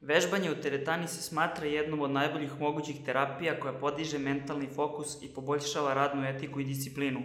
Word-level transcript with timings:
Vežbanje 0.00 0.50
u 0.50 0.54
teretani 0.62 1.08
se 1.08 1.22
smatra 1.22 1.66
jednom 1.66 2.00
od 2.00 2.10
najboljih 2.10 2.60
mogućih 2.60 2.96
terapija 3.04 3.60
koja 3.60 3.72
podiže 3.72 4.18
mentalni 4.18 4.68
fokus 4.74 5.22
i 5.22 5.28
poboljšava 5.34 5.94
radnu 5.94 6.24
etiku 6.24 6.60
i 6.60 6.64
disciplinu. 6.64 7.22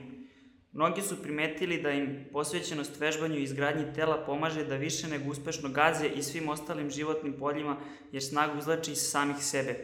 Mnogi 0.72 1.02
su 1.02 1.22
primetili 1.24 1.82
da 1.82 1.92
im 1.92 2.26
posvećenost 2.32 3.00
vežbanju 3.00 3.36
i 3.36 3.44
izgradnji 3.44 3.94
tela 3.96 4.26
pomaže 4.26 4.66
da 4.66 4.76
više 4.76 5.08
nego 5.08 5.30
uspešno 5.30 5.70
gaze 5.70 6.08
i 6.08 6.24
svim 6.24 6.50
ostalim 6.50 6.90
životnim 6.90 7.34
poljima 7.40 7.78
jer 8.12 8.24
snagu 8.24 8.58
izlači 8.58 8.92
iz 8.92 9.02
samih 9.12 9.38
sebe. 9.40 9.76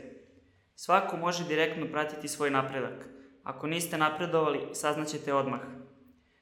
Svako 0.75 1.17
može 1.17 1.47
direktno 1.47 1.87
pratiti 1.91 2.27
svoj 2.27 2.49
napredak. 2.49 3.09
Ako 3.43 3.67
niste 3.67 3.97
napredovali, 3.97 4.59
saznaćete 4.73 5.33
odmah. 5.33 5.61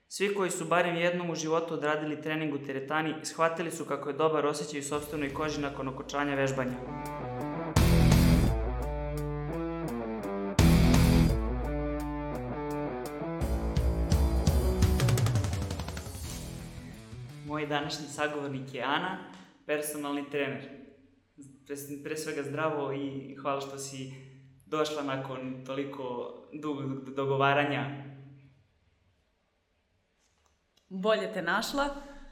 Svi 0.10 0.36
koji 0.36 0.52
su 0.52 0.66
barem 0.66 0.96
jednom 0.96 1.30
u 1.30 1.36
životu 1.36 1.74
odradili 1.74 2.22
trening 2.22 2.54
u 2.54 2.66
teretani, 2.66 3.16
shvatili 3.24 3.72
su 3.72 3.86
kako 3.86 4.10
je 4.10 4.16
dobar 4.16 4.46
osjećaj 4.46 4.80
u 4.80 4.84
sobstvenoj 4.84 5.34
koži 5.34 5.62
nakon 5.62 5.88
okočanja 5.88 6.36
vežbanja. 6.36 6.72
Moj 17.46 17.66
današnji 17.66 18.08
sagovornik 18.08 18.74
je 18.74 18.82
Ana, 18.82 19.18
personalni 19.66 20.30
trener. 20.30 20.70
Pre, 21.66 21.76
pre 22.04 22.18
svega 22.18 22.44
zdravo 22.44 22.94
i 22.94 23.36
hvala 23.36 23.62
što 23.62 23.78
si 23.78 24.12
došla 24.66 25.04
nakon 25.04 25.64
toliko 25.66 26.34
dugog 26.54 27.16
dogovaranja. 27.16 28.17
Bolje 30.90 31.34
te 31.34 31.42
našla. 31.42 31.86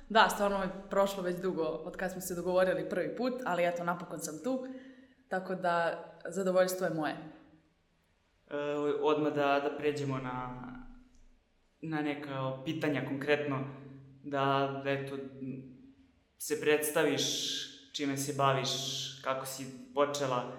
Da, 0.10 0.30
stvarno 0.30 0.58
je 0.58 0.70
prošlo 0.90 1.24
već 1.24 1.42
dugo 1.42 1.64
od 1.64 1.96
kad 1.96 2.12
smo 2.12 2.22
se 2.22 2.36
dogovorili 2.36 2.90
prvi 2.90 3.16
put, 3.16 3.34
ali 3.46 3.66
eto, 3.66 3.84
napokon 3.84 4.20
sam 4.20 4.44
tu. 4.44 4.68
Tako 5.28 5.56
da, 5.56 6.04
zadovoljstvo 6.26 6.88
je 6.88 6.94
moje. 6.94 7.16
E, 8.50 8.56
odmah 9.02 9.34
da, 9.34 9.60
da 9.64 9.78
pređemo 9.78 10.18
na, 10.18 10.62
na 11.82 12.02
neka 12.02 12.64
pitanja 12.66 13.06
konkretno, 13.08 13.60
da, 14.24 14.82
da 14.84 14.92
eto, 14.92 15.18
se 16.38 16.62
predstaviš 16.62 17.24
čime 17.96 18.18
se 18.18 18.34
baviš, 18.38 18.70
kako 19.24 19.46
si 19.46 19.66
počela, 19.94 20.52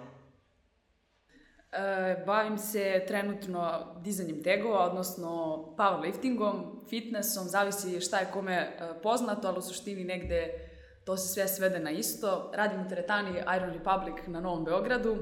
bavim 2.25 2.57
se 2.57 3.03
trenutno 3.07 3.95
dizanjem 4.03 4.43
tegova, 4.43 4.85
odnosno 4.85 5.55
powerliftingom, 5.77 6.87
fitnessom, 6.89 7.47
zavisi 7.47 8.01
šta 8.01 8.19
je 8.19 8.31
kome 8.33 8.53
e, 8.53 9.01
poznato, 9.03 9.47
ali 9.47 9.59
u 9.59 9.61
suštini 9.61 10.03
negde 10.03 10.67
to 11.05 11.17
se 11.17 11.33
sve 11.33 11.47
svede 11.47 11.79
na 11.79 11.91
isto. 11.91 12.51
Radim 12.55 12.85
u 12.85 12.89
teretani 12.89 13.29
Iron 13.57 13.73
Republic 13.73 14.15
na 14.27 14.39
Novom 14.39 14.65
Beogradu 14.65 15.17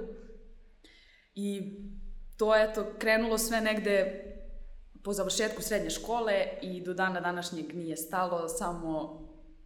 i 1.35 1.77
to 2.37 2.55
je 2.55 2.73
to 2.73 2.85
krenulo 2.99 3.37
sve 3.37 3.61
negde 3.61 4.21
po 5.03 5.13
završetku 5.13 5.61
srednje 5.61 5.89
škole 5.89 6.47
i 6.61 6.83
do 6.83 6.93
dana 6.93 7.21
današnjeg 7.21 7.75
nije 7.75 7.97
stalo, 7.97 8.47
samo 8.47 9.21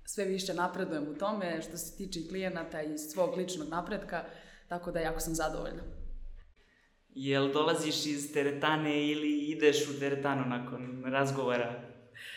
sve 0.06 0.26
više 0.26 0.54
napredujem 0.54 1.08
u 1.12 1.18
tome 1.18 1.62
što 1.62 1.78
se 1.78 1.98
tiče 1.98 2.20
klijenata 2.30 2.82
i 2.82 2.98
svog 2.98 3.38
ličnog 3.38 3.70
napretka, 3.70 4.24
tako 4.68 4.92
da 4.92 5.00
jako 5.00 5.20
sam 5.20 5.36
zadovoljna. 5.36 5.99
Jel 7.22 7.52
dolaziš 7.52 8.06
iz 8.06 8.34
teretane 8.34 9.08
ili 9.08 9.40
ideš 9.40 9.90
u 9.90 10.00
teretanu 10.00 10.46
nakon 10.46 11.04
razgovora? 11.06 11.82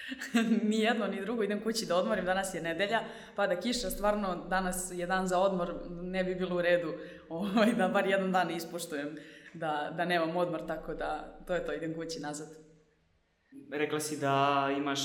ni 0.69 0.81
jedno, 0.81 1.07
ni 1.07 1.21
drugo, 1.21 1.43
idem 1.43 1.63
kući 1.63 1.87
da 1.87 1.97
odmorim, 1.97 2.25
danas 2.25 2.55
je 2.55 2.63
nedelja, 2.63 3.01
pada 3.37 3.61
kiša, 3.61 3.91
stvarno 3.91 4.47
danas 4.51 4.93
je 4.95 5.07
dan 5.07 5.27
za 5.27 5.39
odmor, 5.39 5.75
ne 5.91 6.25
bi 6.25 6.35
bilo 6.35 6.57
u 6.57 6.63
redu 6.63 6.93
ovaj, 7.29 7.73
da 7.73 7.89
bar 7.89 8.07
jedan 8.07 8.33
dan 8.33 8.51
ispoštujem, 8.51 9.17
da, 9.55 9.93
da 9.97 10.05
nemam 10.05 10.37
odmor, 10.37 10.67
tako 10.67 10.95
da 10.95 11.39
to 11.47 11.55
je 11.55 11.67
to, 11.67 11.73
idem 11.73 11.95
kući 11.95 12.21
nazad. 12.21 12.49
Rekla 13.73 14.01
si 14.01 14.21
da 14.21 14.69
imaš 14.77 15.01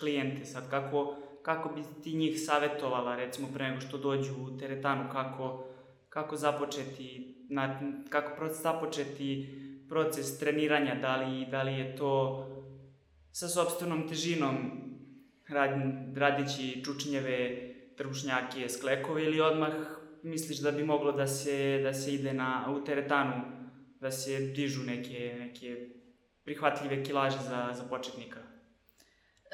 klijente 0.00 0.44
sad, 0.44 0.70
kako, 0.70 1.16
kako 1.42 1.68
bi 1.68 1.82
ti 2.02 2.14
njih 2.16 2.40
savjetovala, 2.40 3.16
recimo, 3.16 3.48
pre 3.54 3.68
nego 3.68 3.80
što 3.80 3.98
dođu 3.98 4.32
u 4.32 4.58
teretanu, 4.58 5.08
kako, 5.12 5.66
kako 6.08 6.36
započeti 6.36 7.33
na, 7.48 7.80
kako 8.08 8.48
započeti 8.48 9.48
proces 9.88 10.38
treniranja, 10.38 10.94
da 10.94 11.16
li, 11.16 11.46
da 11.50 11.62
li 11.62 11.72
je 11.72 11.96
to 11.96 12.14
sa 13.32 13.48
sobstvenom 13.48 14.08
težinom 14.08 14.56
rad, 15.48 15.70
radići 16.16 16.84
čučnjeve, 16.84 17.70
trbušnjake, 17.96 18.68
sklekove 18.68 19.24
ili 19.24 19.40
odmah 19.40 19.72
misliš 20.22 20.58
da 20.58 20.70
bi 20.70 20.84
moglo 20.84 21.12
da 21.12 21.26
se, 21.26 21.80
da 21.82 21.92
se 21.92 22.14
ide 22.14 22.32
na, 22.32 22.76
u 22.76 22.84
teretanu, 22.84 23.42
da 24.00 24.10
se 24.10 24.40
dižu 24.40 24.82
neke, 24.82 25.36
neke 25.38 25.88
prihvatljive 26.44 27.04
kilaže 27.04 27.38
za, 27.38 27.70
za 27.72 27.84
početnika? 27.84 28.53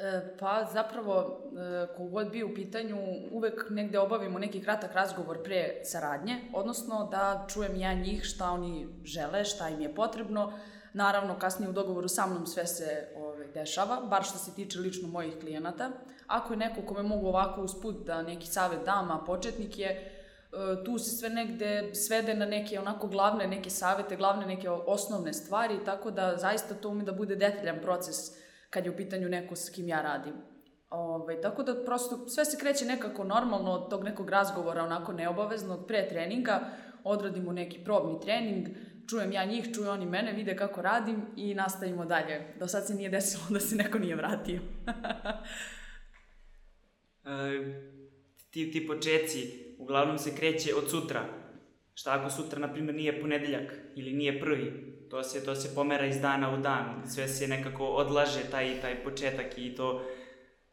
E, 0.01 0.37
pa 0.39 0.65
zapravo, 0.73 1.41
e, 1.57 1.87
kogod 1.97 2.31
bi 2.31 2.43
u 2.43 2.55
pitanju, 2.55 2.97
uvek 3.31 3.69
negde 3.69 3.99
obavimo 3.99 4.39
neki 4.39 4.61
kratak 4.61 4.93
razgovor 4.93 5.43
pre 5.43 5.81
saradnje, 5.83 6.37
odnosno 6.53 7.07
da 7.11 7.45
čujem 7.53 7.75
ja 7.75 7.93
njih 7.93 8.23
šta 8.23 8.51
oni 8.51 8.87
žele, 9.03 9.45
šta 9.45 9.69
im 9.69 9.81
je 9.81 9.95
potrebno. 9.95 10.53
Naravno, 10.93 11.39
kasnije 11.39 11.69
u 11.69 11.73
dogovoru 11.73 12.07
sa 12.07 12.25
mnom 12.27 12.45
sve 12.45 12.67
se 12.67 13.07
ove, 13.15 13.25
ovaj, 13.25 13.47
dešava, 13.47 14.01
bar 14.09 14.23
što 14.23 14.37
se 14.37 14.55
tiče 14.55 14.79
lično 14.79 15.07
mojih 15.07 15.33
klijenata. 15.39 15.89
Ako 16.27 16.53
je 16.53 16.57
neko 16.57 16.81
kome 16.81 17.03
mogu 17.03 17.27
ovako 17.27 17.61
usput 17.61 18.05
da 18.05 18.21
neki 18.21 18.47
savet 18.47 18.79
dam, 18.85 19.11
a 19.11 19.23
početnik 19.25 19.79
je, 19.79 19.87
e, 19.89 20.83
tu 20.85 20.97
se 20.97 21.15
sve 21.15 21.29
negde 21.29 21.95
svede 21.95 22.33
na 22.33 22.45
neke 22.45 22.79
onako 22.79 23.07
glavne 23.07 23.47
neke 23.47 23.69
savete, 23.69 24.15
glavne 24.15 24.45
neke 24.45 24.69
osnovne 24.69 25.33
stvari, 25.33 25.79
tako 25.85 26.11
da 26.11 26.37
zaista 26.37 26.73
to 26.73 26.89
umi 26.89 27.03
da 27.03 27.11
bude 27.11 27.35
detaljan 27.35 27.79
proces 27.81 28.40
kad 28.71 28.85
je 28.85 28.91
u 28.91 28.97
pitanju 28.97 29.29
neko 29.29 29.55
s 29.55 29.69
kim 29.69 29.87
ja 29.87 30.01
radim. 30.01 30.33
Ove, 30.89 31.23
ovaj, 31.23 31.41
tako 31.41 31.63
da 31.63 31.83
prosto 31.85 32.29
sve 32.29 32.45
se 32.45 32.57
kreće 32.59 32.85
nekako 32.85 33.23
normalno 33.23 33.71
od 33.71 33.89
tog 33.89 34.03
nekog 34.03 34.29
razgovora, 34.29 34.83
onako 34.83 35.13
neobaveznog, 35.13 35.87
pre 35.87 36.07
treninga, 36.09 36.59
odradimo 37.03 37.51
neki 37.51 37.83
probni 37.83 38.19
trening, 38.19 38.67
čujem 39.09 39.31
ja 39.31 39.45
njih, 39.45 39.69
čuju 39.73 39.89
oni 39.89 40.05
mene, 40.05 40.33
vide 40.33 40.55
kako 40.55 40.81
radim 40.81 41.25
i 41.35 41.53
nastavimo 41.53 42.05
dalje. 42.05 42.53
Do 42.59 42.67
sad 42.67 42.87
se 42.87 42.93
nije 42.93 43.09
desilo 43.09 43.43
da 43.49 43.59
se 43.59 43.75
neko 43.75 43.99
nije 43.99 44.15
vratio. 44.15 44.61
e, 47.25 47.39
ti, 48.49 48.71
ti 48.71 48.87
počeci, 48.87 49.75
uglavnom 49.79 50.17
se 50.17 50.35
kreće 50.35 50.75
od 50.75 50.89
sutra. 50.89 51.40
Šta 52.01 52.19
ako 52.19 52.29
sutra, 52.29 52.59
na 52.59 52.73
primjer, 52.73 52.95
nije 52.95 53.21
ponedeljak 53.21 53.71
ili 53.95 54.13
nije 54.13 54.39
prvi? 54.39 54.91
to 55.11 55.23
se, 55.23 55.45
to 55.45 55.55
se 55.55 55.75
pomera 55.75 56.05
iz 56.05 56.21
dana 56.21 56.53
u 56.53 56.57
dan, 56.57 57.03
sve 57.07 57.27
se 57.27 57.47
nekako 57.47 57.85
odlaže 57.85 58.39
taj, 58.51 58.81
taj 58.81 59.03
početak 59.03 59.57
i 59.57 59.75
to, 59.75 60.01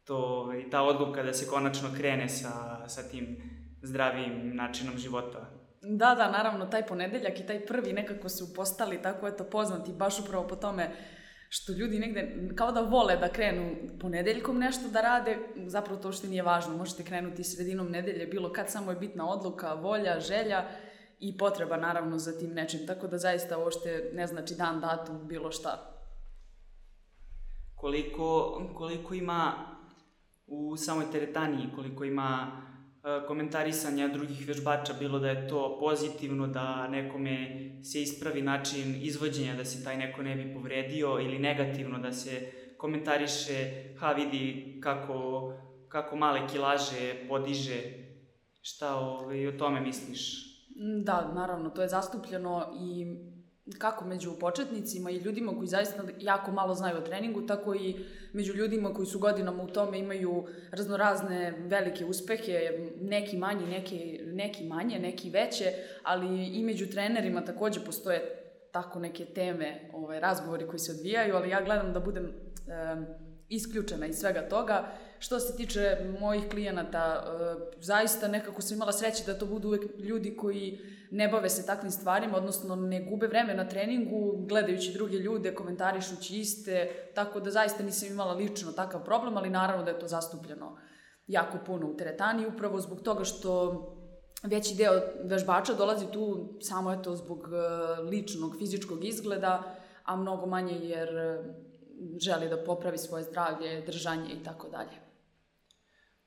to, 0.05 0.51
i 0.67 0.71
ta 0.71 0.83
odluka 0.83 1.23
da 1.23 1.33
se 1.33 1.47
konačno 1.47 1.89
krene 1.97 2.29
sa, 2.29 2.89
sa 2.89 3.03
tim 3.03 3.37
zdravim 3.83 4.57
načinom 4.57 4.99
života. 4.99 5.51
Da, 5.83 6.15
da, 6.15 6.31
naravno, 6.31 6.67
taj 6.67 6.87
ponedeljak 6.87 7.41
i 7.41 7.47
taj 7.47 7.67
prvi 7.67 7.93
nekako 7.93 8.29
su 8.29 8.55
postali 8.55 9.03
tako 9.03 9.29
eto 9.29 9.45
poznati 9.45 9.93
baš 9.93 10.21
upravo 10.21 10.49
po 10.49 10.57
tome 10.57 10.91
što 11.49 11.73
ljudi 11.73 11.99
negde 11.99 12.51
kao 12.57 12.73
da 12.73 12.81
vole 12.81 13.17
da 13.17 13.29
krenu 13.29 13.77
ponedeljkom 14.01 14.59
nešto 14.59 14.89
da 14.89 15.01
rade, 15.01 15.39
zapravo 15.67 16.01
to 16.01 16.13
što 16.13 16.27
nije 16.27 16.43
važno, 16.43 16.77
možete 16.77 17.05
krenuti 17.05 17.45
sredinom 17.45 17.91
nedelje, 17.91 18.27
bilo 18.27 18.53
kad, 18.53 18.71
samo 18.71 18.91
je 18.91 18.97
bitna 18.97 19.31
odluka, 19.31 19.75
volja, 19.75 20.21
želja 20.21 20.69
i 21.21 21.37
potreba 21.39 21.77
naravno 21.77 22.19
za 22.19 22.39
tim 22.39 22.51
nečim, 22.51 22.87
tako 22.87 23.07
da 23.07 23.19
zaista 23.19 23.59
uopšte 23.59 24.11
ne 24.15 24.27
znači 24.27 24.55
dan, 24.55 24.81
datum, 24.81 25.29
bilo 25.29 25.53
šta. 25.53 25.95
Koliko, 27.75 28.61
koliko 28.75 29.15
ima 29.15 29.53
u 30.47 30.77
samoj 30.77 31.11
teretani, 31.13 31.69
koliko 31.75 32.05
ima 32.05 32.63
e, 33.05 33.27
komentarisanja 33.27 34.09
drugih 34.09 34.49
vežbača, 34.49 34.93
bilo 34.99 35.19
da 35.19 35.29
je 35.29 35.49
to 35.49 35.79
pozitivno, 35.81 36.47
da 36.47 36.89
nekome 36.89 37.37
se 37.85 38.03
ispravi 38.03 38.43
način 38.43 38.95
izvođenja, 39.03 39.55
da 39.55 39.65
se 39.65 39.85
taj 39.85 39.97
neko 39.97 40.23
ne 40.23 40.37
bi 40.37 40.55
povredio, 40.55 41.19
ili 41.21 41.39
negativno, 41.39 41.99
da 41.99 42.13
se 42.13 42.53
komentariše, 42.77 43.85
ha 43.99 44.13
vidi 44.13 44.79
kako, 44.83 45.53
kako 45.89 46.17
male 46.17 46.49
kilaže 46.49 47.29
podiže, 47.29 47.83
šta 48.63 48.97
ovaj, 48.97 49.47
o 49.47 49.53
tome 49.53 49.81
misliš? 49.81 50.48
Da, 50.81 51.33
naravno, 51.35 51.71
to 51.71 51.83
je 51.83 51.89
zastupljeno 51.89 52.67
i 52.81 53.07
kako 53.79 54.05
među 54.05 54.39
početnicima 54.41 55.11
i 55.11 55.17
ljudima 55.17 55.53
koji 55.57 55.67
zaista 55.69 56.03
jako 56.21 56.53
malo 56.53 56.75
znaju 56.75 56.97
o 56.97 57.01
treningu, 57.01 57.47
tako 57.47 57.75
i 57.75 57.97
među 58.33 58.55
ljudima 58.55 58.95
koji 58.95 59.07
su 59.07 59.19
godinama 59.19 59.63
u 59.63 59.67
tome 59.67 59.99
imaju 59.99 60.47
raznorazne 60.71 61.55
velike 61.59 62.05
uspehe, 62.05 62.59
neki 63.01 63.37
manji, 63.37 63.67
neki, 63.67 64.21
neki 64.25 64.65
manje, 64.65 64.99
neki 64.99 65.31
veće, 65.31 65.73
ali 66.03 66.47
i 66.47 66.65
među 66.65 66.87
trenerima 66.91 67.45
takođe 67.45 67.81
postoje 67.85 68.39
tako 68.73 68.99
neke 68.99 69.25
teme, 69.25 69.91
ovaj, 69.93 70.21
razgovori 70.21 70.67
koji 70.67 70.79
se 70.79 70.93
odvijaju, 70.93 71.37
ali 71.37 71.51
ja 71.51 71.63
gledam 71.65 71.93
da 71.93 72.01
budem 72.01 72.25
e, 72.27 72.31
isključena 73.49 74.07
iz 74.07 74.17
svega 74.17 74.49
toga. 74.49 74.89
Što 75.19 75.41
se 75.41 75.57
tiče 75.57 75.97
mojih 76.21 76.49
klijenata, 76.51 77.25
e, 77.25 77.77
zaista 77.81 78.29
nekako 78.29 78.63
sam 78.63 78.77
imala 78.77 78.93
sreće 78.93 79.25
da 79.27 79.39
to 79.39 79.47
budu 79.47 79.69
uvek 79.69 79.83
ljudi 79.99 80.37
koji 80.37 80.81
ne 81.11 81.29
bave 81.29 81.49
se 81.49 81.67
takvim 81.67 81.91
stvarima, 81.91 82.37
odnosno 82.37 82.77
ne 82.77 83.01
gube 83.11 83.27
vreme 83.27 83.55
na 83.55 83.69
treningu, 83.69 84.45
gledajući 84.49 84.93
druge 84.93 85.17
ljude, 85.17 85.55
komentarišući 85.55 86.39
iste, 86.39 86.89
tako 87.15 87.41
da 87.41 87.51
zaista 87.51 87.83
nisam 87.83 88.09
imala 88.09 88.33
lično 88.33 88.73
takav 88.73 89.05
problem, 89.05 89.37
ali 89.37 89.51
naravno 89.51 89.85
da 89.85 89.91
je 89.91 89.99
to 89.99 90.09
zastupljeno 90.09 90.77
jako 91.27 91.59
puno 91.67 91.87
u 91.87 91.97
teretani, 91.97 92.47
upravo 92.47 92.81
zbog 92.81 93.01
toga 93.01 93.25
što 93.25 93.85
veći 94.43 94.75
deo 94.75 94.93
vežbača 95.25 95.75
dolazi 95.75 96.07
tu 96.13 96.55
samo 96.61 96.93
eto 96.93 97.17
zbog 97.17 97.49
e, 97.53 98.01
ličnog 98.03 98.59
fizičkog 98.59 99.05
izgleda, 99.05 99.63
a 100.05 100.17
mnogo 100.17 100.47
manje 100.47 100.79
jer 100.83 101.09
e, 101.09 101.45
želi 102.21 102.49
da 102.49 102.65
popravi 102.65 102.99
svoje 102.99 103.25
zdravlje, 103.25 103.83
držanje 103.87 104.33
i 104.33 104.45
tako 104.45 104.69
dalje. 104.69 105.08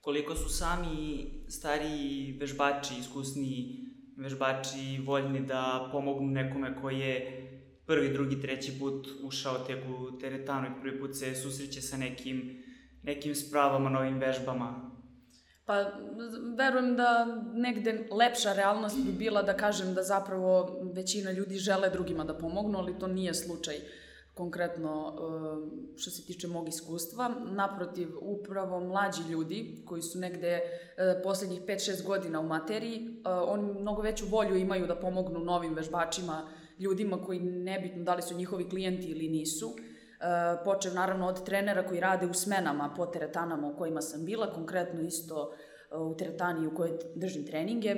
Koliko 0.01 0.35
su 0.35 0.49
sami 0.49 1.27
stariji 1.49 2.37
vežbači, 2.39 2.93
iskusni 2.99 3.77
vežbači 4.17 5.03
voljni 5.05 5.45
da 5.45 5.89
pomognu 5.91 6.27
nekome 6.27 6.75
koji 6.81 6.99
je 6.99 7.47
prvi, 7.85 8.13
drugi, 8.13 8.41
treći 8.41 8.79
put 8.79 9.07
ušao 9.23 9.57
tek 9.57 9.79
u 9.89 10.17
teretanu 10.17 10.67
i 10.67 10.81
prvi 10.81 10.99
put 10.99 11.15
se 11.15 11.35
susreće 11.35 11.81
sa 11.81 11.97
nekim, 11.97 12.63
nekim 13.03 13.35
spravama, 13.35 13.89
novim 13.89 14.19
vežbama? 14.19 14.91
Pa, 15.65 15.75
verujem 16.57 16.95
da 16.95 17.25
negde 17.53 18.07
lepša 18.11 18.53
realnost 18.53 19.05
bi 19.05 19.11
bila 19.11 19.41
da 19.41 19.57
kažem 19.57 19.93
da 19.93 20.03
zapravo 20.03 20.81
većina 20.95 21.31
ljudi 21.31 21.57
žele 21.57 21.89
drugima 21.89 22.23
da 22.23 22.37
pomognu, 22.37 22.77
ali 22.77 22.99
to 22.99 23.07
nije 23.07 23.33
slučaj 23.33 23.75
konkretno 24.41 24.93
e, 25.07 25.97
što 25.97 26.11
se 26.11 26.25
tiče 26.25 26.47
mog 26.47 26.69
iskustva. 26.69 27.29
Naprotiv, 27.51 28.09
upravo 28.21 28.79
mlađi 28.79 29.21
ljudi 29.29 29.83
koji 29.85 30.01
su 30.01 30.19
negde 30.19 30.47
e, 30.47 30.61
poslednjih 31.23 31.61
5-6 31.61 32.05
godina 32.05 32.39
u 32.39 32.47
materiji, 32.47 32.97
e, 32.97 33.29
oni 33.29 33.73
mnogo 33.81 34.01
veću 34.01 34.25
volju 34.29 34.57
imaju 34.57 34.87
da 34.87 34.95
pomognu 34.95 35.39
novim 35.39 35.73
vežbačima, 35.73 36.49
ljudima 36.79 37.21
koji 37.25 37.39
nebitno 37.39 38.03
da 38.03 38.15
li 38.15 38.21
su 38.21 38.37
njihovi 38.37 38.69
klijenti 38.69 39.07
ili 39.07 39.29
nisu. 39.29 39.75
Počev 40.65 40.93
naravno 40.93 41.27
od 41.27 41.43
trenera 41.45 41.87
koji 41.87 41.99
rade 41.99 42.25
u 42.25 42.33
smenama 42.33 42.93
po 42.97 43.05
teretanama 43.05 43.67
u 43.67 43.77
kojima 43.77 44.01
sam 44.01 44.25
bila, 44.25 44.53
konkretno 44.53 45.01
isto 45.01 45.53
u 45.91 46.15
teretani 46.17 46.67
u 46.67 46.75
kojoj 46.75 46.99
držim 47.15 47.45
treninge 47.45 47.95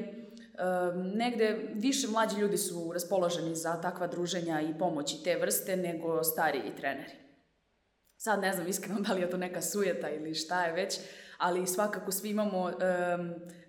negde 1.14 1.72
više 1.74 2.08
mlađi 2.08 2.40
ljudi 2.40 2.58
su 2.58 2.92
raspoloženi 2.94 3.56
za 3.56 3.82
takva 3.82 4.08
druženja 4.08 4.62
i 4.62 4.78
pomoći 4.80 5.24
te 5.24 5.36
vrste 5.36 5.78
nego 5.78 6.24
stariji 6.24 6.76
treneri. 6.78 7.24
Sad 8.18 8.42
ne 8.42 8.54
znam 8.54 8.68
iskreno 8.68 9.00
da 9.08 9.14
li 9.14 9.22
je 9.22 9.30
to 9.30 9.38
neka 9.38 9.62
sujeta 9.62 10.10
ili 10.10 10.36
šta 10.36 10.66
je 10.66 10.74
već, 10.74 11.00
ali 11.38 11.68
svakako 11.68 12.12
svi 12.12 12.30
imamo 12.30 12.64
um, 12.64 12.74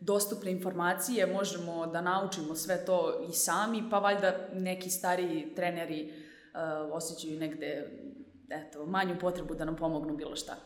dostupne 0.00 0.50
informacije, 0.50 1.26
možemo 1.26 1.86
da 1.86 2.00
naučimo 2.00 2.54
sve 2.54 2.84
to 2.84 3.26
i 3.28 3.32
sami, 3.32 3.82
pa 3.90 3.98
valjda 3.98 4.48
neki 4.52 4.90
stariji 4.90 5.54
treneri 5.56 6.12
uh, 6.12 6.94
osjećaju 6.94 7.40
negde 7.40 7.90
eto, 8.50 8.86
manju 8.86 9.18
potrebu 9.20 9.54
da 9.54 9.64
nam 9.64 9.76
pomognu 9.76 10.16
bilo 10.16 10.36
šta. 10.36 10.56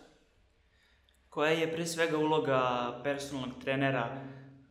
Koja 1.29 1.50
je 1.50 1.73
pre 1.73 1.87
svega 1.87 2.19
uloga 2.19 2.61
personalnog 3.05 3.62
trenera 3.65 4.25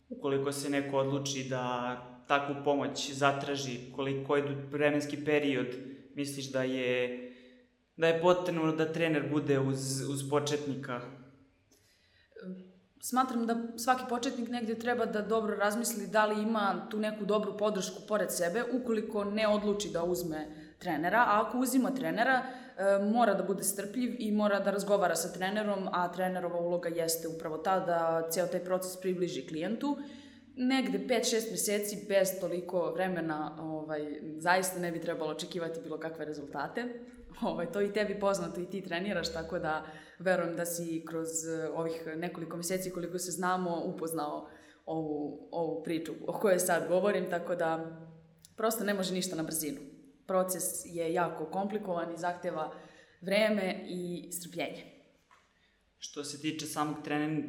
ukoliko 0.09 0.51
se 0.51 0.69
neko 0.69 0.97
odluči 0.97 1.47
da 1.49 1.97
takvu 2.27 2.55
pomoć 2.63 3.11
zatraži, 3.11 3.91
koliko 3.95 4.35
je 4.35 4.67
vremenski 4.71 5.25
period 5.25 5.67
misliš 6.15 6.51
da 6.51 6.63
je 6.63 7.23
da 7.97 8.07
je 8.07 8.21
potrebno 8.21 8.71
da 8.71 8.91
trener 8.93 9.29
bude 9.31 9.59
uz, 9.59 10.01
uz 10.09 10.29
početnika? 10.29 11.01
Smatram 13.01 13.45
da 13.45 13.57
svaki 13.77 14.03
početnik 14.09 14.49
negde 14.49 14.79
treba 14.79 15.05
da 15.05 15.21
dobro 15.21 15.55
razmisli 15.55 16.07
da 16.07 16.25
li 16.25 16.41
ima 16.41 16.87
tu 16.91 16.99
neku 16.99 17.25
dobru 17.25 17.57
podršku 17.57 18.01
pored 18.07 18.31
sebe, 18.31 18.63
ukoliko 18.73 19.23
ne 19.23 19.47
odluči 19.47 19.89
da 19.93 20.03
uzme 20.03 20.66
trenera, 20.79 21.19
a 21.19 21.41
ako 21.47 21.59
uzima 21.59 21.91
trenera, 21.91 22.43
e, 22.77 23.03
mora 23.03 23.33
da 23.33 23.43
bude 23.43 23.63
strpljiv 23.63 24.15
i 24.19 24.31
mora 24.31 24.59
da 24.59 24.71
razgovara 24.71 25.15
sa 25.15 25.33
trenerom, 25.33 25.89
a 25.91 26.11
trenerova 26.11 26.59
uloga 26.59 26.89
jeste 26.89 27.27
upravo 27.27 27.57
ta 27.57 27.79
da 27.79 28.27
ceo 28.31 28.47
taj 28.47 28.63
proces 28.63 29.01
približi 29.01 29.47
klijentu. 29.47 29.97
Negde 30.55 30.99
5-6 30.99 31.51
meseci 31.51 32.05
bez 32.09 32.39
toliko 32.39 32.91
vremena 32.91 33.57
ovaj, 33.61 34.21
zaista 34.37 34.79
ne 34.79 34.91
bi 34.91 35.01
trebalo 35.01 35.31
očekivati 35.31 35.81
bilo 35.83 35.99
kakve 35.99 36.25
rezultate. 36.25 36.85
Ovaj, 37.41 37.71
to 37.71 37.81
i 37.81 37.93
tebi 37.93 38.19
poznato 38.19 38.61
i 38.61 38.65
ti 38.65 38.81
treniraš, 38.81 39.33
tako 39.33 39.59
da 39.59 39.85
verujem 40.19 40.55
da 40.55 40.65
si 40.65 41.05
kroz 41.07 41.27
ovih 41.73 42.07
nekoliko 42.15 42.57
meseci 42.57 42.91
koliko 42.91 43.19
se 43.19 43.31
znamo 43.31 43.81
upoznao 43.85 44.49
ovu, 44.85 45.47
ovu 45.51 45.83
priču 45.83 46.13
o 46.27 46.33
kojoj 46.33 46.59
sad 46.59 46.87
govorim, 46.87 47.29
tako 47.29 47.55
da 47.55 47.99
prosto 48.55 48.83
ne 48.83 48.93
može 48.93 49.13
ništa 49.13 49.35
na 49.35 49.43
brzinu 49.43 49.96
proces 50.27 50.85
je 50.85 51.13
jako 51.13 51.45
komplikovan 51.45 52.13
i 52.13 52.17
zahteva 52.17 52.73
vreme 53.21 53.85
i 53.87 54.31
strpljenje. 54.31 54.83
Što 55.99 56.23
se 56.23 56.41
tiče 56.41 56.65
samog 56.65 56.97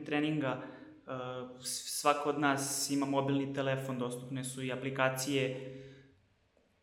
treninga, 0.07 0.63
uh, 0.63 1.65
svako 1.65 2.29
od 2.29 2.41
nas 2.41 2.91
ima 2.91 3.07
mobilni 3.07 3.55
telefon, 3.55 3.99
dostupne 3.99 4.45
su 4.45 4.63
i 4.63 4.73
aplikacije 4.73 5.75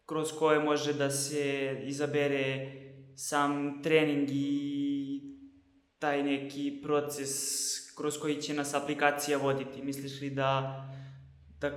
kroz 0.05 0.31
koje 0.39 0.59
može 0.59 0.93
da 0.93 1.09
se 1.09 1.77
izabere 1.83 2.71
sam 3.15 3.81
trening 3.83 4.29
i 4.31 5.21
taj 5.99 6.23
neki 6.23 6.79
proces 6.83 7.31
kroz 7.97 8.19
koji 8.19 8.41
će 8.41 8.53
nas 8.53 8.73
aplikacija 8.73 9.37
voditi. 9.37 9.81
Misliš 9.81 10.21
li 10.21 10.29
da, 10.29 10.83
da 11.59 11.71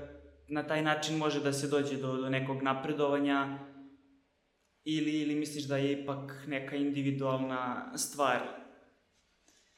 na 0.48 0.62
taj 0.62 0.82
način 0.82 1.16
može 1.16 1.40
da 1.40 1.52
se 1.52 1.68
dođe 1.68 1.96
do, 1.96 2.16
do 2.16 2.28
nekog 2.28 2.62
napredovanja 2.62 3.58
ili, 4.84 5.20
ili 5.20 5.34
misliš 5.34 5.64
da 5.64 5.76
je 5.76 6.02
ipak 6.02 6.32
neka 6.46 6.76
individualna 6.76 7.92
stvar? 7.96 8.38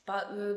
Pa, 0.05 0.17
e, 0.19 0.55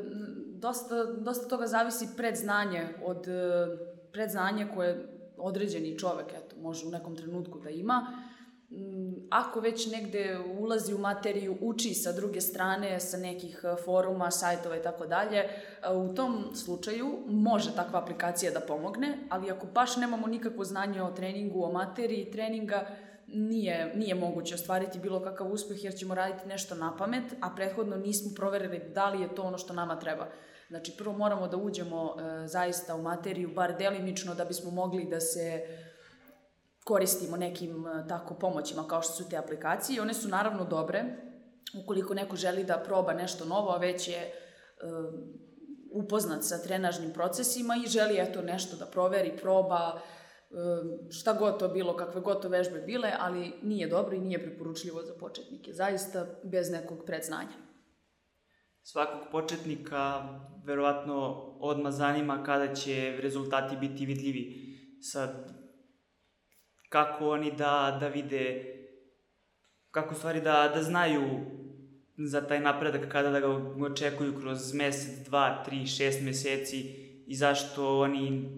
dosta, 0.54 1.04
dosta 1.04 1.48
toga 1.48 1.66
zavisi 1.66 2.08
predznanje 2.16 2.88
od 3.04 3.28
e, 3.28 3.66
predznanje 4.12 4.66
koje 4.74 5.08
određeni 5.36 5.98
čovek 5.98 6.26
eto, 6.32 6.56
može 6.56 6.86
u 6.86 6.90
nekom 6.90 7.16
trenutku 7.16 7.60
da 7.60 7.70
ima. 7.70 8.24
Mm, 8.70 9.14
ako 9.30 9.60
već 9.60 9.86
negde 9.86 10.38
ulazi 10.58 10.94
u 10.94 10.98
materiju, 10.98 11.56
uči 11.60 11.94
sa 11.94 12.12
druge 12.12 12.40
strane, 12.40 13.00
sa 13.00 13.16
nekih 13.16 13.60
e, 13.64 13.82
foruma, 13.84 14.30
sajtova 14.30 14.76
i 14.76 14.82
tako 14.82 15.06
dalje, 15.06 15.48
u 16.10 16.14
tom 16.14 16.44
slučaju 16.54 17.18
može 17.26 17.74
takva 17.76 18.02
aplikacija 18.02 18.52
da 18.52 18.60
pomogne, 18.60 19.18
ali 19.28 19.50
ako 19.50 19.66
baš 19.66 19.96
nemamo 19.96 20.26
nikakvo 20.26 20.64
znanje 20.64 21.02
o 21.02 21.10
treningu, 21.10 21.62
o 21.64 21.72
materiji 21.72 22.30
treninga, 22.30 22.86
nije, 23.26 23.92
nije 23.96 24.14
moguće 24.14 24.54
ostvariti 24.54 24.98
bilo 24.98 25.22
kakav 25.22 25.52
uspeh 25.52 25.84
jer 25.84 25.94
ćemo 25.94 26.14
raditi 26.14 26.48
nešto 26.48 26.74
na 26.74 26.96
pamet, 26.96 27.24
a 27.40 27.54
prethodno 27.56 27.96
nismo 27.96 28.30
proverili 28.36 28.82
da 28.94 29.08
li 29.08 29.22
je 29.22 29.34
to 29.34 29.42
ono 29.42 29.58
što 29.58 29.72
nama 29.72 29.98
treba. 29.98 30.26
Znači, 30.68 30.92
prvo 30.98 31.12
moramo 31.12 31.48
da 31.48 31.56
uđemo 31.56 32.16
e, 32.18 32.46
zaista 32.46 32.94
u 32.94 33.02
materiju, 33.02 33.54
bar 33.54 33.76
delimično, 33.78 34.34
da 34.34 34.44
bismo 34.44 34.70
mogli 34.70 35.04
da 35.04 35.20
se 35.20 35.62
koristimo 36.84 37.36
nekim 37.36 37.86
e, 37.86 38.08
tako 38.08 38.34
pomoćima 38.34 38.88
kao 38.88 39.02
što 39.02 39.12
su 39.12 39.28
te 39.28 39.36
aplikacije. 39.36 40.02
One 40.02 40.14
su 40.14 40.28
naravno 40.28 40.64
dobre, 40.64 41.04
ukoliko 41.82 42.14
neko 42.14 42.36
želi 42.36 42.64
da 42.64 42.82
proba 42.86 43.12
nešto 43.12 43.44
novo, 43.44 43.70
a 43.70 43.78
već 43.78 44.08
je 44.08 44.18
e, 44.18 44.32
upoznat 45.92 46.44
sa 46.44 46.62
trenažnim 46.62 47.12
procesima 47.12 47.74
i 47.76 47.88
želi 47.88 48.18
eto 48.18 48.42
nešto 48.42 48.76
da 48.76 48.86
proveri, 48.86 49.36
proba, 49.36 50.00
šta 51.10 51.32
god 51.32 51.58
to 51.58 51.68
bilo, 51.68 51.96
kakve 51.96 52.20
god 52.20 52.42
to 52.42 52.48
vežbe 52.48 52.80
bile, 52.80 53.12
ali 53.18 53.52
nije 53.62 53.88
dobro 53.88 54.16
i 54.16 54.20
nije 54.20 54.42
preporučljivo 54.42 55.02
za 55.02 55.14
početnike. 55.20 55.72
Zaista 55.72 56.26
bez 56.44 56.70
nekog 56.70 56.98
predznanja. 57.06 57.56
Svakog 58.82 59.20
početnika 59.32 60.28
verovatno 60.64 61.16
odma 61.60 61.90
zanima 61.90 62.42
kada 62.42 62.74
će 62.74 63.16
rezultati 63.20 63.76
biti 63.76 64.06
vidljivi. 64.06 64.64
Sad, 65.00 65.52
kako 66.88 67.28
oni 67.28 67.52
da, 67.56 67.96
da 68.00 68.08
vide, 68.08 68.64
kako 69.90 70.14
stvari 70.14 70.40
da, 70.40 70.72
da 70.74 70.82
znaju 70.82 71.22
za 72.18 72.40
taj 72.40 72.60
napredak 72.60 73.08
kada 73.12 73.30
da 73.30 73.40
ga 73.40 73.48
očekuju 73.86 74.40
kroz 74.40 74.74
mesec, 74.74 75.26
dva, 75.26 75.62
tri, 75.64 75.86
šest 75.86 76.22
meseci 76.22 76.80
i 77.26 77.34
zašto 77.34 77.98
oni 77.98 78.50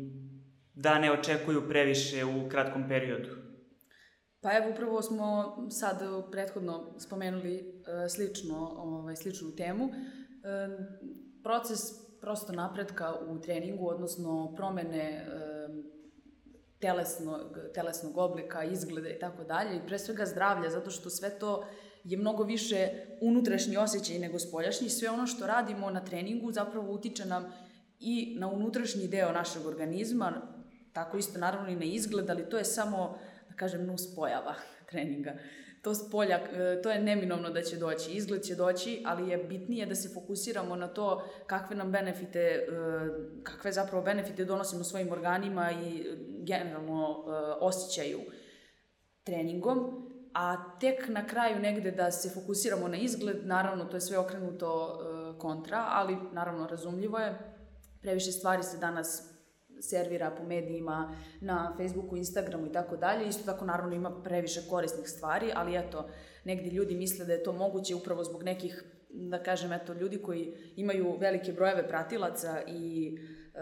da 0.76 0.99
ne 0.99 1.12
očekuju 1.12 1.68
previše 1.68 2.25
u 2.25 2.49
kratkom 2.49 2.88
periodu? 2.88 3.28
Pa 4.40 4.56
evo, 4.56 4.71
upravo 4.71 5.02
smo 5.02 5.56
sad 5.71 6.02
prethodno 6.30 6.95
spomenuli 6.99 7.56
e, 7.56 8.09
slično, 8.09 8.56
ovaj, 8.76 9.16
sličnu 9.16 9.56
temu. 9.56 9.85
E, 9.85 9.90
proces 11.42 11.80
prosto 12.21 12.52
napretka 12.52 13.14
u 13.28 13.40
treningu, 13.40 13.88
odnosno 13.88 14.54
promene 14.56 15.26
telesnog, 16.78 17.59
telesnog 17.75 18.18
oblika, 18.18 18.64
izgleda 18.64 19.09
i 19.09 19.18
tako 19.18 19.45
dalje, 19.45 19.76
i 19.76 19.87
pre 19.87 19.99
svega 19.99 20.26
zdravlja, 20.26 20.71
zato 20.71 20.90
što 20.90 21.11
sve 21.11 21.38
to 21.38 21.66
je 22.04 22.18
mnogo 22.18 22.42
više 22.42 22.88
unutrašnji 23.21 23.76
osjećaj 23.76 24.18
nego 24.18 24.38
spoljašnji. 24.38 24.88
Sve 24.88 25.11
ono 25.11 25.26
što 25.26 25.47
radimo 25.47 25.90
na 25.90 26.04
treningu 26.04 26.52
zapravo 26.52 26.92
utiče 26.92 27.25
nam 27.25 27.52
i 27.99 28.37
na 28.38 28.49
unutrašnji 28.49 29.09
deo 29.09 29.33
našeg 29.33 29.66
organizma, 29.66 30.56
tako 30.97 31.17
isto 31.17 31.38
naravno 31.38 31.69
i 31.69 31.76
na 31.76 31.85
izgled, 31.85 32.31
ali 32.31 32.49
to 32.50 32.59
je 32.59 32.65
samo, 32.65 33.19
da 33.49 33.57
kažem, 33.57 33.87
nus 33.87 34.15
pojava 34.15 34.55
treninga. 34.91 35.33
To 35.83 35.95
spolja, 35.95 36.37
e, 36.37 36.83
to 36.83 36.91
je 36.91 37.03
neminovno 37.03 37.50
da 37.50 37.62
će 37.62 37.76
doći, 37.76 38.12
izgled 38.12 38.43
će 38.43 38.55
doći, 38.55 39.03
ali 39.07 39.29
je 39.29 39.38
bitnije 39.38 39.87
da 39.87 39.95
se 39.95 40.09
fokusiramo 40.15 40.76
na 40.76 40.88
to 40.88 41.23
kakve 41.47 41.76
nam 41.76 41.93
benefite, 41.93 42.38
e, 42.38 42.65
kakve 43.43 43.73
zapravo 43.73 44.05
benefite 44.05 44.45
donosimo 44.45 44.85
svojim 44.85 45.12
organima 45.12 45.71
i 45.71 46.05
generalno 46.47 47.25
e, 47.29 47.31
osjećaju 47.61 48.21
treningom, 49.25 49.79
a 50.35 50.79
tek 50.81 51.09
na 51.09 51.26
kraju 51.26 51.59
negde 51.59 51.91
da 51.91 52.11
se 52.11 52.31
fokusiramo 52.41 52.88
na 52.88 52.97
izgled, 52.97 53.47
naravno 53.47 53.85
to 53.85 53.97
je 53.97 54.00
sve 54.00 54.19
okrenuto 54.19 55.00
kontra, 55.38 55.87
ali 55.88 56.17
naravno 56.33 56.67
razumljivo 56.67 57.19
je. 57.19 57.38
Previše 58.03 58.33
stvari 58.33 58.62
se 58.62 58.79
danas 58.79 59.36
servira 59.80 60.30
po 60.30 60.45
medijima, 60.45 61.16
na 61.40 61.75
Facebooku, 61.76 62.16
Instagramu 62.16 62.66
i 62.66 62.73
tako 62.73 62.97
dalje. 62.97 63.28
Isto 63.28 63.52
tako 63.52 63.64
naravno 63.64 63.95
ima 63.95 64.23
previše 64.23 64.61
korisnih 64.71 65.09
stvari, 65.09 65.52
ali 65.54 65.76
eto, 65.76 66.09
negdje 66.45 66.71
ljudi 66.71 66.95
misle 66.95 67.25
da 67.25 67.33
je 67.33 67.42
to 67.42 67.52
moguće 67.52 67.95
upravo 67.95 68.25
zbog 68.25 68.42
nekih, 68.42 68.85
da 69.11 69.42
kažem, 69.42 69.73
eto, 69.73 69.92
ljudi 69.92 70.18
koji 70.18 70.54
imaju 70.76 71.16
velike 71.21 71.52
brojeve 71.52 71.88
pratilaca 71.88 72.62
i 72.66 73.16
e, 73.54 73.61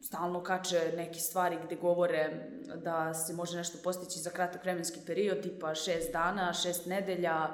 stalno 0.00 0.42
kače 0.42 0.92
neke 0.96 1.18
stvari 1.18 1.56
gde 1.64 1.76
govore 1.76 2.50
da 2.76 3.14
se 3.14 3.32
može 3.34 3.56
nešto 3.56 3.78
postići 3.84 4.18
za 4.18 4.30
kratak 4.30 4.62
vremenski 4.62 5.00
period, 5.06 5.42
tipa 5.42 5.74
šest 5.74 6.12
dana, 6.12 6.52
šest 6.52 6.86
nedelja, 6.86 7.48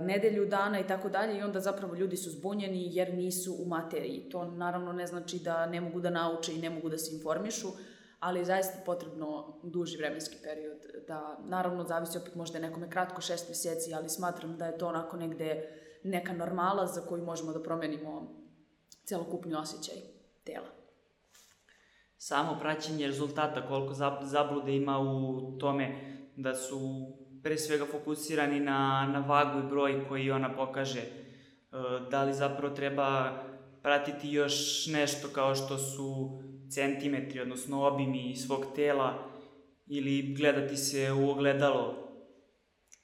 nedelju 0.00 0.46
dana 0.46 0.80
i 0.80 0.86
tako 0.86 1.08
dalje 1.08 1.38
i 1.38 1.42
onda 1.42 1.60
zapravo 1.60 1.94
ljudi 1.94 2.16
su 2.16 2.30
zbunjeni 2.30 2.88
jer 2.96 3.14
nisu 3.14 3.56
u 3.58 3.68
materiji. 3.68 4.28
To 4.30 4.44
naravno 4.44 4.92
ne 4.92 5.06
znači 5.06 5.38
da 5.38 5.66
ne 5.66 5.80
mogu 5.80 6.00
da 6.00 6.10
nauče 6.10 6.54
i 6.54 6.60
ne 6.60 6.70
mogu 6.70 6.88
da 6.88 6.98
se 6.98 7.16
informišu, 7.16 7.68
ali 8.20 8.38
je 8.38 8.44
zaista 8.44 8.78
potrebno 8.86 9.60
duži 9.62 9.96
vremenski 9.96 10.36
period. 10.42 11.06
Da, 11.08 11.38
naravno, 11.44 11.84
zavisi 11.84 12.18
opet 12.18 12.34
možda 12.34 12.58
nekome 12.58 12.90
kratko 12.90 13.20
šest 13.20 13.48
meseci, 13.48 13.94
ali 13.94 14.08
smatram 14.08 14.56
da 14.56 14.66
je 14.66 14.78
to 14.78 14.88
onako 14.88 15.16
negde 15.16 15.68
neka 16.02 16.32
normala 16.32 16.86
za 16.86 17.00
koju 17.00 17.24
možemo 17.24 17.52
da 17.52 17.62
promenimo 17.62 18.44
celokupni 19.04 19.54
osjećaj 19.54 19.96
tela. 20.44 20.68
Samo 22.16 22.58
praćenje 22.60 23.06
rezultata, 23.06 23.68
koliko 23.68 23.94
zablude 24.22 24.76
ima 24.76 24.98
u 24.98 25.58
tome 25.58 26.14
da 26.36 26.54
su 26.54 26.78
pre 27.44 27.58
svega 27.58 27.84
fokusirani 27.84 28.60
na, 28.60 29.06
na 29.12 29.20
vagu 29.20 29.58
i 29.58 29.68
broj 29.70 30.08
koji 30.08 30.30
ona 30.30 30.54
pokaže. 30.56 31.00
E, 31.00 31.10
da 32.10 32.24
li 32.24 32.34
zapravo 32.34 32.74
treba 32.74 33.32
pratiti 33.82 34.32
još 34.32 34.86
nešto 34.86 35.28
kao 35.28 35.54
što 35.54 35.78
su 35.78 36.40
centimetri, 36.70 37.40
odnosno 37.40 37.86
obimi 37.86 38.36
svog 38.36 38.64
tela 38.74 39.30
ili 39.86 40.34
gledati 40.38 40.76
se 40.76 41.12
u 41.12 41.30
ogledalo? 41.30 41.94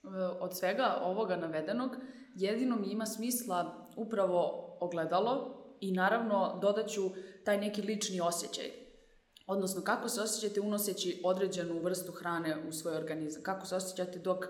E, 0.05 0.09
od 0.41 0.57
svega 0.57 0.99
ovoga 1.03 1.37
navedenog, 1.37 1.97
jedino 2.35 2.77
mi 2.77 2.87
ima 2.87 3.07
smisla 3.07 3.89
upravo 3.97 4.67
ogledalo 4.81 5.57
i 5.81 5.93
naravno 5.93 6.59
dodaću 6.63 7.11
taj 7.45 7.59
neki 7.59 7.83
lični 7.83 8.21
osjećaj 8.21 8.80
Odnosno, 9.51 9.83
kako 9.83 10.09
se 10.09 10.21
osjećate 10.21 10.61
unoseći 10.61 11.21
određenu 11.25 11.81
vrstu 11.83 12.13
hrane 12.13 12.57
u 12.69 12.73
svoj 12.73 12.97
organizam? 12.97 13.43
Kako 13.43 13.67
se 13.67 13.77
osjećate 13.77 14.19
dok 14.19 14.45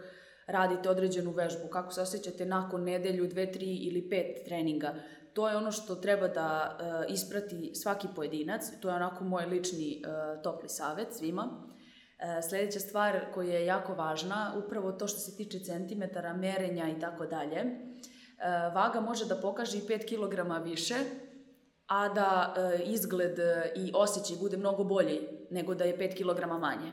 radite 0.47 0.91
određenu 0.91 1.31
vežbu? 1.31 1.69
Kako 1.69 1.93
se 1.93 2.01
osjećate 2.01 2.47
nakon 2.47 2.85
nedelju, 2.85 3.29
dve, 3.29 3.53
tri 3.53 3.77
ili 3.77 4.09
pet 4.11 4.45
treninga? 4.45 4.95
To 5.33 5.49
je 5.49 5.57
ono 5.57 5.73
što 5.73 5.95
treba 5.95 6.29
da 6.29 6.79
uh, 6.81 7.15
isprati 7.15 7.75
svaki 7.75 8.09
pojedinac. 8.17 8.63
To 8.81 8.89
je 8.89 8.95
onako 8.95 9.25
moj 9.25 9.47
lični 9.47 10.03
uh, 10.05 10.43
topli 10.43 10.69
savet 10.69 11.09
svima. 11.13 11.43
Uh, 11.43 12.49
sledeća 12.49 12.81
stvar 12.81 13.21
koja 13.35 13.59
je 13.59 13.67
jako 13.67 13.95
važna, 13.95 14.55
upravo 14.65 14.93
to 14.93 15.09
što 15.09 15.19
se 15.19 15.37
tiče 15.37 15.59
centimetara, 15.59 16.37
merenja 16.37 16.89
i 16.89 17.01
tako 17.01 17.27
dalje. 17.27 17.65
Vaga 18.75 19.01
može 19.01 19.27
da 19.27 19.37
pokaže 19.37 19.79
i 19.79 19.81
5 19.81 20.05
kg 20.09 20.65
više, 20.65 20.95
a 21.91 22.09
da 22.09 22.55
e, 22.57 22.83
izgled 22.85 23.39
e, 23.39 23.73
i 23.77 23.93
osjećaj 23.95 24.37
bude 24.41 24.57
mnogo 24.57 24.85
bolji 24.85 25.21
nego 25.51 25.75
da 25.75 25.85
je 25.85 25.99
5 25.99 26.17
kg 26.17 26.61
manje. 26.61 26.93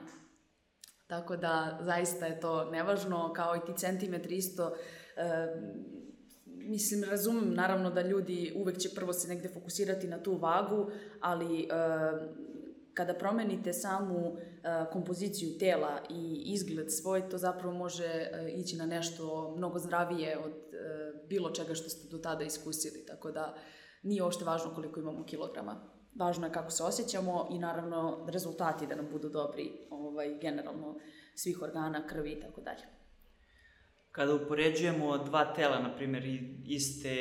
Tako 1.07 1.35
da 1.37 1.79
zaista 1.81 2.25
je 2.25 2.39
to 2.39 2.65
nevažno, 2.65 3.33
kao 3.33 3.55
i 3.55 3.65
ti 3.65 3.77
centimetri 3.77 4.37
isto. 4.37 4.75
E, 5.15 5.47
mislim, 6.45 7.03
razumem 7.03 7.53
naravno 7.53 7.89
da 7.89 8.01
ljudi 8.01 8.53
uvek 8.55 8.77
će 8.77 8.89
prvo 8.95 9.13
se 9.13 9.27
negde 9.27 9.49
fokusirati 9.49 10.07
na 10.07 10.23
tu 10.23 10.35
vagu, 10.35 10.89
ali 11.21 11.61
e, 11.61 11.67
kada 12.93 13.13
promenite 13.13 13.73
samu 13.73 14.37
e, 14.37 14.39
kompoziciju 14.91 15.57
tela 15.59 16.01
i 16.09 16.43
izgled 16.45 16.87
svoj, 16.89 17.29
to 17.29 17.37
zapravo 17.37 17.73
može 17.73 18.05
e, 18.05 18.51
ići 18.55 18.75
na 18.75 18.85
nešto 18.85 19.53
mnogo 19.57 19.79
zdravije 19.79 20.37
od 20.37 20.51
e, 20.51 20.77
bilo 21.29 21.49
čega 21.49 21.75
što 21.75 21.89
ste 21.89 22.09
do 22.09 22.17
tada 22.17 22.43
iskusili. 22.43 23.05
Tako 23.05 23.31
da 23.31 23.55
nije 24.07 24.23
uopšte 24.23 24.45
važno 24.45 24.71
koliko 24.75 24.99
imamo 24.99 25.25
kilograma. 25.25 25.75
Važno 26.15 26.47
je 26.47 26.53
kako 26.53 26.71
se 26.71 26.83
osjećamo 26.83 27.47
i 27.51 27.59
naravno 27.59 28.25
rezultati 28.29 28.87
da 28.87 28.95
nam 28.95 29.07
budu 29.11 29.29
dobri 29.29 29.71
ovaj, 29.89 30.37
generalno 30.41 30.99
svih 31.35 31.61
organa, 31.61 32.07
krvi 32.07 32.31
i 32.31 32.39
tako 32.39 32.61
dalje. 32.61 32.83
Kada 34.11 34.35
upoređujemo 34.35 35.17
dva 35.17 35.53
tela, 35.53 35.79
na 35.79 35.95
primjer, 35.95 36.23
iste, 36.65 37.15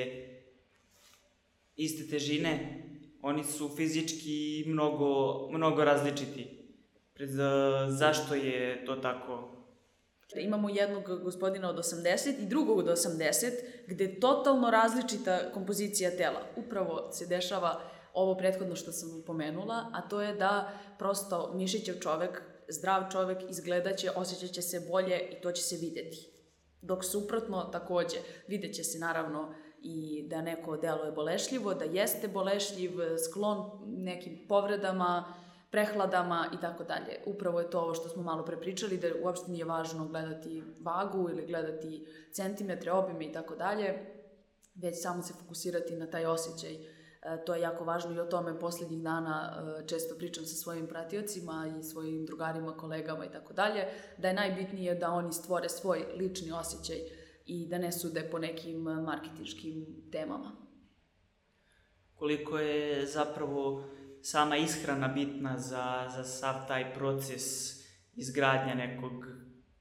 iste 1.77 2.09
težine, 2.11 2.83
oni 3.23 3.45
su 3.45 3.69
fizički 3.77 4.65
mnogo, 4.67 5.49
mnogo 5.51 5.85
različiti. 5.85 6.47
Zašto 7.89 8.35
je 8.35 8.85
to 8.85 8.97
tako? 8.97 9.56
Imamo 10.35 10.69
jednog 10.69 11.23
gospodina 11.23 11.71
od 11.71 11.77
80 11.77 12.43
i 12.43 12.47
drugog 12.47 12.79
od 12.79 12.87
80, 12.87 13.51
gde 13.87 14.05
je 14.05 14.21
totalno 14.21 14.71
različita 14.71 15.53
kompozicija 15.55 16.11
tela. 16.11 16.41
Upravo 16.57 17.13
se 17.13 17.27
dešava 17.27 17.81
ovo 18.13 18.37
prethodno 18.37 18.77
što 18.77 18.93
sam 18.93 19.23
pomenula, 19.27 19.91
a 19.93 20.09
to 20.09 20.23
je 20.23 20.35
da 20.35 20.73
prosto 20.99 21.53
mišićev 21.55 21.99
čovek, 22.01 22.43
zdrav 22.69 23.03
čovek 23.13 23.39
izgledaće, 23.51 24.11
osjećaće 24.17 24.63
se 24.63 24.87
bolje 24.91 25.29
i 25.31 25.41
to 25.41 25.53
će 25.53 25.63
se 25.63 25.77
videti. 25.77 26.31
Dok 26.83 27.05
suprotno 27.05 27.63
takođe, 27.73 28.17
vidjet 28.49 28.75
će 28.75 28.85
se 28.85 28.99
naravno 28.99 29.55
i 29.83 30.27
da 30.29 30.43
neko 30.43 30.77
delo 30.77 31.05
je 31.05 31.13
bolešljivo, 31.13 31.75
da 31.75 31.85
jeste 31.85 32.29
bolešljiv, 32.29 32.91
sklon 33.25 33.71
nekim 33.87 34.47
povredama, 34.49 35.35
prehladama 35.77 36.47
i 36.55 36.61
tako 36.61 36.85
dalje. 36.85 37.21
Upravo 37.27 37.61
je 37.61 37.71
to 37.71 37.81
ovo 37.81 37.95
što 37.95 38.09
smo 38.09 38.23
malo 38.23 38.45
prepričali, 38.45 38.97
da 38.97 39.09
uopšte 39.23 39.51
nije 39.51 39.65
važno 39.65 40.07
gledati 40.09 40.63
vagu 40.81 41.31
ili 41.31 41.47
gledati 41.47 42.07
centimetre, 42.33 42.93
obime 42.93 43.25
i 43.25 43.33
tako 43.33 43.57
dalje, 43.57 43.95
već 44.75 45.03
samo 45.03 45.23
se 45.23 45.35
fokusirati 45.35 45.97
na 45.97 46.07
taj 46.07 46.27
osjećaj. 46.27 46.75
E, 46.75 47.45
to 47.47 47.55
je 47.55 47.61
jako 47.61 47.85
važno 47.85 48.15
i 48.15 48.21
o 48.21 48.25
tome 48.25 48.59
poslednjih 48.59 49.03
dana 49.03 49.53
e, 49.53 49.87
često 49.87 50.15
pričam 50.19 50.45
sa 50.45 50.55
svojim 50.55 50.87
pratiocima 50.87 51.75
i 51.81 51.83
svojim 51.83 52.27
drugarima, 52.27 52.77
kolegama 52.77 53.25
i 53.25 53.33
tako 53.33 53.53
dalje, 53.53 53.85
da 54.19 54.29
je 54.29 54.35
najbitnije 54.35 54.95
da 54.95 55.11
oni 55.11 55.33
stvore 55.33 55.69
svoj 55.69 56.05
lični 56.15 56.53
osjećaj 56.53 56.97
i 57.47 57.67
da 57.67 57.79
ne 57.79 57.93
sude 57.93 58.29
po 58.31 58.39
nekim 58.39 58.81
marketinškim 58.83 59.87
temama. 60.13 60.53
Koliko 62.15 62.59
je 62.59 63.07
zapravo 63.07 63.85
sama 64.31 64.57
ishrana 64.57 65.09
bitna 65.09 65.59
za, 65.59 66.09
za 66.17 66.25
sav 66.25 66.55
taj 66.69 66.95
proces 66.95 67.45
izgradnja 68.15 68.75
nekog 68.75 69.13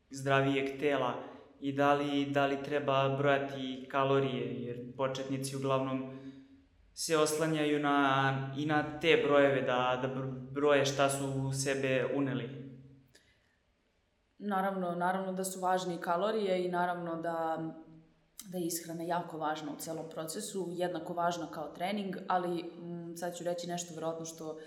zdravijeg 0.09 0.79
tela 0.79 1.13
i 1.59 1.73
da 1.73 1.93
li, 1.93 2.25
da 2.25 2.45
li 2.45 2.63
treba 2.63 3.17
brojati 3.17 3.87
kalorije, 3.91 4.63
jer 4.63 4.95
početnici 4.97 5.55
uglavnom 5.55 6.19
se 6.93 7.17
oslanjaju 7.17 7.79
na, 7.79 8.53
i 8.57 8.65
na 8.65 8.99
te 8.99 9.23
brojeve, 9.27 9.61
da, 9.61 9.99
da 10.01 10.07
broje 10.51 10.85
šta 10.85 11.09
su 11.09 11.25
u 11.25 11.53
sebe 11.53 12.05
uneli. 12.15 12.49
Naravno, 14.37 14.95
naravno 14.95 15.33
da 15.33 15.43
su 15.43 15.59
važni 15.59 15.97
kalorije 16.01 16.65
i 16.65 16.69
naravno 16.69 17.21
da 17.21 17.57
da 18.51 18.57
je 18.57 18.65
ishrana 18.65 19.03
jako 19.03 19.37
važna 19.37 19.71
u 19.71 19.79
celom 19.79 20.09
procesu, 20.09 20.67
jednako 20.69 21.13
važna 21.13 21.47
kao 21.51 21.67
trening, 21.67 22.15
ali 22.27 22.71
sad 23.17 23.37
ću 23.37 23.43
reći 23.43 23.67
nešto 23.67 23.95
verovatno 23.95 24.25
što 24.25 24.59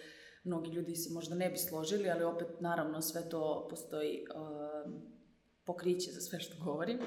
mnogi 0.45 0.71
ljudi 0.71 0.97
se 0.97 1.15
možda 1.15 1.35
ne 1.35 1.51
bi 1.51 1.57
složili, 1.57 2.11
ali 2.11 2.25
opet 2.25 2.49
naravno 2.61 3.03
sve 3.03 3.29
to 3.29 3.67
postoji 3.71 4.25
uh, 4.35 4.93
pokriće 5.65 6.11
za 6.11 6.21
sve 6.21 6.41
što 6.41 6.65
govorim. 6.65 6.99
Uh, 6.99 7.05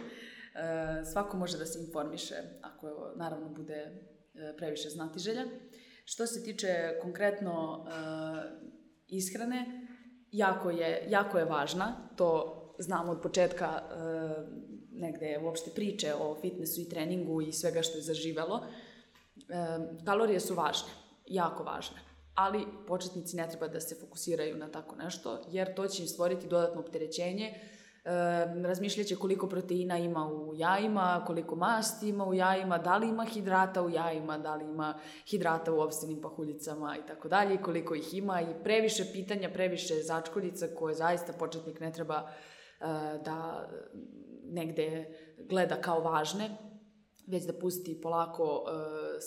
svako 1.11 1.37
može 1.37 1.57
da 1.57 1.65
se 1.65 1.79
informiše 1.79 2.35
ako 2.61 3.13
naravno 3.15 3.49
bude 3.49 3.85
uh, 3.85 4.41
previše 4.57 4.89
znati 4.89 5.19
želja. 5.19 5.45
Što 6.05 6.27
se 6.27 6.43
tiče 6.43 6.99
konkretno 7.01 7.79
uh, 7.79 7.87
ishrane, 9.07 9.87
jako 10.31 10.69
je, 10.69 11.05
jako 11.09 11.37
je 11.37 11.45
važna, 11.45 12.09
to 12.15 12.57
znamo 12.79 13.11
od 13.11 13.21
početka 13.21 13.81
uh, 13.81 14.71
negde 14.91 15.39
uopšte 15.43 15.71
priče 15.75 16.13
o 16.13 16.37
fitnessu 16.41 16.81
i 16.81 16.89
treningu 16.89 17.41
i 17.41 17.51
svega 17.51 17.81
što 17.81 17.97
je 17.97 18.01
zaživelo, 18.01 18.65
kalorije 20.05 20.39
su 20.39 20.55
važne, 20.55 20.89
jako 21.33 21.63
važne. 21.63 21.97
Ali 22.35 22.65
početnici 22.87 23.35
ne 23.35 23.49
treba 23.49 23.67
da 23.67 23.79
se 23.79 23.95
fokusiraju 23.95 24.57
na 24.57 24.71
tako 24.71 24.95
nešto, 24.95 25.41
jer 25.47 25.75
to 25.75 25.87
će 25.87 26.01
im 26.01 26.07
stvoriti 26.07 26.47
dodatno 26.47 26.81
opterećenje, 26.81 27.53
E, 28.05 28.11
razmišljaće 28.63 29.15
koliko 29.15 29.47
proteina 29.47 29.97
ima 29.97 30.27
u 30.27 30.53
jajima, 30.55 31.23
koliko 31.27 31.55
masti 31.55 32.09
ima 32.09 32.25
u 32.25 32.33
jajima, 32.33 32.77
da 32.77 32.97
li 32.97 33.09
ima 33.09 33.25
hidrata 33.25 33.83
u 33.83 33.89
jajima, 33.89 34.37
da 34.37 34.55
li 34.55 34.65
ima 34.65 34.99
hidrata 35.27 35.73
u 35.73 35.79
obstenim 35.79 36.21
pahuljicama 36.21 36.97
i 36.97 37.07
tako 37.07 37.27
dalje, 37.27 37.61
koliko 37.61 37.95
ih 37.95 38.13
ima 38.13 38.41
i 38.41 38.63
previše 38.63 39.03
pitanja, 39.13 39.49
previše 39.53 39.93
začkoljica 40.03 40.67
koje 40.77 40.95
zaista 40.95 41.33
početnik 41.33 41.79
ne 41.79 41.91
treba 41.93 42.15
e, 42.15 42.85
da 43.25 43.69
negde 44.43 45.13
gleda 45.37 45.75
kao 45.75 45.99
važne, 45.99 46.49
već 47.27 47.43
da 47.43 47.53
pusti 47.53 48.01
polako 48.01 48.43
uh, 48.43 48.71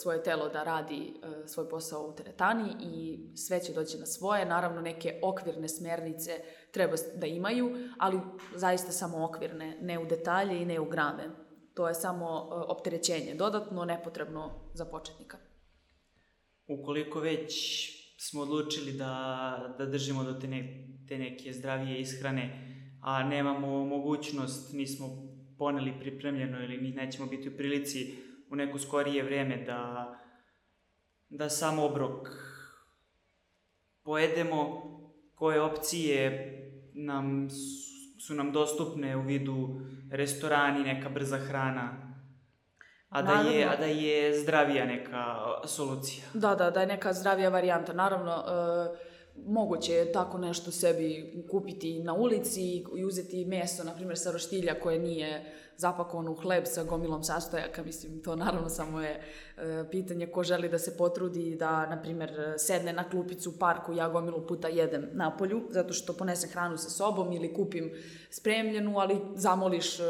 svoje 0.03 0.23
telo 0.23 0.49
da 0.49 0.63
radi 0.63 1.15
uh, 1.17 1.47
svoj 1.47 1.69
posao 1.69 2.09
u 2.09 2.15
teretani 2.15 2.75
i 2.81 3.19
sve 3.37 3.61
će 3.61 3.73
doći 3.73 3.99
na 3.99 4.07
svoje. 4.07 4.47
Naravno, 4.47 4.81
neke 4.81 5.21
okvirne 5.23 5.69
smernice 5.69 6.31
treba 6.73 6.97
da 7.17 7.27
imaju, 7.27 7.77
ali 7.99 8.21
zaista 8.55 8.93
samo 8.93 9.25
okvirne, 9.25 9.79
ne 9.81 9.99
u 9.99 10.07
detalje 10.07 10.63
i 10.63 10.67
ne 10.67 10.81
u 10.81 10.85
grame. 10.85 11.31
To 11.75 11.89
je 11.89 11.95
samo 11.95 12.27
uh, 12.27 12.63
opterećenje, 12.69 13.35
dodatno, 13.35 13.85
nepotrebno 13.85 14.71
za 14.75 14.85
početnika. 14.85 15.39
Ukoliko 16.67 17.21
već 17.21 17.55
smo 18.19 18.43
odlučili 18.43 18.93
da, 18.93 19.75
da 19.79 19.87
držimo 19.87 20.25
do 20.25 20.33
te, 20.33 20.49
ne, 20.49 20.89
te 21.09 21.19
neke 21.19 21.53
zdravije 21.53 22.01
ishrane, 22.01 22.71
a 23.03 23.23
nemamo 23.23 23.85
mogućnost, 23.85 24.73
nismo 24.73 25.34
poneli 25.59 25.99
pripremljeno 26.01 26.65
ili 26.65 26.79
mi 26.79 26.91
nećemo 26.91 27.27
biti 27.27 27.49
u 27.49 27.57
prilici 27.57 28.15
u 28.51 28.57
neko 28.57 28.79
skorije 28.79 29.23
vreme 29.23 29.65
da, 29.67 30.15
da 31.29 31.49
sam 31.51 31.79
obrok 31.79 32.29
pojedemo, 34.03 34.83
koje 35.35 35.61
opcije 35.61 36.51
nam 36.95 37.49
su 38.27 38.35
nam 38.35 38.53
dostupne 38.53 39.17
u 39.17 39.23
vidu 39.23 39.81
restorani, 40.11 40.83
neka 40.83 41.09
brza 41.09 41.39
hrana, 41.39 42.15
a 43.09 43.23
da, 43.23 43.33
je, 43.33 43.65
a 43.65 43.77
da 43.77 43.85
je 43.85 44.41
zdravija 44.41 44.87
neka 44.87 45.37
solucija. 45.67 46.25
Da, 46.35 46.55
da, 46.55 46.71
da 46.71 46.81
je 46.81 46.87
neka 46.87 47.13
zdravija 47.13 47.49
varijanta. 47.49 47.93
Naravno, 47.93 48.37
uh, 48.37 48.97
moguće 49.37 49.93
je 49.93 50.13
tako 50.13 50.39
nešto 50.39 50.71
sebi 50.71 51.35
kupiti 51.51 52.03
na 52.03 52.15
ulici 52.15 52.85
i 52.97 53.05
uzeti 53.05 53.45
meso, 53.45 53.85
na 53.85 53.95
primjer, 53.95 54.19
sa 54.19 54.31
roštilja 54.31 54.81
koje 54.81 54.99
nije 54.99 55.45
zapakovano 55.77 56.33
u 56.33 56.35
hleb 56.35 56.65
sa 56.67 56.85
gomilom 56.85 57.25
sastojaka. 57.25 57.83
Mislim, 57.83 58.23
to 58.23 58.37
naravno 58.37 58.69
samo 58.69 59.01
je 59.01 59.21
e, 59.57 59.85
pitanje 59.91 60.27
ko 60.27 60.43
želi 60.43 60.69
da 60.69 60.79
se 60.79 60.97
potrudi 60.97 61.57
da, 61.57 61.87
na 61.87 62.03
primjer, 62.03 62.55
sedne 62.59 62.93
na 62.93 63.11
klupicu 63.11 63.51
u 63.51 63.59
parku, 63.59 63.93
ja 63.93 64.09
gomilu 64.09 64.47
puta 64.47 64.69
jedem 64.69 65.09
na 65.13 65.37
polju, 65.37 65.63
zato 65.71 65.93
što 65.93 66.13
ponesem 66.13 66.51
hranu 66.51 66.77
sa 66.77 66.91
sobom 66.91 67.33
ili 67.33 67.55
kupim 67.55 67.93
spremljenu, 68.31 68.99
ali 68.99 69.21
zamoliš 69.35 70.01
e, 70.01 70.03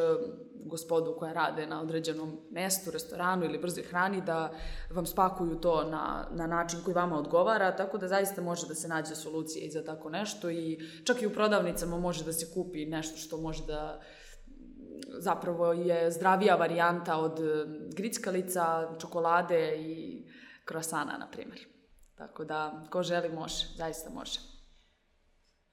gospodu 0.64 1.16
koja 1.18 1.32
rade 1.32 1.66
na 1.66 1.82
određenom 1.82 2.40
mestu, 2.50 2.90
restoranu 2.90 3.44
ili 3.44 3.58
brzoj 3.58 3.82
hrani 3.82 4.20
da 4.20 4.52
vam 4.90 5.06
spakuju 5.06 5.60
to 5.60 5.84
na, 5.84 6.28
na 6.30 6.46
način 6.46 6.80
koji 6.84 6.94
vama 6.94 7.18
odgovara, 7.18 7.76
tako 7.76 7.98
da 7.98 8.08
zaista 8.08 8.42
može 8.42 8.66
da 8.66 8.74
se 8.74 8.88
nađe 8.88 9.14
solucija 9.14 9.66
i 9.66 9.70
za 9.70 9.84
tako 9.84 10.10
nešto 10.10 10.50
i 10.50 10.78
čak 11.04 11.22
i 11.22 11.26
u 11.26 11.32
prodavnicama 11.32 11.98
može 11.98 12.24
da 12.24 12.32
se 12.32 12.54
kupi 12.54 12.86
nešto 12.86 13.16
što 13.16 13.36
može 13.36 13.66
da 13.66 14.00
zapravo 15.18 15.72
je 15.72 16.10
zdravija 16.10 16.56
varijanta 16.56 17.18
od 17.18 17.40
grickalica, 17.96 18.94
čokolade 19.00 19.76
i 19.78 20.24
krosana, 20.64 21.16
na 21.18 21.30
primjer. 21.30 21.60
Tako 22.14 22.44
da, 22.44 22.84
ko 22.90 23.02
želi 23.02 23.28
može, 23.28 23.66
zaista 23.76 24.10
može. 24.10 24.40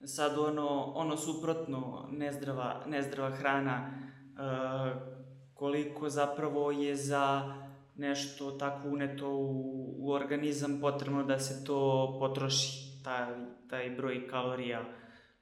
Sad 0.05 0.37
ono, 0.39 0.83
ono 0.95 1.17
suprotno, 1.17 2.09
nezdrava, 2.11 2.83
nezdrava 2.87 3.35
hrana, 3.35 3.91
koliko 5.53 6.09
zapravo 6.09 6.71
je 6.71 6.95
za 6.95 7.55
nešto 7.95 8.51
tako 8.51 8.87
uneto 8.87 9.29
u, 9.29 9.95
u 9.97 10.11
organizam 10.11 10.79
potrebno 10.81 11.23
da 11.23 11.39
se 11.39 11.65
to 11.65 12.17
potroši, 12.19 13.03
taj, 13.03 13.25
taj 13.69 13.89
broj 13.89 14.27
kalorija, 14.27 14.85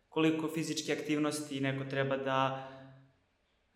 koliko 0.09 0.47
fizičke 0.47 0.93
aktivnosti 0.93 1.61
neko 1.61 1.85
treba 1.85 2.17
da, 2.17 2.69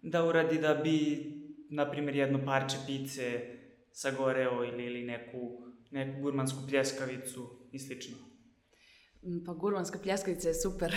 da 0.02 0.26
uradi 0.26 0.58
da 0.58 0.74
bi, 0.74 1.26
na 1.70 1.92
primjer, 1.92 2.16
jedno 2.16 2.46
parče 2.46 2.78
pice 2.88 3.42
sagoreo 3.92 4.64
ili, 4.64 4.86
ili 4.86 5.04
neku, 5.04 5.64
neku 5.92 6.22
gurmansku 6.22 6.60
pljeskavicu 6.70 7.50
i 7.72 7.80
slično. 7.80 8.33
Mm, 9.26 9.46
pa 9.46 9.54
gurmanska 9.54 10.00
pljeskavica 10.00 10.48
je 10.48 10.54
super. 10.54 10.96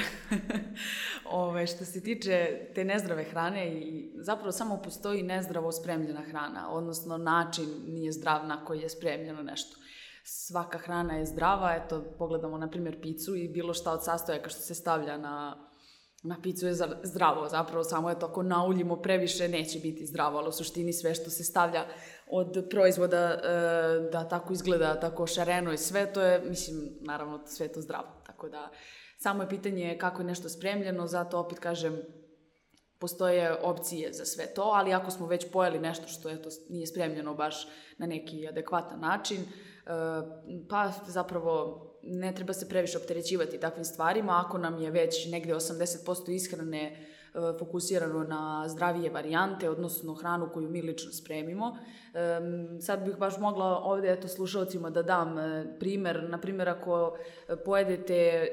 Ove, 1.30 1.66
što 1.66 1.84
se 1.84 2.00
tiče 2.02 2.68
te 2.74 2.84
nezdrave 2.84 3.24
hrane, 3.24 3.72
i 3.72 4.12
zapravo 4.14 4.52
samo 4.52 4.80
postoji 4.84 5.22
nezdravo 5.22 5.72
spremljena 5.72 6.22
hrana, 6.22 6.70
odnosno 6.70 7.18
način 7.18 7.68
nije 7.86 8.12
zdrav 8.12 8.46
na 8.46 8.64
koji 8.64 8.80
je 8.80 8.88
spremljeno 8.88 9.42
nešto. 9.42 9.76
Svaka 10.24 10.78
hrana 10.78 11.16
je 11.16 11.26
zdrava, 11.26 11.74
eto, 11.74 12.04
pogledamo 12.18 12.58
na 12.58 12.70
primjer 12.70 13.00
picu 13.02 13.36
i 13.36 13.48
bilo 13.48 13.74
šta 13.74 13.92
od 13.92 14.04
sastojaka 14.04 14.48
što 14.48 14.60
se 14.60 14.74
stavlja 14.74 15.18
na, 15.18 15.68
na 16.22 16.36
picu 16.42 16.66
je 16.66 16.74
zdravo, 17.02 17.48
zapravo 17.48 17.84
samo 17.84 18.10
je 18.10 18.18
to 18.18 18.26
ako 18.26 18.42
nauljimo 18.42 18.96
previše 19.02 19.48
neće 19.48 19.78
biti 19.78 20.06
zdravo, 20.06 20.38
ali 20.38 20.48
u 20.48 20.52
suštini 20.52 20.92
sve 20.92 21.14
što 21.14 21.30
se 21.30 21.44
stavlja 21.44 21.86
od 22.26 22.66
proizvoda 22.70 23.18
e, 23.18 23.38
da 24.12 24.28
tako 24.28 24.52
izgleda 24.52 25.00
tako 25.00 25.26
šareno 25.26 25.72
i 25.72 25.78
sve, 25.78 26.12
to 26.12 26.20
je, 26.20 26.40
mislim, 26.48 26.88
naravno 27.00 27.40
sve 27.46 27.68
to 27.68 27.80
zdravo. 27.80 28.15
Tako 28.36 28.48
da, 28.48 28.70
samo 29.16 29.42
je 29.42 29.48
pitanje 29.48 29.96
kako 29.98 30.22
je 30.22 30.26
nešto 30.26 30.48
spremljeno, 30.48 31.06
zato 31.06 31.38
opet 31.38 31.58
kažem, 31.58 32.02
postoje 32.98 33.54
opcije 33.62 34.12
za 34.12 34.24
sve 34.24 34.54
to, 34.54 34.62
ali 34.62 34.92
ako 34.92 35.10
smo 35.10 35.26
već 35.26 35.46
pojeli 35.52 35.78
nešto 35.78 36.08
što 36.08 36.30
eto, 36.30 36.48
nije 36.68 36.86
spremljeno 36.86 37.34
baš 37.34 37.68
na 37.98 38.06
neki 38.06 38.48
adekvatan 38.48 39.00
način, 39.00 39.40
e, 39.40 39.46
pa 40.68 40.92
zapravo 41.06 41.82
ne 42.02 42.34
treba 42.34 42.52
se 42.52 42.68
previše 42.68 42.98
opterećivati 42.98 43.60
takvim 43.60 43.84
stvarima, 43.84 44.42
ako 44.46 44.58
nam 44.58 44.82
je 44.82 44.90
već 44.90 45.26
negde 45.30 45.54
80% 45.54 46.34
ishrane 46.34 47.06
fokusirano 47.58 48.24
na 48.24 48.64
zdravije 48.68 49.10
varijante, 49.10 49.70
odnosno 49.70 50.14
hranu 50.14 50.48
koju 50.54 50.68
mi 50.68 50.82
lično 50.82 51.12
spremimo. 51.12 51.76
Sad 52.80 53.04
bih 53.04 53.16
baš 53.18 53.38
mogla 53.38 53.64
ovde 53.64 54.12
eto, 54.12 54.28
slušalcima 54.28 54.90
da 54.90 55.02
dam 55.02 55.38
e, 55.38 55.76
primer. 55.78 56.28
Na 56.28 56.38
primjer, 56.38 56.68
ako 56.68 57.16
pojedete 57.64 58.14
e, 58.14 58.48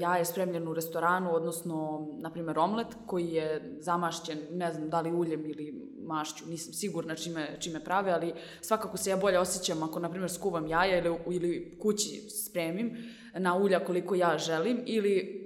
jaje 0.00 0.24
spremljeno 0.24 0.70
u 0.70 0.74
restoranu, 0.74 1.34
odnosno, 1.34 2.06
na 2.18 2.30
primjer, 2.30 2.58
omlet 2.58 2.86
koji 3.06 3.28
je 3.28 3.76
zamašćen, 3.80 4.38
ne 4.50 4.72
znam 4.72 4.90
da 4.90 5.00
li 5.00 5.12
uljem 5.12 5.46
ili 5.46 5.92
mašću, 6.02 6.44
nisam 6.48 6.72
sigurna 6.72 7.14
čime, 7.14 7.56
čime 7.60 7.84
prave, 7.84 8.12
ali 8.12 8.32
svakako 8.60 8.96
se 8.96 9.10
ja 9.10 9.16
bolje 9.16 9.38
osjećam 9.38 9.82
ako, 9.82 10.00
na 10.00 10.10
primjer, 10.10 10.30
skuvam 10.30 10.66
jaja 10.66 10.98
ili, 10.98 11.18
ili 11.30 11.78
kući 11.82 12.30
spremim 12.30 12.96
na 13.34 13.56
ulja 13.56 13.84
koliko 13.84 14.14
ja 14.14 14.38
želim 14.38 14.82
ili 14.86 15.45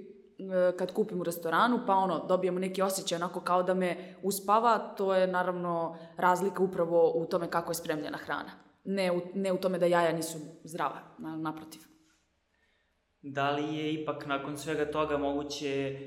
kad 0.77 0.93
kupim 0.93 1.21
u 1.21 1.23
restoranu, 1.23 1.79
pa 1.87 1.95
ono, 1.95 2.25
dobijemo 2.27 2.59
neki 2.59 2.81
osjećaj 2.81 3.15
onako 3.15 3.39
kao 3.39 3.63
da 3.63 3.73
me 3.73 4.15
uspava, 4.23 4.77
to 4.77 5.13
je 5.15 5.27
naravno 5.27 5.97
razlika 6.17 6.63
upravo 6.63 7.11
u 7.15 7.25
tome 7.25 7.49
kako 7.49 7.71
je 7.71 7.75
spremljena 7.75 8.17
hrana. 8.17 8.51
Ne 8.83 9.11
u, 9.11 9.21
ne 9.33 9.51
u 9.53 9.57
tome 9.57 9.79
da 9.79 9.85
jaja 9.85 10.13
nisu 10.13 10.37
zdrava, 10.63 10.99
naprotiv. 11.17 11.81
Da 13.21 13.51
li 13.51 13.75
je 13.75 13.93
ipak 13.93 14.25
nakon 14.25 14.57
svega 14.57 14.91
toga 14.91 15.17
moguće 15.17 15.97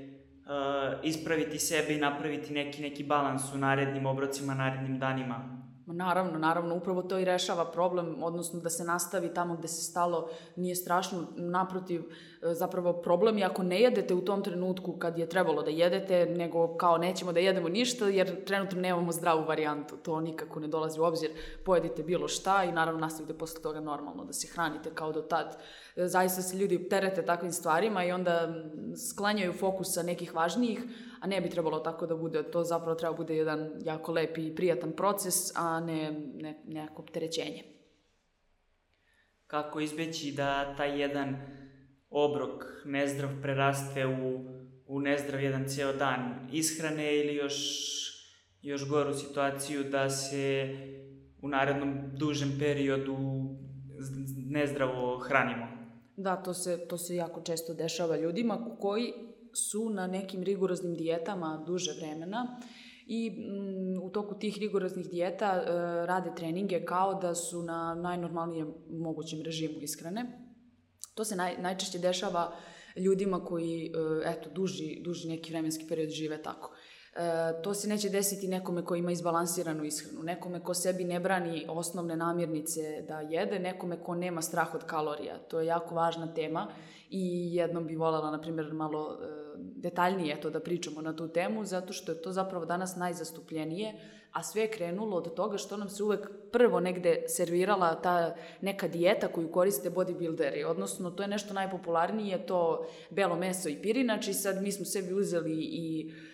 uh, 0.44 1.04
ispraviti 1.04 1.58
sebe 1.58 1.94
i 1.94 2.00
napraviti 2.00 2.52
neki, 2.52 2.82
neki 2.82 3.04
balans 3.04 3.54
u 3.54 3.58
narednim 3.58 4.06
obrocima, 4.06 4.54
narednim 4.54 4.98
danima? 4.98 5.64
Naravno, 5.86 6.38
naravno, 6.38 6.74
upravo 6.74 7.02
to 7.02 7.18
i 7.18 7.24
rešava 7.24 7.64
problem, 7.70 8.22
odnosno 8.22 8.60
da 8.60 8.70
se 8.70 8.84
nastavi 8.84 9.34
tamo 9.34 9.56
gde 9.56 9.68
se 9.68 9.82
stalo, 9.82 10.28
nije 10.56 10.74
strašno, 10.74 11.26
naprotiv, 11.36 12.00
e, 12.00 12.54
zapravo 12.54 12.92
problem 12.92 13.38
je 13.38 13.44
ako 13.44 13.62
ne 13.62 13.80
jedete 13.80 14.14
u 14.14 14.20
tom 14.20 14.42
trenutku 14.42 14.92
kad 14.92 15.18
je 15.18 15.28
trebalo 15.28 15.62
da 15.62 15.70
jedete, 15.70 16.26
nego 16.26 16.76
kao 16.76 16.98
nećemo 16.98 17.32
da 17.32 17.40
jedemo 17.40 17.68
ništa 17.68 18.08
jer 18.08 18.44
trenutno 18.44 18.80
nemamo 18.80 19.12
zdravu 19.12 19.44
varijantu, 19.44 19.96
to 19.96 20.20
nikako 20.20 20.60
ne 20.60 20.68
dolazi 20.68 21.00
u 21.00 21.04
obzir, 21.04 21.30
pojedite 21.64 22.02
bilo 22.02 22.28
šta 22.28 22.64
i 22.64 22.72
naravno 22.72 23.00
nastavite 23.00 23.38
posle 23.38 23.62
toga 23.62 23.80
normalno 23.80 24.24
da 24.24 24.32
se 24.32 24.48
hranite 24.54 24.90
kao 24.94 25.12
do 25.12 25.20
tad. 25.20 25.58
E, 25.96 26.08
zaista 26.08 26.42
se 26.42 26.56
ljudi 26.56 26.88
terete 26.88 27.24
takvim 27.24 27.52
stvarima 27.52 28.04
i 28.04 28.12
onda 28.12 28.54
sklanjaju 29.10 29.52
fokus 29.52 29.94
sa 29.94 30.02
nekih 30.02 30.34
važnijih, 30.34 30.84
a 31.24 31.26
ne 31.26 31.40
bi 31.40 31.50
trebalo 31.50 31.78
tako 31.80 32.06
da 32.06 32.16
bude. 32.16 32.42
To 32.42 32.64
zapravo 32.64 32.94
treba 32.94 33.16
bude 33.16 33.36
jedan 33.36 33.70
jako 33.84 34.12
lep 34.12 34.38
i 34.38 34.54
prijatan 34.54 34.92
proces, 34.92 35.56
a 35.56 35.80
ne, 35.80 36.12
ne 36.34 36.60
neko 36.66 37.02
opterećenje. 37.02 37.62
Kako 39.46 39.80
izbeći 39.80 40.32
da 40.32 40.74
taj 40.76 41.00
jedan 41.00 41.36
obrok 42.10 42.64
nezdrav 42.84 43.30
preraste 43.42 44.06
u, 44.06 44.40
u 44.86 45.00
nezdrav 45.00 45.42
jedan 45.42 45.68
ceo 45.68 45.92
dan 45.92 46.48
ishrane 46.52 47.16
ili 47.16 47.34
još, 47.34 47.54
još 48.62 48.88
goru 48.88 49.14
situaciju 49.14 49.84
da 49.84 50.10
se 50.10 50.76
u 51.42 51.48
narednom 51.48 52.16
dužem 52.16 52.56
periodu 52.58 53.16
nezdravo 54.50 55.18
hranimo. 55.18 55.66
Da, 56.16 56.36
to 56.36 56.54
se, 56.54 56.86
to 56.88 56.98
se 56.98 57.16
jako 57.16 57.40
često 57.40 57.74
dešava 57.74 58.16
ljudima 58.16 58.76
koji 58.80 59.33
su 59.54 59.90
na 59.90 60.06
nekim 60.06 60.42
rigoroznim 60.42 60.94
dijetama 60.94 61.64
duže 61.66 61.92
vremena 61.92 62.60
i 63.06 63.30
mm, 63.30 64.02
u 64.02 64.10
toku 64.10 64.38
tih 64.38 64.56
rigoroznih 64.58 65.10
dijeta 65.10 65.46
e, 65.46 65.66
rade 66.06 66.30
treninge 66.36 66.84
kao 66.84 67.14
da 67.14 67.34
su 67.34 67.62
na 67.62 67.94
najnormalnijem 67.94 68.74
mogućem 68.90 69.42
režimu 69.42 69.80
ishrane. 69.80 70.24
To 71.14 71.24
se 71.24 71.36
naj, 71.36 71.56
najčešće 71.58 71.98
dešava 71.98 72.56
ljudima 72.96 73.44
koji, 73.44 73.86
e, 73.86 74.30
eto, 74.30 74.50
duži, 74.50 75.00
duži 75.04 75.28
neki 75.28 75.52
vremenski 75.52 75.84
period 75.88 76.10
žive 76.10 76.42
tako. 76.42 76.74
E, 77.16 77.62
to 77.62 77.74
se 77.74 77.88
neće 77.88 78.08
desiti 78.08 78.48
nekome 78.48 78.84
ko 78.84 78.94
ima 78.94 79.12
izbalansiranu 79.12 79.84
ishranu, 79.84 80.22
nekome 80.22 80.60
ko 80.60 80.74
sebi 80.74 81.04
ne 81.04 81.20
brani 81.20 81.66
osnovne 81.68 82.16
namirnice 82.16 83.04
da 83.08 83.20
jede, 83.20 83.58
nekome 83.58 83.96
ko 83.96 84.14
nema 84.14 84.42
strah 84.42 84.74
od 84.74 84.84
kalorija. 84.84 85.38
To 85.38 85.60
je 85.60 85.66
jako 85.66 85.94
važna 85.94 86.34
tema 86.34 86.68
i 87.10 87.54
jednom 87.54 87.86
bi 87.86 87.96
voljela, 87.96 88.30
na 88.30 88.40
primjer, 88.40 88.72
malo 88.72 89.18
e, 89.22 89.26
detaljnije 89.56 90.40
to 90.40 90.50
da 90.50 90.60
pričamo 90.60 91.00
na 91.02 91.16
tu 91.16 91.28
temu, 91.28 91.64
zato 91.64 91.92
što 91.92 92.12
je 92.12 92.22
to 92.22 92.32
zapravo 92.32 92.64
danas 92.64 92.96
najzastupljenije, 92.96 93.94
a 94.32 94.42
sve 94.42 94.62
je 94.62 94.70
krenulo 94.70 95.16
od 95.16 95.34
toga 95.34 95.58
što 95.58 95.76
nam 95.76 95.88
se 95.88 96.02
uvek 96.02 96.28
prvo 96.52 96.80
negde 96.80 97.24
servirala 97.28 97.94
ta 97.94 98.34
neka 98.60 98.88
dijeta 98.88 99.28
koju 99.28 99.52
koriste 99.52 99.90
bodybuilderi, 99.90 100.64
odnosno 100.66 101.10
to 101.10 101.22
je 101.22 101.28
nešto 101.28 101.54
najpopularnije, 101.54 102.46
to 102.46 102.86
belo 103.10 103.36
meso 103.36 103.68
i 103.68 103.82
pirinač 103.82 104.28
i 104.28 104.34
sad 104.34 104.62
mi 104.62 104.72
smo 104.72 104.84
sebi 104.84 105.14
uzeli 105.14 105.52
i 105.62 106.12
E, 106.12 106.33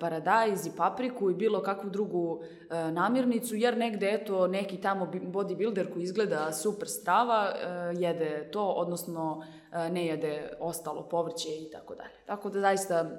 paradajz 0.00 0.66
i 0.66 0.72
papriku 0.76 1.30
i 1.30 1.34
bilo 1.34 1.62
kakvu 1.62 1.90
drugu 1.90 2.42
e, 2.42 2.90
namirnicu, 2.90 3.54
jer 3.54 3.76
negde, 3.76 4.10
eto, 4.10 4.46
neki 4.46 4.80
tamo 4.80 5.06
bodybuilder 5.06 5.92
koji 5.92 6.02
izgleda 6.02 6.52
super 6.52 6.88
strava, 6.88 7.52
e, 7.54 7.66
jede 7.98 8.50
to, 8.52 8.64
odnosno 8.64 9.44
ne 9.90 10.06
jede 10.06 10.52
ostalo 10.60 11.08
povrće 11.08 11.48
i 11.48 11.70
tako 11.70 11.94
dalje. 11.94 12.14
Tako 12.26 12.50
da 12.50 12.60
zaista 12.60 13.10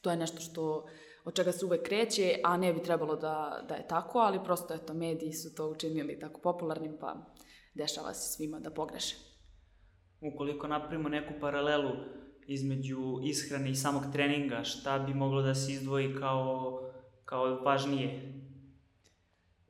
to 0.00 0.10
je 0.10 0.16
nešto 0.16 0.40
što 0.40 0.86
od 1.24 1.34
čega 1.34 1.52
se 1.52 1.64
uvek 1.64 1.82
kreće, 1.82 2.40
a 2.44 2.56
ne 2.56 2.72
bi 2.72 2.82
trebalo 2.82 3.16
da, 3.16 3.64
da 3.68 3.74
je 3.74 3.88
tako, 3.88 4.18
ali 4.18 4.44
prosto, 4.44 4.74
eto, 4.74 4.94
mediji 4.94 5.32
su 5.32 5.54
to 5.54 5.68
učinili 5.68 6.18
tako 6.18 6.40
popularnim, 6.40 6.96
pa 7.00 7.16
dešava 7.74 8.14
se 8.14 8.36
svima 8.36 8.58
da 8.58 8.70
pogreše. 8.70 9.16
Ukoliko 10.20 10.66
napravimo 10.66 11.08
neku 11.08 11.34
paralelu 11.40 11.90
između 12.48 13.20
ishrane 13.22 13.70
i 13.70 13.74
samog 13.74 14.02
treninga, 14.12 14.64
šta 14.64 14.98
bi 14.98 15.14
moglo 15.14 15.42
da 15.42 15.54
se 15.54 15.72
izdvoji 15.72 16.14
kao, 16.14 16.80
kao 17.24 17.44
važnije? 17.44 18.38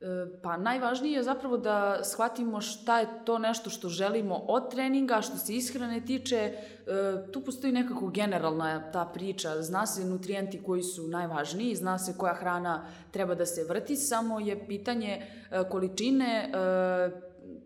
E, 0.01 0.05
pa 0.43 0.57
najvažnije 0.57 1.15
je 1.15 1.23
zapravo 1.23 1.57
da 1.57 1.99
shvatimo 2.03 2.61
šta 2.61 2.99
je 2.99 3.07
to 3.25 3.37
nešto 3.37 3.69
što 3.69 3.89
želimo 3.89 4.35
od 4.35 4.71
treninga, 4.71 5.21
što 5.21 5.37
se 5.37 5.53
ishrane 5.53 6.05
tiče, 6.05 6.35
e, 6.35 6.53
tu 7.31 7.41
postoji 7.41 7.73
nekako 7.73 8.07
generalna 8.07 8.91
ta 8.91 9.05
priča, 9.13 9.61
zna 9.61 9.85
se 9.85 10.05
nutrijenti 10.05 10.63
koji 10.63 10.83
su 10.83 11.07
najvažniji, 11.07 11.75
zna 11.75 11.97
se 11.97 12.13
koja 12.17 12.33
hrana 12.33 12.85
treba 13.11 13.35
da 13.35 13.45
se 13.45 13.65
vrti, 13.69 13.95
samo 13.95 14.39
je 14.39 14.67
pitanje 14.67 15.21
e, 15.51 15.63
količine, 15.69 16.51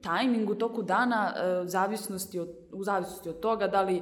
tajming 0.01 0.49
u 0.49 0.55
toku 0.55 0.81
dana, 0.81 1.33
zavisnosti 1.65 2.39
od, 2.39 2.49
u 2.71 2.83
zavisnosti 2.83 3.29
od 3.29 3.39
toga 3.39 3.67
da 3.67 3.81
li 3.81 4.01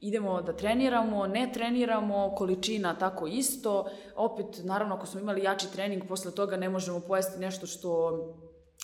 idemo 0.00 0.42
da 0.42 0.52
treniramo, 0.52 1.26
ne 1.26 1.50
treniramo, 1.54 2.34
količina 2.36 2.98
tako 2.98 3.26
isto. 3.26 3.86
Opet, 4.16 4.64
naravno, 4.64 4.94
ako 4.94 5.06
smo 5.06 5.20
imali 5.20 5.42
jači 5.42 5.72
trening, 5.72 6.02
posle 6.08 6.34
toga 6.34 6.56
ne 6.56 6.68
možemo 6.68 7.00
pojesti 7.00 7.40
nešto 7.40 7.66
što 7.66 8.18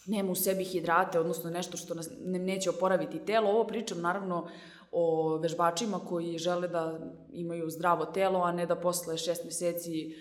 nema 0.06 0.32
u 0.32 0.34
sebi 0.34 0.64
hidrate, 0.64 1.20
odnosno 1.20 1.50
nešto 1.50 1.76
što 1.76 1.94
nas 1.94 2.10
ne, 2.24 2.38
neće 2.38 2.70
oporaviti 2.70 3.24
telo. 3.24 3.50
Ovo 3.50 3.66
pričam, 3.66 4.00
naravno, 4.00 4.48
o 4.92 5.36
vežbačima 5.38 5.98
koji 5.98 6.38
žele 6.38 6.68
da 6.68 6.98
imaju 7.32 7.70
zdravo 7.70 8.04
telo, 8.04 8.40
a 8.40 8.52
ne 8.52 8.66
da 8.66 8.76
posle 8.76 9.16
šest 9.16 9.44
meseci 9.44 10.14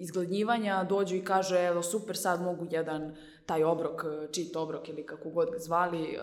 izglednjivanja 0.00 0.84
dođu 0.84 1.16
i 1.16 1.24
kažu 1.24 1.54
evo 1.56 1.82
super 1.82 2.16
sad 2.16 2.42
mogu 2.42 2.66
jedan 2.70 3.16
taj 3.48 3.64
obrok, 3.64 4.04
cheat 4.32 4.56
obrok 4.56 4.88
ili 4.88 5.06
kako 5.06 5.30
god 5.30 5.50
ga 5.50 5.58
zvali, 5.58 6.02
eh, 6.04 6.18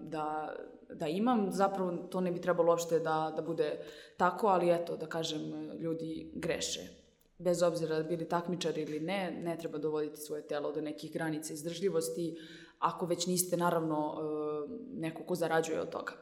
da 0.00 0.54
da 0.94 1.06
imam, 1.06 1.52
zapravo 1.52 1.96
to 1.96 2.20
ne 2.20 2.30
bi 2.32 2.40
trebalo 2.40 2.72
uopšte 2.72 2.98
da, 2.98 3.32
da 3.36 3.42
bude 3.42 3.78
tako, 4.16 4.46
ali 4.46 4.70
eto, 4.70 4.96
da 4.96 5.06
kažem, 5.06 5.40
ljudi 5.80 6.30
greše. 6.34 6.80
Bez 7.38 7.62
obzira 7.62 8.02
bili 8.02 8.28
takmičari 8.28 8.82
ili 8.82 9.00
ne, 9.00 9.40
ne 9.44 9.58
treba 9.58 9.78
dovoditi 9.78 10.16
svoje 10.16 10.46
telo 10.46 10.72
do 10.72 10.80
nekih 10.80 11.12
granica 11.12 11.52
izdržljivosti, 11.52 12.36
ako 12.78 13.06
već 13.06 13.26
niste, 13.26 13.56
naravno, 13.56 14.14
e, 14.14 15.00
neko 15.00 15.22
ko 15.22 15.34
zarađuje 15.34 15.80
od 15.80 15.90
toga. 15.90 16.12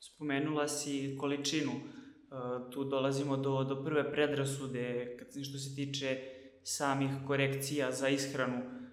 Spomenula 0.00 0.68
si 0.68 1.16
količinu. 1.20 1.72
E, 1.72 2.70
tu 2.70 2.84
dolazimo 2.84 3.36
do, 3.36 3.64
do 3.64 3.84
prve 3.84 4.12
predrasude 4.12 5.16
što 5.42 5.58
se 5.58 5.74
tiče 5.74 6.18
samih 6.62 7.10
korekcija 7.26 7.92
za 7.92 8.08
ishranu. 8.08 8.85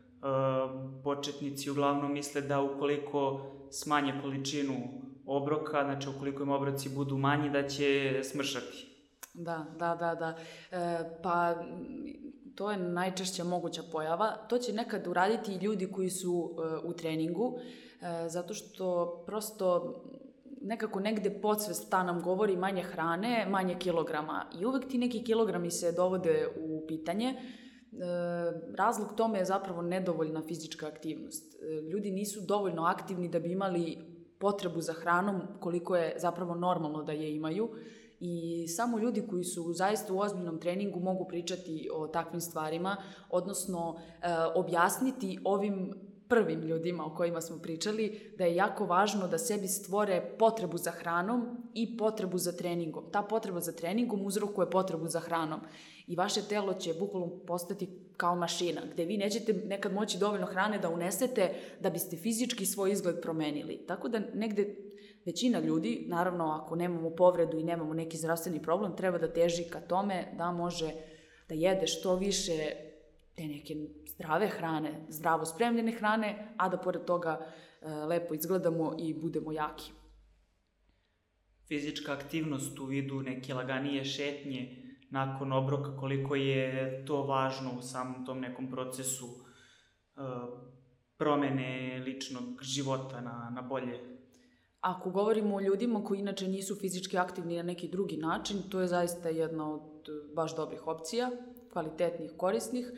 Početnici 1.04 1.70
uglavnom 1.70 2.14
misle 2.14 2.42
da 2.42 2.62
ukoliko 2.62 3.42
smanje 3.72 4.14
količinu 4.22 4.74
obroka, 5.26 5.84
znači 5.84 6.10
ukoliko 6.10 6.44
im 6.44 6.50
obroci 6.50 6.90
budu 6.90 7.18
manji, 7.18 7.50
da 7.50 7.68
će 7.68 8.20
smršati. 8.24 8.88
Da, 9.34 9.66
da, 9.80 9.96
da, 9.96 10.16
da. 10.16 10.38
E, 10.72 11.20
pa 11.24 11.56
to 12.56 12.72
je 12.72 12.78
najčešća 12.78 13.44
moguća 13.44 13.82
pojava. 13.92 14.32
To 14.50 14.58
će 14.58 14.74
nekad 14.74 15.08
uraditi 15.08 15.52
i 15.54 15.66
ljudi 15.66 15.92
koji 15.92 16.10
su 16.10 16.56
e, 16.58 16.88
u 16.88 16.94
treningu, 16.94 17.60
e, 18.02 18.30
zato 18.30 18.54
što 18.54 19.18
prosto 19.26 19.96
nekako 20.62 21.00
negde 21.00 21.42
podsvest 21.42 21.90
ta 21.90 22.04
nam 22.04 22.22
govori 22.22 22.58
manje 22.58 22.82
hrane, 22.84 23.48
manje 23.50 23.76
kilograma 23.80 24.46
i 24.60 24.66
uvek 24.66 24.88
ti 24.88 24.98
neki 24.98 25.24
kilogrami 25.24 25.72
se 25.72 25.92
dovode 25.92 26.48
u 26.60 26.88
pitanje. 26.88 27.28
E, 27.28 27.63
razlog 28.76 29.14
tome 29.16 29.40
je 29.40 29.46
zapravo 29.46 29.82
nedovoljna 29.82 30.42
fizička 30.42 30.88
aktivnost. 30.88 31.56
E, 31.56 31.82
ljudi 31.82 32.12
nisu 32.12 32.42
dovoljno 32.42 32.84
aktivni 32.84 33.30
da 33.30 33.40
bi 33.40 33.52
imali 33.52 33.98
potrebu 34.40 34.82
za 34.82 34.94
hranom 34.94 35.42
koliko 35.60 35.96
je 35.96 36.16
zapravo 36.18 36.56
normalno 36.56 37.04
da 37.04 37.12
je 37.12 37.36
imaju 37.36 37.70
i 38.20 38.68
samo 38.68 39.00
ljudi 39.00 39.28
koji 39.30 39.44
su 39.44 39.74
zaista 39.74 40.14
u 40.14 40.20
ozbiljnom 40.20 40.60
treningu 40.60 41.00
mogu 41.00 41.28
pričati 41.28 41.90
o 41.94 42.08
takvim 42.08 42.42
stvarima, 42.42 42.98
odnosno 43.30 43.96
e, 43.98 44.28
objasniti 44.56 45.40
ovim 45.44 45.94
prvim 46.34 46.62
ljudima 46.62 47.06
o 47.06 47.16
kojima 47.16 47.42
smo 47.42 47.58
pričali, 47.58 48.34
da 48.38 48.46
je 48.46 48.56
jako 48.56 48.86
važno 48.86 49.28
da 49.28 49.38
sebi 49.38 49.68
stvore 49.68 50.22
potrebu 50.40 50.78
za 50.78 50.92
hranom 50.92 51.58
i 51.74 51.98
potrebu 51.98 52.38
za 52.38 52.52
treningom. 52.52 53.04
Ta 53.12 53.22
potreba 53.22 53.60
za 53.60 53.72
treningom 53.72 54.26
uzrokuje 54.26 54.70
potrebu 54.70 55.08
za 55.08 55.20
hranom 55.20 55.60
i 56.08 56.16
vaše 56.16 56.42
telo 56.50 56.74
će 56.74 56.94
bukvalno 56.94 57.28
postati 57.48 57.90
kao 58.18 58.36
mašina, 58.36 58.82
gde 58.94 59.06
vi 59.06 59.18
nećete 59.18 59.54
nekad 59.54 59.94
moći 59.94 60.18
dovoljno 60.18 60.46
hrane 60.46 60.80
da 60.80 60.90
unesete 60.90 61.54
da 61.80 61.90
biste 61.90 62.18
fizički 62.18 62.66
svoj 62.66 62.92
izgled 62.92 63.22
promenili. 63.22 63.78
Tako 63.88 64.10
da 64.10 64.22
negde 64.34 64.76
većina 65.26 65.60
ljudi, 65.60 66.06
naravno 66.08 66.46
ako 66.64 66.76
nemamo 66.76 67.10
povredu 67.10 67.58
i 67.58 67.64
nemamo 67.64 67.94
neki 67.94 68.18
zdravstveni 68.18 68.62
problem, 68.62 68.96
treba 68.96 69.18
da 69.18 69.34
teži 69.34 69.64
ka 69.64 69.80
tome 69.80 70.34
da 70.38 70.52
može 70.52 70.92
da 71.50 71.56
jede 71.56 71.88
što 71.88 72.16
više 72.16 72.72
te 73.36 73.44
neke 73.44 73.76
zdrave 74.16 74.48
hrane, 74.48 75.06
zdravo 75.10 75.46
spremljene 75.46 75.92
hrane, 75.92 76.54
a 76.58 76.70
da 76.70 76.78
pored 76.78 77.06
toga 77.06 77.40
e, 77.82 77.90
lepo 77.90 78.34
izgledamo 78.34 78.96
i 79.00 79.14
budemo 79.14 79.52
jaki. 79.52 79.92
Fizička 81.68 82.14
aktivnost 82.14 82.80
u 82.80 82.86
vidu 82.86 83.22
neke 83.22 83.54
laganije 83.54 84.06
šetnje, 84.06 84.84
nakon 85.10 85.54
obroka, 85.54 85.98
koliko 85.98 86.36
je 86.36 87.04
to 87.06 87.24
važno 87.24 87.72
u 87.80 87.82
samom 87.82 88.26
tom 88.26 88.40
nekom 88.40 88.72
procesu 88.72 89.26
uh, 89.26 90.24
promene 91.18 92.02
ličnog 92.06 92.62
života 92.62 93.22
na, 93.22 93.52
na 93.56 93.62
bolje. 93.62 94.00
Ako 94.82 95.10
govorimo 95.10 95.56
o 95.56 95.62
ljudima 95.62 96.04
koji 96.04 96.20
inače 96.20 96.48
nisu 96.48 96.76
fizički 96.76 97.18
aktivni 97.18 97.58
na 97.58 97.64
neki 97.64 97.88
drugi 97.88 98.18
način, 98.18 98.58
to 98.70 98.82
je 98.82 98.88
zaista 98.88 99.30
jedna 99.30 99.74
od 99.74 100.10
baš 100.36 100.56
dobrih 100.56 100.88
opcija, 100.88 101.30
kvalitetnih, 101.72 102.32
korisnih. 102.38 102.92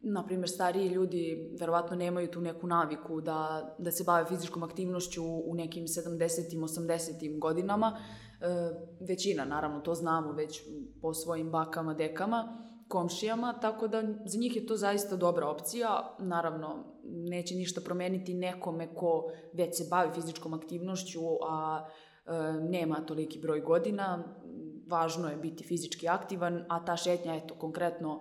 Naprimer, 0.00 0.48
stariji 0.48 0.88
ljudi 0.88 1.56
verovatno 1.60 1.96
nemaju 1.96 2.30
tu 2.30 2.40
neku 2.40 2.66
naviku 2.66 3.20
da, 3.20 3.74
da 3.78 3.90
se 3.90 4.04
bave 4.04 4.26
fizičkom 4.26 4.62
aktivnošću 4.62 5.24
u 5.24 5.54
nekim 5.54 5.84
70. 5.84 6.58
80. 6.58 7.38
godinama, 7.38 7.98
E, 8.40 8.70
većina, 9.00 9.44
naravno, 9.44 9.80
to 9.80 9.94
znamo 9.94 10.32
već 10.32 10.62
po 11.02 11.14
svojim 11.14 11.50
bakama, 11.50 11.94
dekama, 11.94 12.64
komšijama, 12.88 13.52
tako 13.60 13.88
da 13.88 14.02
za 14.02 14.38
njih 14.38 14.56
je 14.56 14.66
to 14.66 14.76
zaista 14.76 15.16
dobra 15.16 15.48
opcija. 15.48 16.16
Naravno, 16.18 16.84
neće 17.04 17.54
ništa 17.54 17.80
promeniti 17.80 18.34
nekome 18.34 18.94
ko 18.94 19.30
već 19.52 19.76
se 19.76 19.86
bavi 19.90 20.10
fizičkom 20.14 20.54
aktivnošću, 20.54 21.20
a 21.48 21.86
e, 22.26 22.32
nema 22.60 23.06
toliki 23.06 23.40
broj 23.40 23.60
godina. 23.60 24.34
važno 24.88 25.28
je 25.28 25.36
biti 25.36 25.64
fizički 25.64 26.08
aktivan, 26.08 26.64
a 26.68 26.84
ta 26.84 26.96
šetnja, 26.96 27.34
eto, 27.34 27.54
konkretno 27.54 28.20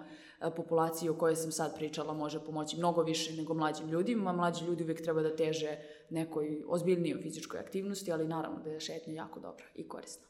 populaciji 0.55 1.09
o 1.09 1.17
kojoj 1.17 1.35
sam 1.35 1.51
sad 1.51 1.75
pričala 1.75 2.13
može 2.13 2.39
pomoći 2.45 2.77
mnogo 2.77 3.03
više 3.03 3.33
nego 3.33 3.53
mlađim 3.53 3.89
ljudima. 3.89 4.31
Mlađi 4.31 4.65
ljudi 4.65 4.83
uvijek 4.83 5.01
treba 5.01 5.21
da 5.21 5.35
teže 5.35 5.77
nekoj 6.09 6.63
ozbiljnijoj 6.67 7.21
fizičkoj 7.21 7.59
aktivnosti, 7.59 8.11
ali 8.11 8.27
naravno 8.27 8.59
da 8.63 8.69
je 8.69 8.79
šetnja 8.79 9.13
jako 9.13 9.39
dobra 9.39 9.65
i 9.75 9.87
korisna. 9.87 10.27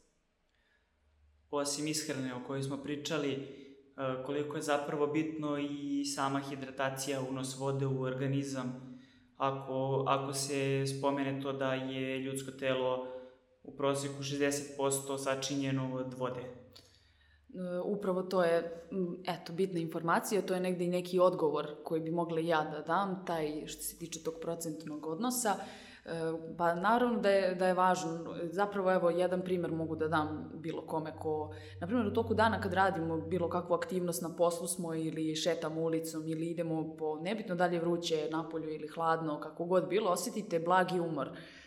Osim 1.50 1.86
ishrane 1.86 2.34
o 2.34 2.44
kojoj 2.46 2.62
smo 2.62 2.76
pričali, 2.82 3.32
e, 3.32 4.22
koliko 4.26 4.56
je 4.56 4.62
zapravo 4.62 5.06
bitno 5.06 5.58
i 5.58 6.04
sama 6.04 6.40
hidratacija, 6.40 7.20
unos 7.20 7.58
vode 7.58 7.86
u 7.86 8.02
organizam, 8.02 8.98
ako, 9.36 10.04
ako 10.08 10.32
se 10.32 10.84
spomene 10.86 11.42
to 11.42 11.52
da 11.52 11.74
je 11.74 12.18
ljudsko 12.18 12.50
telo 12.50 13.06
u 13.62 13.76
proseku 13.76 14.22
60% 14.22 15.18
sačinjeno 15.18 15.94
od 15.94 16.14
vode. 16.14 16.40
E, 17.54 17.80
upravo 17.84 18.22
to 18.22 18.44
je, 18.44 18.86
eto, 19.26 19.52
bitna 19.52 19.80
informacija, 19.80 20.42
to 20.42 20.54
je 20.54 20.60
negde 20.60 20.84
i 20.84 20.88
neki 20.88 21.18
odgovor 21.18 21.66
koji 21.84 22.00
bi 22.00 22.10
mogla 22.10 22.40
ja 22.40 22.64
da 22.64 22.80
dam, 22.80 23.24
taj 23.26 23.66
što 23.66 23.82
se 23.82 23.98
tiče 23.98 24.22
tog 24.22 24.34
procentnog 24.40 25.06
odnosa. 25.06 25.54
Pa 26.56 26.74
naravno 26.74 27.20
da 27.20 27.30
je, 27.30 27.54
da 27.54 27.66
je 27.66 27.74
važno. 27.74 28.34
Zapravo 28.42 28.92
evo 28.92 29.10
jedan 29.10 29.42
primer 29.42 29.72
mogu 29.72 29.96
da 29.96 30.08
dam 30.08 30.50
bilo 30.54 30.82
kome 30.86 31.12
ko, 31.18 31.54
na 31.80 31.86
primjer 31.86 32.06
u 32.06 32.14
toku 32.14 32.34
dana 32.34 32.60
kad 32.60 32.72
radimo 32.72 33.18
bilo 33.18 33.48
kakvu 33.48 33.74
aktivnost 33.74 34.22
na 34.22 34.36
poslu 34.36 34.66
smo 34.66 34.94
ili 34.94 35.36
šetamo 35.36 35.80
ulicom 35.80 36.26
ili 36.26 36.46
idemo 36.46 36.96
po 36.96 37.20
nebitno 37.20 37.54
dalje 37.54 37.80
vruće 37.80 38.28
napolju 38.30 38.70
ili 38.70 38.88
hladno, 38.88 39.40
kako 39.40 39.64
god 39.64 39.88
bilo, 39.88 40.10
osetite 40.10 40.58
blagi 40.58 41.00
umor. 41.00 41.26
E, 41.26 41.57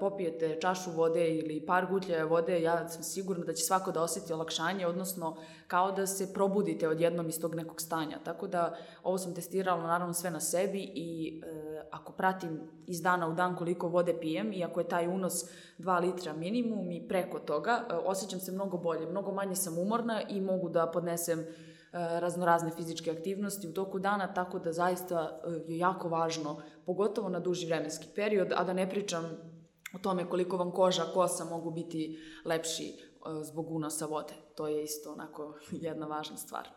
popijete 0.00 0.58
čašu 0.60 0.90
vode 0.90 1.34
ili 1.34 1.66
par 1.66 1.86
gutljaja 1.86 2.24
vode, 2.24 2.62
ja 2.62 2.88
sam 2.88 3.02
sigurna 3.02 3.44
da 3.44 3.52
će 3.52 3.64
svako 3.64 3.92
da 3.92 4.02
oseti 4.02 4.32
olakšanje, 4.32 4.86
odnosno 4.86 5.36
kao 5.66 5.92
da 5.92 6.06
se 6.06 6.32
probudite 6.34 6.88
odjednom 6.88 7.28
iz 7.28 7.40
tog 7.40 7.54
nekog 7.54 7.80
stanja. 7.80 8.18
Tako 8.24 8.46
da 8.46 8.76
ovo 9.02 9.18
sam 9.18 9.34
testirala 9.34 9.82
naravno 9.82 10.14
sve 10.14 10.30
na 10.30 10.40
sebi 10.40 10.90
i 10.94 11.40
e, 11.44 11.70
ako 11.90 12.12
pratim 12.12 12.60
iz 12.86 13.02
dana 13.02 13.28
u 13.28 13.34
dan 13.34 13.56
koliko 13.56 13.88
vode 13.88 14.20
pijem 14.20 14.52
i 14.52 14.64
ako 14.64 14.80
je 14.80 14.88
taj 14.88 15.06
unos 15.06 15.44
2 15.78 16.00
litra 16.00 16.32
minimum 16.32 16.90
i 16.90 17.08
preko 17.08 17.38
toga, 17.38 17.84
e, 17.90 17.94
osjećam 17.94 18.40
se 18.40 18.52
mnogo 18.52 18.76
bolje, 18.76 19.06
mnogo 19.06 19.32
manje 19.32 19.56
sam 19.56 19.78
umorna 19.78 20.22
i 20.28 20.40
mogu 20.40 20.68
da 20.68 20.86
podnesem 20.86 21.40
e, 21.40 21.44
raznorazne 21.92 22.70
fizičke 22.70 23.10
aktivnosti 23.10 23.68
u 23.68 23.72
toku 23.74 23.98
dana, 23.98 24.34
tako 24.34 24.58
da 24.58 24.72
zaista 24.72 25.40
e, 25.44 25.72
je 25.72 25.78
jako 25.78 26.08
važno, 26.08 26.62
pogotovo 26.86 27.28
na 27.28 27.40
duži 27.40 27.66
vremenski 27.66 28.08
period, 28.14 28.52
a 28.56 28.64
da 28.64 28.72
ne 28.72 28.90
pričam 28.90 29.49
o 29.94 29.98
tome 29.98 30.28
koliko 30.28 30.56
vam 30.56 30.72
koža, 30.72 31.02
kosa 31.14 31.44
mogu 31.44 31.70
biti 31.70 32.18
lepši 32.44 32.84
e, 32.84 32.94
zbog 33.42 33.70
unosa 33.70 34.06
vode. 34.06 34.34
To 34.56 34.68
je 34.68 34.84
isto 34.84 35.12
onako 35.12 35.58
jedna 35.86 36.06
važna 36.06 36.36
stvar. 36.36 36.68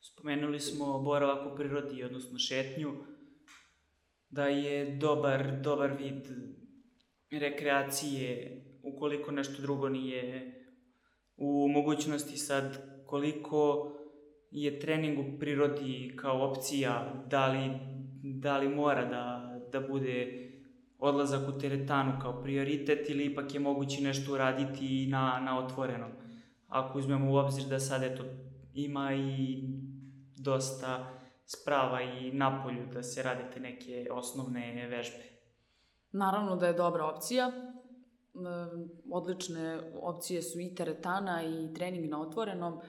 Spomenuli 0.00 0.60
smo 0.60 0.98
boravak 0.98 1.52
u 1.52 1.56
prirodi, 1.56 2.04
odnosno 2.04 2.38
šetnju, 2.38 2.92
da 4.28 4.46
je 4.46 4.96
dobar, 4.96 5.60
dobar 5.60 5.92
vid 5.92 6.28
rekreacije, 7.30 8.60
ukoliko 8.82 9.30
nešto 9.30 9.62
drugo 9.62 9.88
nije 9.88 10.54
u 11.36 11.68
mogućnosti 11.68 12.36
sad, 12.36 12.94
koliko 13.06 13.92
je 14.50 14.80
trening 14.80 15.18
u 15.18 15.38
prirodi 15.38 16.16
kao 16.16 16.50
opcija, 16.50 17.24
da 17.30 17.48
li, 17.48 17.70
da 18.22 18.58
li 18.58 18.68
mora 18.68 19.04
da, 19.04 19.54
da 19.72 19.88
bude 19.88 20.44
odlazak 21.04 21.48
u 21.48 21.58
teretanu 21.58 22.12
kao 22.22 22.42
prioritet 22.42 23.10
ili 23.10 23.24
ipak 23.24 23.54
je 23.54 23.60
moguće 23.60 24.02
nešto 24.02 24.32
uraditi 24.32 25.06
na, 25.06 25.40
na 25.44 25.58
otvorenom. 25.58 26.10
Ako 26.68 26.98
uzmemo 26.98 27.32
u 27.32 27.36
obzir 27.36 27.64
da 27.64 27.78
sad 27.78 28.02
eto, 28.02 28.24
ima 28.74 29.14
i 29.14 29.62
dosta 30.36 31.06
sprava 31.46 32.02
i 32.02 32.32
napolju 32.32 32.86
da 32.92 33.02
se 33.02 33.22
radite 33.22 33.60
neke 33.60 34.06
osnovne 34.10 34.86
vežbe. 34.90 35.24
Naravno 36.12 36.56
da 36.56 36.66
je 36.66 36.72
dobra 36.72 37.04
opcija. 37.04 37.52
Odlične 39.10 39.92
opcije 40.02 40.42
su 40.42 40.60
i 40.60 40.74
teretana 40.74 41.42
i 41.42 41.74
trening 41.74 42.10
na 42.10 42.20
otvorenom 42.20 42.80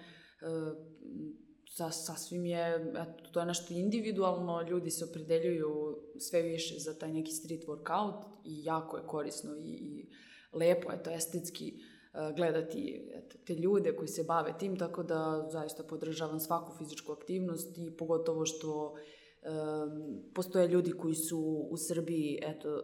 sa, 1.77 1.91
sasvim 1.91 2.45
je, 2.45 2.93
eto, 2.97 3.23
to 3.31 3.39
je 3.39 3.45
nešto 3.45 3.73
individualno, 3.73 4.61
ljudi 4.61 4.91
se 4.91 5.05
opredeljuju 5.05 5.97
sve 6.19 6.41
više 6.41 6.79
za 6.79 6.93
taj 6.99 7.13
neki 7.13 7.31
street 7.31 7.65
workout 7.67 8.23
i 8.45 8.63
jako 8.63 8.97
je 8.97 9.07
korisno 9.07 9.55
i, 9.55 9.69
i 9.69 10.09
lepo 10.53 10.91
je 10.91 11.03
to 11.03 11.11
estetski 11.11 11.73
uh, 11.73 12.35
gledati 12.35 13.09
eto, 13.13 13.37
te 13.45 13.55
ljude 13.55 13.95
koji 13.95 14.07
se 14.07 14.23
bave 14.23 14.53
tim, 14.59 14.77
tako 14.77 15.03
da 15.03 15.47
zaista 15.51 15.83
podržavam 15.83 16.39
svaku 16.39 16.77
fizičku 16.77 17.11
aktivnost 17.11 17.77
i 17.77 17.97
pogotovo 17.97 18.45
što 18.45 18.93
um, 18.93 20.23
postoje 20.33 20.67
ljudi 20.67 20.91
koji 20.91 21.15
su 21.15 21.67
u 21.69 21.77
Srbiji, 21.77 22.39
eto, 22.41 22.69
uh, 22.73 22.81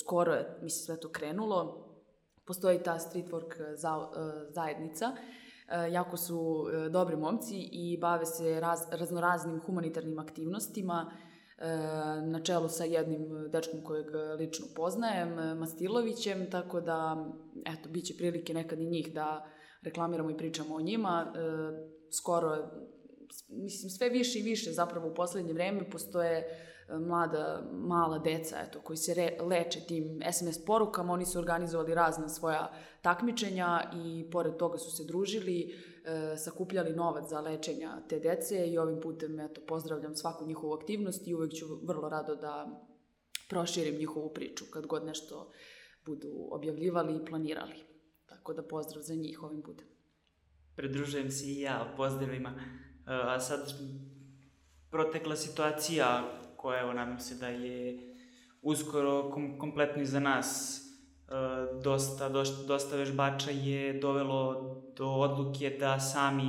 skoro 0.00 0.32
je, 0.32 0.58
mislim, 0.62 0.84
sve 0.84 1.00
to 1.00 1.08
krenulo, 1.08 1.84
postoji 2.44 2.82
ta 2.82 2.98
street 2.98 3.26
work 3.26 3.74
za, 3.74 3.96
uh, 3.96 4.06
zajednica, 4.54 5.06
E, 5.06 5.47
jako 5.90 6.16
su 6.16 6.66
e, 6.72 6.88
dobri 6.88 7.16
momci 7.16 7.68
i 7.72 7.98
bave 8.00 8.26
se 8.26 8.60
raz, 8.60 8.80
raznoraznim 8.90 9.60
humanitarnim 9.60 10.18
aktivnostima 10.18 11.10
e, 11.58 11.68
na 12.22 12.40
čelu 12.42 12.68
sa 12.68 12.84
jednim 12.84 13.48
dečkom 13.52 13.82
kojeg 13.84 14.06
lično 14.38 14.66
poznajem, 14.76 15.58
Mastilovićem, 15.58 16.50
tako 16.50 16.80
da, 16.80 17.26
eto, 17.64 17.88
bit 17.88 18.04
će 18.04 18.16
prilike 18.16 18.54
nekad 18.54 18.80
i 18.80 18.86
njih 18.86 19.14
da 19.14 19.46
reklamiramo 19.82 20.30
i 20.30 20.36
pričamo 20.36 20.74
o 20.74 20.80
njima. 20.80 21.32
Skoro, 22.10 22.56
mislim, 23.48 23.90
sve 23.90 24.08
više 24.08 24.38
i 24.38 24.42
više 24.42 24.72
zapravo 24.72 25.08
u 25.08 25.14
poslednje 25.14 25.52
vreme 25.52 25.90
postoje 25.90 26.44
mlada, 26.96 27.70
mala 27.72 28.18
deca, 28.18 28.56
eto, 28.68 28.80
koji 28.80 28.96
se 28.96 29.14
re, 29.14 29.36
leče 29.40 29.80
tim 29.88 30.20
SMS 30.32 30.64
porukama, 30.64 31.12
oni 31.12 31.26
su 31.26 31.38
organizovali 31.38 31.94
razna 31.94 32.28
svoja 32.28 32.72
takmičenja 33.02 33.90
i 33.94 34.30
pored 34.30 34.56
toga 34.56 34.78
su 34.78 34.90
se 34.90 35.04
družili, 35.04 35.74
e, 36.04 36.36
sakupljali 36.36 36.92
novac 36.92 37.30
za 37.30 37.40
lečenja 37.40 38.02
te 38.08 38.18
dece 38.18 38.66
i 38.66 38.78
ovim 38.78 39.00
putem, 39.00 39.40
eto, 39.40 39.60
pozdravljam 39.66 40.14
svaku 40.14 40.46
njihovu 40.46 40.72
aktivnost 40.72 41.28
i 41.28 41.34
uvek 41.34 41.52
ću 41.52 41.66
vrlo 41.82 42.08
rado 42.08 42.34
da 42.34 42.84
proširim 43.48 43.98
njihovu 43.98 44.32
priču 44.32 44.64
kad 44.70 44.86
god 44.86 45.04
nešto 45.04 45.50
budu 46.06 46.48
objavljivali 46.50 47.16
i 47.16 47.24
planirali. 47.24 47.84
Tako 48.26 48.52
da 48.52 48.62
pozdrav 48.62 49.02
za 49.02 49.14
njih 49.14 49.42
ovim 49.42 49.62
putem. 49.62 49.86
Pridružujem 50.76 51.30
se 51.30 51.46
i 51.46 51.60
ja 51.60 51.94
pozdravima. 51.96 52.54
E, 53.08 53.12
a 53.12 53.40
sad, 53.40 53.72
protekla 54.90 55.36
situacija 55.36 56.24
koja, 56.56 56.80
evo, 56.80 56.92
nadam 56.92 57.20
se 57.20 57.34
da 57.34 57.48
je 57.48 57.98
uskoro 58.62 59.30
kom, 59.30 59.58
kompletno 59.58 60.02
iza 60.02 60.20
nas. 60.20 60.80
E, 61.28 61.32
dosta, 61.82 62.28
dosta, 62.28 62.66
dosta 62.66 62.96
vežbača 62.96 63.50
je 63.50 64.00
dovelo 64.00 64.74
do 64.96 65.06
odluke 65.06 65.76
da 65.80 66.00
sami 66.00 66.48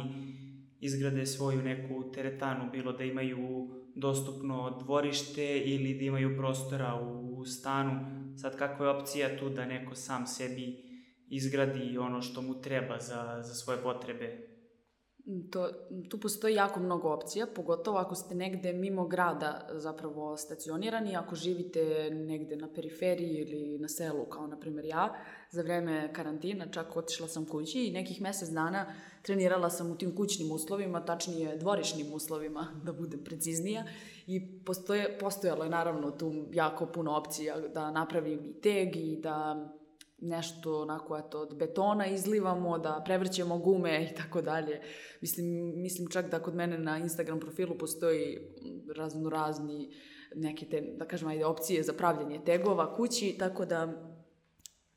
izgrade 0.80 1.26
svoju 1.26 1.62
neku 1.62 2.12
teretanu, 2.12 2.72
bilo 2.72 2.92
da 2.92 3.04
imaju 3.04 3.70
dostupno 3.96 4.78
dvorište 4.84 5.58
ili 5.60 5.94
da 5.94 6.04
imaju 6.04 6.38
prostora 6.38 6.96
u 6.96 7.46
stanu. 7.46 8.20
Sad, 8.42 8.58
kakva 8.58 8.86
je 8.86 8.92
opcija 8.92 9.38
tu 9.38 9.50
da 9.50 9.66
neko 9.66 9.96
sam 9.96 10.28
sebi 10.28 10.90
izgradi 11.30 11.98
ono 11.98 12.22
što 12.22 12.42
mu 12.42 12.62
treba 12.62 13.00
za, 13.00 13.42
za 13.42 13.54
svoje 13.54 13.82
potrebe? 13.82 14.49
To, 15.52 15.70
tu 16.10 16.20
postoji 16.20 16.56
jako 16.56 16.80
mnogo 16.80 17.10
opcija, 17.10 17.48
pogotovo 17.56 17.98
ako 17.98 18.16
ste 18.16 18.36
negde 18.36 18.74
mimo 18.74 19.08
grada 19.08 19.68
zapravo 19.74 20.38
stacionirani, 20.38 21.16
ako 21.16 21.36
živite 21.36 22.10
negde 22.12 22.56
na 22.56 22.74
periferiji 22.74 23.36
ili 23.36 23.78
na 23.78 23.88
selu, 23.88 24.26
kao 24.26 24.48
na 24.48 24.60
primjer 24.60 24.86
ja, 24.86 25.14
za 25.52 25.62
vreme 25.62 26.14
karantina 26.14 26.72
čak 26.72 26.98
otišla 26.98 27.28
sam 27.28 27.46
kući 27.46 27.86
i 27.86 27.92
nekih 27.92 28.22
mesec 28.22 28.50
dana 28.50 28.94
trenirala 29.22 29.70
sam 29.70 29.92
u 29.92 29.98
tim 29.98 30.16
kućnim 30.16 30.52
uslovima, 30.52 31.06
tačnije 31.06 31.58
dvorišnim 31.58 32.14
uslovima, 32.14 32.68
da 32.86 32.94
budem 32.94 33.24
preciznija, 33.24 33.84
i 34.28 34.64
postoje, 34.66 35.18
postojalo 35.20 35.64
je 35.64 35.70
naravno 35.70 36.12
tu 36.12 36.46
jako 36.52 36.86
puno 36.86 37.18
opcija 37.18 37.60
da 37.60 37.92
napravim 37.92 38.46
i 38.46 38.62
teg 38.62 38.96
i 38.96 39.20
da 39.22 39.70
nešto 40.22 40.82
onako 40.82 41.18
eto 41.18 41.40
od 41.40 41.58
betona 41.58 42.08
izlivamo, 42.08 42.78
da 42.78 43.02
prevrćemo 43.06 43.58
gume 43.58 44.10
i 44.12 44.16
tako 44.16 44.42
dalje. 44.42 44.82
Mislim, 45.22 45.46
mislim 45.76 46.08
čak 46.08 46.32
da 46.32 46.40
kod 46.40 46.56
mene 46.56 46.78
na 46.78 46.98
Instagram 46.98 47.40
profilu 47.40 47.78
postoji 47.78 48.38
razno 48.96 49.30
razni 49.30 49.90
neke 50.36 50.66
te, 50.66 50.82
da 50.82 51.06
kažem, 51.06 51.28
ajde, 51.28 51.46
opcije 51.46 51.84
za 51.84 51.94
pravljanje 51.94 52.42
tegova 52.46 52.96
kući, 52.96 53.36
tako 53.40 53.66
da 53.66 54.10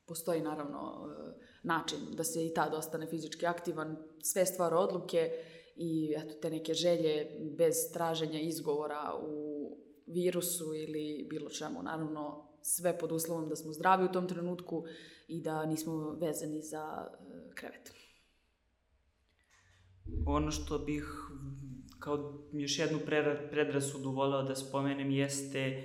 postoji 0.06 0.40
naravno 0.40 0.78
e, 0.78 1.32
način 1.62 1.98
da 2.16 2.24
se 2.24 2.46
i 2.46 2.54
tad 2.54 2.74
ostane 2.74 3.06
fizički 3.06 3.46
aktivan, 3.46 3.96
sve 4.22 4.46
stvar 4.46 4.74
odluke 4.74 5.30
i 5.76 6.14
eto, 6.18 6.34
te 6.42 6.50
neke 6.50 6.74
želje 6.74 7.26
bez 7.58 7.74
traženja 7.92 8.40
izgovora 8.40 9.12
u 9.28 9.52
virusu 10.06 10.74
ili 10.74 11.26
bilo 11.30 11.50
čemu. 11.50 11.82
Naravno, 11.82 12.51
sve 12.62 12.98
pod 12.98 13.12
uslovom 13.12 13.48
da 13.48 13.56
smo 13.56 13.72
zdravi 13.72 14.04
u 14.04 14.12
tom 14.12 14.28
trenutku 14.28 14.84
i 15.28 15.42
da 15.42 15.66
nismo 15.66 16.16
vezani 16.20 16.62
za 16.62 17.08
e, 17.10 17.54
krevet. 17.54 17.92
Ono 20.26 20.50
što 20.50 20.78
bih 20.78 21.04
kao 21.98 22.44
još 22.52 22.78
jednu 22.78 22.98
predrasudu 23.50 24.10
voleo 24.10 24.42
da 24.42 24.54
spomenem 24.54 25.10
jeste 25.10 25.58
e, 25.58 25.82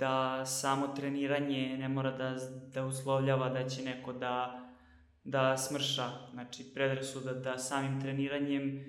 da 0.00 0.46
samo 0.46 0.88
treniranje 0.88 1.76
ne 1.78 1.88
mora 1.88 2.16
da, 2.16 2.36
da 2.74 2.86
uslovljava 2.86 3.48
da 3.48 3.68
će 3.68 3.82
neko 3.82 4.12
da, 4.12 4.66
da 5.24 5.56
smrša. 5.56 6.10
Znači, 6.32 6.64
predrasuda 6.74 7.32
da 7.32 7.58
samim 7.58 8.00
treniranjem 8.00 8.84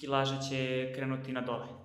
kilaža 0.00 0.40
će 0.40 0.92
krenuti 0.94 1.32
na 1.32 1.40
dole. 1.40 1.83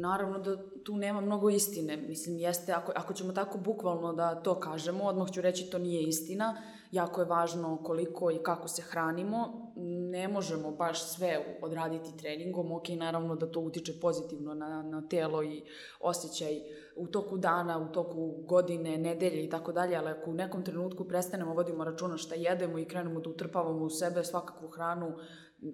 Naravno 0.00 0.38
da 0.38 0.56
tu 0.84 0.96
nema 0.96 1.20
mnogo 1.20 1.50
istine. 1.50 1.96
Mislim, 1.96 2.36
jeste, 2.36 2.72
ako, 2.72 2.92
ako 2.96 3.14
ćemo 3.14 3.32
tako 3.32 3.58
bukvalno 3.58 4.12
da 4.12 4.42
to 4.42 4.60
kažemo, 4.60 5.04
odmah 5.04 5.30
ću 5.30 5.40
reći 5.40 5.70
to 5.70 5.78
nije 5.78 6.02
istina. 6.02 6.62
Jako 6.90 7.20
je 7.20 7.26
važno 7.26 7.82
koliko 7.82 8.30
i 8.30 8.38
kako 8.42 8.68
se 8.68 8.82
hranimo. 8.82 9.72
Ne 10.10 10.28
možemo 10.28 10.70
baš 10.70 11.14
sve 11.14 11.58
odraditi 11.62 12.16
treningom. 12.16 12.72
Ok, 12.72 12.88
naravno 12.88 13.36
da 13.36 13.50
to 13.50 13.60
utiče 13.60 14.00
pozitivno 14.00 14.54
na, 14.54 14.82
na 14.82 15.08
telo 15.08 15.42
i 15.42 15.62
osjećaj 16.00 16.60
u 16.96 17.06
toku 17.06 17.38
dana, 17.38 17.78
u 17.78 17.92
toku 17.92 18.44
godine, 18.46 18.98
nedelje 18.98 19.44
i 19.44 19.50
tako 19.50 19.72
dalje, 19.72 19.96
ali 19.96 20.10
ako 20.10 20.30
u 20.30 20.34
nekom 20.34 20.64
trenutku 20.64 21.04
prestanemo, 21.04 21.54
vodimo 21.54 21.84
računa 21.84 22.16
šta 22.16 22.34
jedemo 22.34 22.78
i 22.78 22.84
krenemo 22.84 23.20
da 23.20 23.30
utrpavamo 23.30 23.84
u 23.84 23.90
sebe 23.90 24.24
svakakvu 24.24 24.68
hranu, 24.68 25.14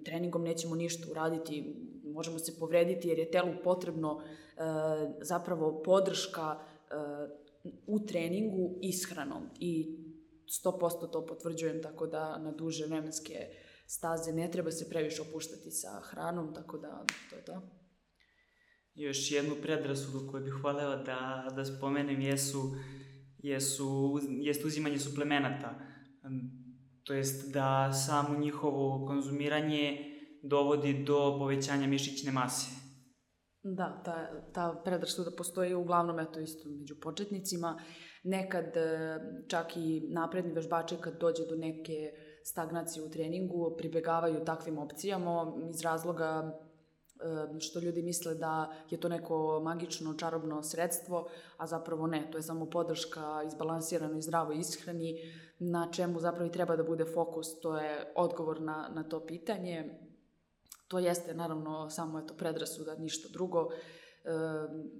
treningom 0.05 0.43
nećemo 0.43 0.75
ništa 0.75 1.07
uraditi, 1.11 1.75
možemo 2.09 2.39
se 2.39 2.59
povrediti 2.59 3.07
jer 3.07 3.19
je 3.19 3.31
telu 3.31 3.53
potrebno 3.63 4.21
e, 4.21 4.61
zapravo 5.21 5.81
podrška 5.83 6.59
e, 6.59 6.93
u 7.87 8.05
treningu 8.05 8.79
ishranom 8.81 9.49
i 9.59 9.97
100% 10.65 11.11
to 11.11 11.25
potvrđujem, 11.25 11.83
tako 11.83 12.07
da 12.07 12.37
na 12.37 12.51
duže 12.51 12.85
vremenske 12.85 13.33
staze 13.87 14.33
ne 14.33 14.51
treba 14.51 14.71
se 14.71 14.89
previše 14.89 15.21
opuštati 15.21 15.71
sa 15.71 16.01
hranom, 16.03 16.53
tako 16.53 16.77
da 16.77 17.05
to 17.29 17.35
je 17.35 17.45
to. 17.45 17.61
Još 18.95 19.31
jednu 19.31 19.55
predrasudu 19.61 20.31
koju 20.31 20.43
bih 20.43 20.53
hvaleo 20.61 20.95
da, 20.95 21.47
da 21.55 21.65
spomenem 21.65 22.21
jesu, 22.21 22.59
jesu, 23.37 24.19
jest 24.29 24.65
uzimanje 24.65 24.99
suplemenata 24.99 25.89
to 27.09 27.13
jest 27.13 27.53
da 27.53 27.93
samo 27.93 28.39
njihovo 28.39 29.05
konzumiranje 29.05 30.08
dovodi 30.43 31.03
do 31.03 31.35
povećanja 31.39 31.87
mišićne 31.87 32.31
mase. 32.31 32.67
Da, 33.63 34.01
ta, 34.05 34.27
ta 34.53 34.81
predrasuda 34.85 35.31
postoji 35.37 35.73
uglavnom 35.73 36.19
eto 36.19 36.39
isto 36.39 36.69
među 36.69 36.95
početnicima. 37.01 37.79
Nekad 38.23 38.77
e, 38.77 39.19
čak 39.47 39.77
i 39.77 40.01
napredni 40.09 40.53
vežbači 40.53 40.95
kad 41.01 41.19
dođe 41.19 41.45
do 41.49 41.55
neke 41.55 42.11
stagnacije 42.43 43.03
u 43.03 43.09
treningu 43.09 43.75
pribegavaju 43.77 44.45
takvim 44.45 44.77
opcijama 44.77 45.53
iz 45.69 45.81
razloga 45.81 46.59
što 47.59 47.79
ljudi 47.79 48.01
misle 48.01 48.35
da 48.35 48.71
je 48.89 48.99
to 48.99 49.09
neko 49.09 49.61
magično, 49.63 50.13
čarobno 50.13 50.63
sredstvo, 50.63 51.27
a 51.57 51.67
zapravo 51.67 52.07
ne, 52.07 52.27
to 52.31 52.37
je 52.37 52.41
samo 52.41 52.69
podrška 52.69 53.43
izbalansiranoj 53.47 54.19
i 54.19 54.21
zdravoj 54.21 54.57
ishrani, 54.57 55.15
na 55.59 55.91
čemu 55.91 56.19
zapravo 56.19 56.47
i 56.47 56.51
treba 56.51 56.75
da 56.75 56.83
bude 56.83 57.05
fokus, 57.05 57.59
to 57.59 57.77
je 57.77 58.13
odgovor 58.15 58.61
na, 58.61 58.89
na 58.95 59.03
to 59.03 59.25
pitanje. 59.25 59.99
To 60.89 60.99
jeste 60.99 61.33
naravno 61.33 61.89
samo 61.89 62.19
eto 62.19 62.33
predrasuda, 62.33 62.95
ništa 62.95 63.29
drugo. 63.33 63.69
E, 63.69 64.29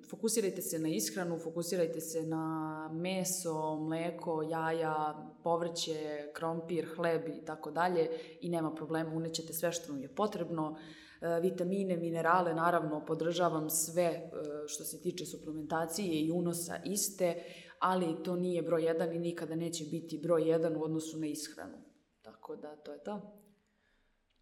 fokusirajte 0.10 0.62
se 0.62 0.80
na 0.80 0.90
ishranu, 0.90 1.40
fokusirajte 1.40 2.02
se 2.02 2.24
na 2.24 2.90
meso, 2.94 3.76
mleko, 3.76 4.44
jaja, 4.44 5.30
povrće, 5.44 6.30
krompir, 6.34 6.88
hleb 6.96 7.28
i 7.28 7.46
tako 7.46 7.72
dalje 7.72 8.10
i 8.42 8.50
nema 8.50 8.76
problema, 8.76 9.16
unećete 9.16 9.54
sve 9.54 9.72
što 9.72 9.92
vam 9.92 10.02
je 10.02 10.16
potrebno. 10.16 10.78
E, 11.22 11.40
vitamine, 11.40 11.98
minerale, 11.98 12.54
naravno 12.54 13.06
podržavam 13.06 13.70
sve 13.70 14.04
e, 14.04 14.30
što 14.68 14.84
se 14.84 15.02
tiče 15.02 15.26
suplementacije 15.26 16.22
i 16.22 16.32
unosa 16.32 16.82
iste, 16.86 17.44
ali 17.80 18.24
to 18.24 18.36
nije 18.36 18.62
broj 18.62 18.84
jedan 18.84 19.14
i 19.14 19.20
nikada 19.20 19.56
neće 19.56 19.86
biti 19.86 20.18
broj 20.18 20.50
jedan 20.50 20.76
u 20.76 20.84
odnosu 20.84 21.20
na 21.20 21.28
ishranu. 21.28 21.78
Tako 22.22 22.56
da, 22.56 22.76
to 22.76 22.92
je 22.92 23.04
to. 23.04 23.40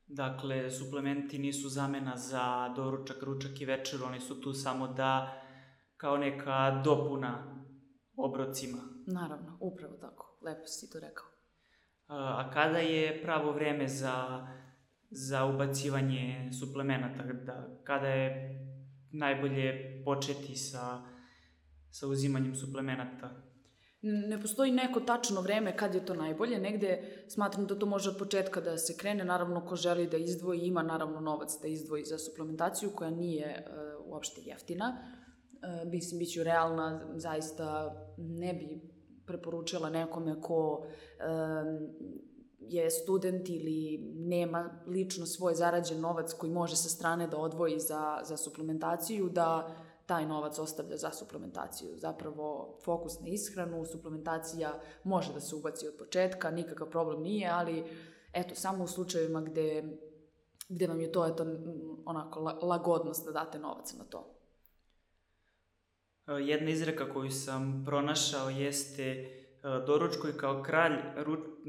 Dakle, 0.08 0.72
suplementi 0.72 1.38
nisu 1.38 1.70
zamena 1.70 2.18
za 2.18 2.74
doručak, 2.76 3.24
ručak 3.24 3.62
i 3.62 3.66
večer, 3.66 4.04
oni 4.04 4.20
su 4.20 4.42
tu 4.42 4.54
samo 4.54 4.88
da 4.88 5.42
kao 5.98 6.18
neka 6.18 6.82
dopuna 6.84 7.64
obrocima. 8.16 8.78
Naravno, 9.08 9.58
upravo 9.60 9.98
tako. 9.98 10.38
Lepo 10.42 10.66
si 10.66 10.90
to 10.90 11.00
rekao. 11.00 11.26
A 12.08 12.52
kada 12.54 12.78
je 12.78 13.22
pravo 13.22 13.52
vreme 13.52 13.88
za 13.88 14.48
za 15.10 15.46
ubacivanje 15.46 16.50
suplemenata, 16.60 17.24
da 17.24 17.80
kada 17.84 18.08
je 18.08 18.60
najbolje 19.12 20.02
početi 20.06 20.56
sa, 20.56 21.02
sa 21.92 22.08
uzimanjem 22.08 22.56
suplemenata? 22.56 23.47
Ne 24.02 24.42
postoji 24.42 24.72
neko 24.72 25.00
tačno 25.00 25.42
vreme 25.42 25.78
kad 25.78 25.96
je 25.96 26.06
to 26.06 26.14
najbolje, 26.14 26.60
negde 26.60 27.24
smatram 27.28 27.66
da 27.68 27.80
to 27.80 27.86
može 27.86 28.10
od 28.10 28.18
početka 28.18 28.62
da 28.62 28.78
se 28.78 28.98
krene, 28.98 29.26
naravno 29.26 29.66
ko 29.66 29.76
želi 29.76 30.08
da 30.08 30.18
izdvoji, 30.18 30.60
ima 30.60 30.84
naravno 30.84 31.20
novac 31.20 31.52
da 31.62 31.68
izdvoji 31.68 32.04
za 32.06 32.18
suplementaciju 32.18 32.90
koja 32.96 33.10
nije 33.10 33.66
uh, 33.66 34.12
uopšte 34.12 34.42
jeftina. 34.46 34.98
Uh, 34.98 35.92
mislim, 35.92 36.20
bit 36.20 36.34
ću 36.34 36.44
realna, 36.44 37.14
zaista 37.16 37.96
ne 38.18 38.54
bi 38.54 38.82
preporučila 39.26 39.90
nekome 39.90 40.42
ko 40.42 40.78
uh, 40.78 40.88
je 42.60 42.90
student 42.90 43.50
ili 43.50 43.98
nema 44.16 44.84
lično 44.88 45.26
svoj 45.26 45.56
zarađen 45.56 46.00
novac 46.00 46.34
koji 46.34 46.52
može 46.52 46.76
sa 46.76 46.90
strane 46.90 47.28
da 47.28 47.38
odvoji 47.38 47.80
za, 47.80 48.20
za 48.24 48.38
suplementaciju, 48.38 49.30
da 49.30 49.76
taj 50.08 50.26
novac 50.26 50.60
ostavlja 50.60 50.98
za 50.98 51.12
suplementaciju. 51.12 51.98
Zapravo 51.98 52.78
fokus 52.86 53.20
na 53.20 53.28
ishranu, 53.28 53.86
suplementacija 53.86 54.80
može 55.04 55.34
da 55.34 55.40
se 55.40 55.56
ubaci 55.56 55.88
od 55.88 55.94
početka, 56.00 56.52
nikakav 56.52 56.90
problem 56.90 57.22
nije, 57.22 57.50
ali 57.50 57.84
eto, 58.34 58.56
samo 58.56 58.84
u 58.84 58.88
slučajevima 58.88 59.42
gde, 59.42 59.84
gde 60.70 60.88
vam 60.88 61.02
je 61.02 61.12
to 61.12 61.26
eto, 61.26 61.46
onako 62.06 62.40
lagodnost 62.62 63.26
da 63.26 63.32
date 63.32 63.60
novac 63.60 63.94
na 63.94 64.04
to. 64.04 64.34
Jedna 66.28 66.70
izreka 66.70 67.14
koju 67.14 67.32
sam 67.32 67.84
pronašao 67.86 68.50
jeste 68.50 69.38
E, 69.68 69.86
doručkuj 69.86 70.38
kao 70.38 70.64
kralj, 70.64 70.98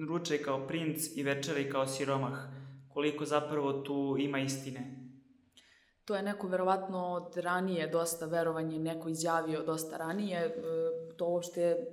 ručaj 0.08 0.38
kao 0.38 0.66
princ 0.66 1.16
i 1.16 1.22
večeraj 1.22 1.70
kao 1.70 1.86
siromah. 1.86 2.38
Koliko 2.88 3.24
zapravo 3.24 3.72
tu 3.72 4.16
ima 4.18 4.38
istine? 4.38 5.07
To 6.08 6.16
je 6.16 6.22
neko 6.22 6.48
verovatno 6.48 7.06
od 7.06 7.36
ranije 7.36 7.86
dosta 7.86 8.26
verovanje, 8.26 8.78
neko 8.78 9.08
izjavio 9.08 9.62
dosta 9.62 9.96
ranije. 9.96 10.38
E, 10.38 10.52
to 11.16 11.28
uopšte 11.28 11.86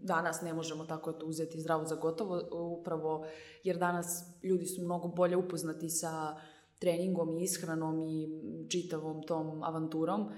danas 0.00 0.42
ne 0.42 0.54
možemo 0.54 0.84
tako 0.84 1.12
to 1.12 1.26
uzeti 1.26 1.60
zdravo 1.60 1.84
za 1.84 1.94
gotovo, 1.94 2.42
upravo 2.80 3.26
jer 3.62 3.78
danas 3.78 4.24
ljudi 4.42 4.66
su 4.66 4.82
mnogo 4.82 5.08
bolje 5.08 5.36
upoznati 5.36 5.90
sa 5.90 6.36
treningom 6.78 7.30
i 7.30 7.42
ishranom 7.42 8.02
i 8.08 8.28
čitavom 8.68 9.22
tom 9.22 9.62
avanturom. 9.62 10.20
E, 10.20 10.32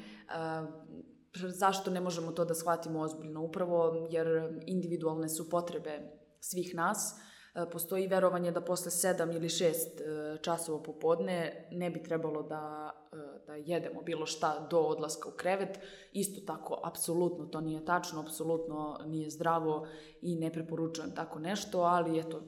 zašto 1.48 1.90
ne 1.90 2.00
možemo 2.00 2.32
to 2.32 2.44
da 2.44 2.54
shvatimo 2.54 3.00
ozbiljno? 3.00 3.42
Upravo 3.42 4.08
jer 4.10 4.58
individualne 4.66 5.28
su 5.28 5.50
potrebe 5.50 6.18
svih 6.40 6.74
nas. 6.74 7.20
E, 7.54 7.70
postoji 7.70 8.06
verovanje 8.06 8.50
da 8.50 8.61
posle 8.61 8.90
7 8.90 9.37
ili 9.37 9.48
6 9.48 9.64
e, 9.66 10.42
časova 10.42 10.82
popodne 10.82 11.68
ne 11.70 11.90
bi 11.90 12.02
trebalo 12.02 12.42
da, 12.42 12.90
e, 13.12 13.46
da 13.46 13.54
jedemo 13.54 14.02
bilo 14.02 14.26
šta 14.26 14.66
do 14.70 14.78
odlaska 14.78 15.28
u 15.28 15.32
krevet. 15.37 15.78
Isto 16.12 16.40
tako, 16.46 16.80
apsolutno 16.84 17.46
to 17.46 17.61
nije 17.61 17.84
tačno, 17.84 18.20
apsolutno 18.20 18.98
nije 19.06 19.30
zdravo 19.30 19.87
i 20.22 20.37
ne 20.37 20.52
preporučujem 20.52 21.14
tako 21.14 21.38
nešto, 21.38 21.80
ali 21.80 22.18
eto, 22.18 22.42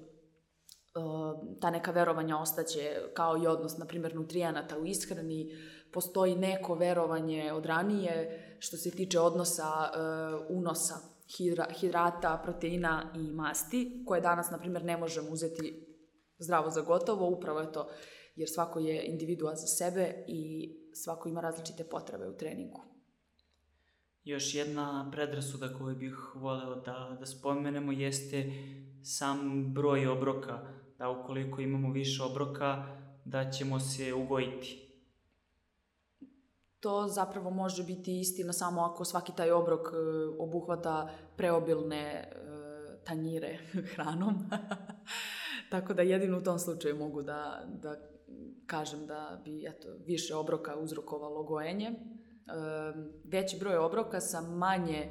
ta 1.60 1.70
neka 1.70 1.90
verovanja 1.90 2.38
ostaće 2.38 2.96
kao 3.14 3.36
i 3.36 3.46
odnos, 3.46 3.78
na 3.78 3.86
primjer, 3.86 4.14
nutrijenata 4.14 4.78
u 4.78 4.86
ishrani, 4.86 5.52
postoji 5.92 6.36
neko 6.36 6.74
verovanje 6.74 7.52
od 7.52 7.66
ranije 7.66 8.56
što 8.58 8.76
se 8.76 8.90
tiče 8.90 9.20
odnosa 9.20 9.90
unosa 10.48 10.94
hidra, 11.36 11.66
hidrata, 11.80 12.40
proteina 12.44 13.12
i 13.16 13.32
masti, 13.32 14.02
koje 14.06 14.20
danas, 14.20 14.50
na 14.50 14.58
primjer, 14.58 14.84
ne 14.84 14.96
možemo 14.96 15.30
uzeti 15.30 15.86
zdravo 16.38 16.70
za 16.70 16.80
gotovo, 16.80 17.28
upravo 17.28 17.60
je 17.60 17.72
to 17.72 17.88
jer 18.36 18.48
svako 18.48 18.78
je 18.78 19.06
individua 19.06 19.54
za 19.54 19.66
sebe 19.66 20.24
i 20.28 20.70
svako 20.94 21.28
ima 21.28 21.40
različite 21.40 21.84
potrebe 21.84 22.28
u 22.28 22.36
treningu. 22.36 22.82
Još 24.24 24.54
jedna 24.54 25.10
predrasuda 25.12 25.78
koju 25.78 25.96
bih 25.96 26.14
voleo 26.34 26.74
da, 26.74 27.16
da 27.20 27.26
spomenemo 27.26 27.92
jeste 27.92 28.52
sam 29.02 29.64
broj 29.74 30.06
obroka, 30.06 30.58
da 30.98 31.08
ukoliko 31.08 31.60
imamo 31.60 31.92
više 31.92 32.22
obroka, 32.22 32.98
da 33.24 33.50
ćemo 33.50 33.80
se 33.80 34.14
ugojiti 34.14 34.89
to 36.80 37.08
zapravo 37.08 37.50
može 37.50 37.84
biti 37.84 38.20
istina 38.20 38.52
samo 38.52 38.80
ako 38.80 39.04
svaki 39.04 39.32
taj 39.36 39.50
obrok 39.50 39.80
e, 39.80 39.96
obuhvata 40.38 41.08
preobilne 41.36 41.96
e, 41.96 42.26
tanjire 43.04 43.58
hranom. 43.94 44.34
Tako 45.70 45.94
da 45.94 46.02
jedino 46.02 46.38
u 46.38 46.42
tom 46.42 46.58
slučaju 46.58 46.96
mogu 46.96 47.22
da, 47.22 47.64
da 47.82 47.96
kažem 48.66 49.06
da 49.06 49.40
bi 49.44 49.66
eto, 49.66 49.88
više 50.06 50.34
obroka 50.34 50.76
uzrokovalo 50.76 51.42
gojenje. 51.42 51.86
E, 51.86 51.94
veći 53.24 53.56
broj 53.60 53.76
obroka 53.76 54.20
sa 54.20 54.40
manje 54.40 55.10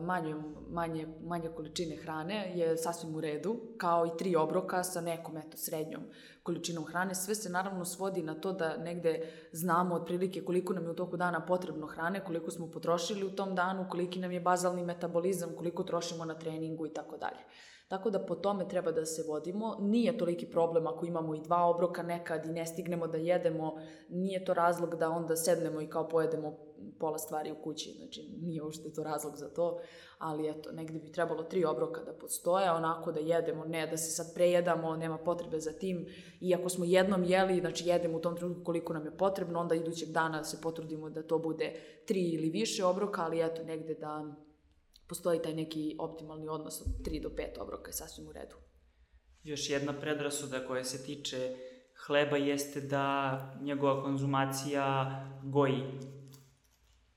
manje, 0.00 0.34
manje, 0.68 1.06
manje 1.22 1.48
količine 1.56 1.96
hrane 1.96 2.52
je 2.58 2.76
sasvim 2.76 3.14
u 3.14 3.20
redu, 3.20 3.60
kao 3.78 4.06
i 4.06 4.16
tri 4.18 4.36
obroka 4.36 4.84
sa 4.84 5.00
nekom 5.00 5.36
eto, 5.36 5.56
srednjom 5.56 6.02
količinom 6.42 6.84
hrane. 6.84 7.14
Sve 7.14 7.34
se 7.34 7.50
naravno 7.50 7.84
svodi 7.84 8.22
na 8.22 8.34
to 8.34 8.52
da 8.52 8.76
negde 8.76 9.32
znamo 9.52 9.94
otprilike 9.94 10.44
koliko 10.44 10.72
nam 10.72 10.84
je 10.84 10.90
u 10.90 10.94
toku 10.94 11.16
dana 11.16 11.46
potrebno 11.46 11.86
hrane, 11.86 12.24
koliko 12.24 12.50
smo 12.50 12.70
potrošili 12.70 13.26
u 13.26 13.36
tom 13.36 13.54
danu, 13.54 13.86
koliki 13.90 14.18
nam 14.18 14.32
je 14.32 14.40
bazalni 14.40 14.84
metabolizam, 14.84 15.50
koliko 15.56 15.82
trošimo 15.82 16.24
na 16.24 16.34
treningu 16.34 16.86
i 16.86 16.92
tako 16.92 17.16
dalje. 17.16 17.40
Tako 17.88 18.10
da 18.10 18.18
po 18.26 18.34
tome 18.34 18.68
treba 18.68 18.92
da 18.92 19.06
se 19.06 19.24
vodimo. 19.28 19.76
Nije 19.80 20.18
toliki 20.18 20.46
problem 20.50 20.86
ako 20.86 21.06
imamo 21.06 21.34
i 21.34 21.40
dva 21.40 21.64
obroka 21.66 22.02
nekad 22.02 22.46
i 22.46 22.52
ne 22.52 22.66
stignemo 22.66 23.06
da 23.06 23.18
jedemo. 23.18 23.76
Nije 24.08 24.44
to 24.44 24.54
razlog 24.54 24.96
da 24.96 25.10
onda 25.10 25.36
sednemo 25.36 25.80
i 25.80 25.86
kao 25.86 26.08
pojedemo 26.08 26.56
pola 26.98 27.18
stvari 27.18 27.52
u 27.52 27.62
kući. 27.62 27.94
Znači, 27.98 28.36
nije 28.40 28.62
uopšte 28.62 28.92
to 28.92 29.02
razlog 29.02 29.36
za 29.36 29.48
to. 29.48 29.80
Ali 30.18 30.50
eto, 30.50 30.72
negde 30.72 30.98
bi 30.98 31.12
trebalo 31.12 31.42
tri 31.42 31.64
obroka 31.64 32.00
da 32.04 32.12
postoje, 32.12 32.70
onako 32.70 33.12
da 33.12 33.20
jedemo, 33.20 33.64
ne 33.64 33.86
da 33.86 33.96
se 33.96 34.10
sad 34.10 34.34
prejedamo, 34.34 34.96
nema 34.96 35.18
potrebe 35.18 35.60
za 35.60 35.72
tim. 35.72 36.06
I 36.40 36.54
ako 36.54 36.68
smo 36.68 36.84
jednom 36.84 37.24
jeli, 37.24 37.60
znači 37.60 37.88
jedemo 37.88 38.18
u 38.18 38.20
tom 38.20 38.36
trenutku 38.36 38.64
koliko 38.64 38.92
nam 38.92 39.04
je 39.04 39.16
potrebno, 39.16 39.60
onda 39.60 39.74
idućeg 39.74 40.08
dana 40.08 40.44
se 40.44 40.60
potrudimo 40.62 41.10
da 41.10 41.22
to 41.22 41.38
bude 41.38 41.72
tri 42.06 42.30
ili 42.30 42.50
više 42.50 42.84
obroka, 42.84 43.22
ali 43.24 43.42
eto, 43.42 43.62
negde 43.62 43.94
da 43.94 44.34
postoji 45.08 45.42
taj 45.42 45.54
neki 45.54 45.96
optimalni 45.98 46.48
odnos 46.48 46.80
od 46.80 46.86
3 46.86 47.22
do 47.22 47.28
5 47.28 47.60
obroka 47.60 47.88
je 47.88 47.92
sasvim 47.92 48.28
u 48.28 48.32
redu. 48.32 48.56
Još 49.44 49.70
jedna 49.70 50.00
predrasuda 50.00 50.66
koja 50.66 50.84
se 50.84 51.04
tiče 51.04 51.56
hleba 52.06 52.36
jeste 52.36 52.80
da 52.80 53.36
njegova 53.62 54.02
konzumacija 54.02 55.10
goji. 55.44 55.82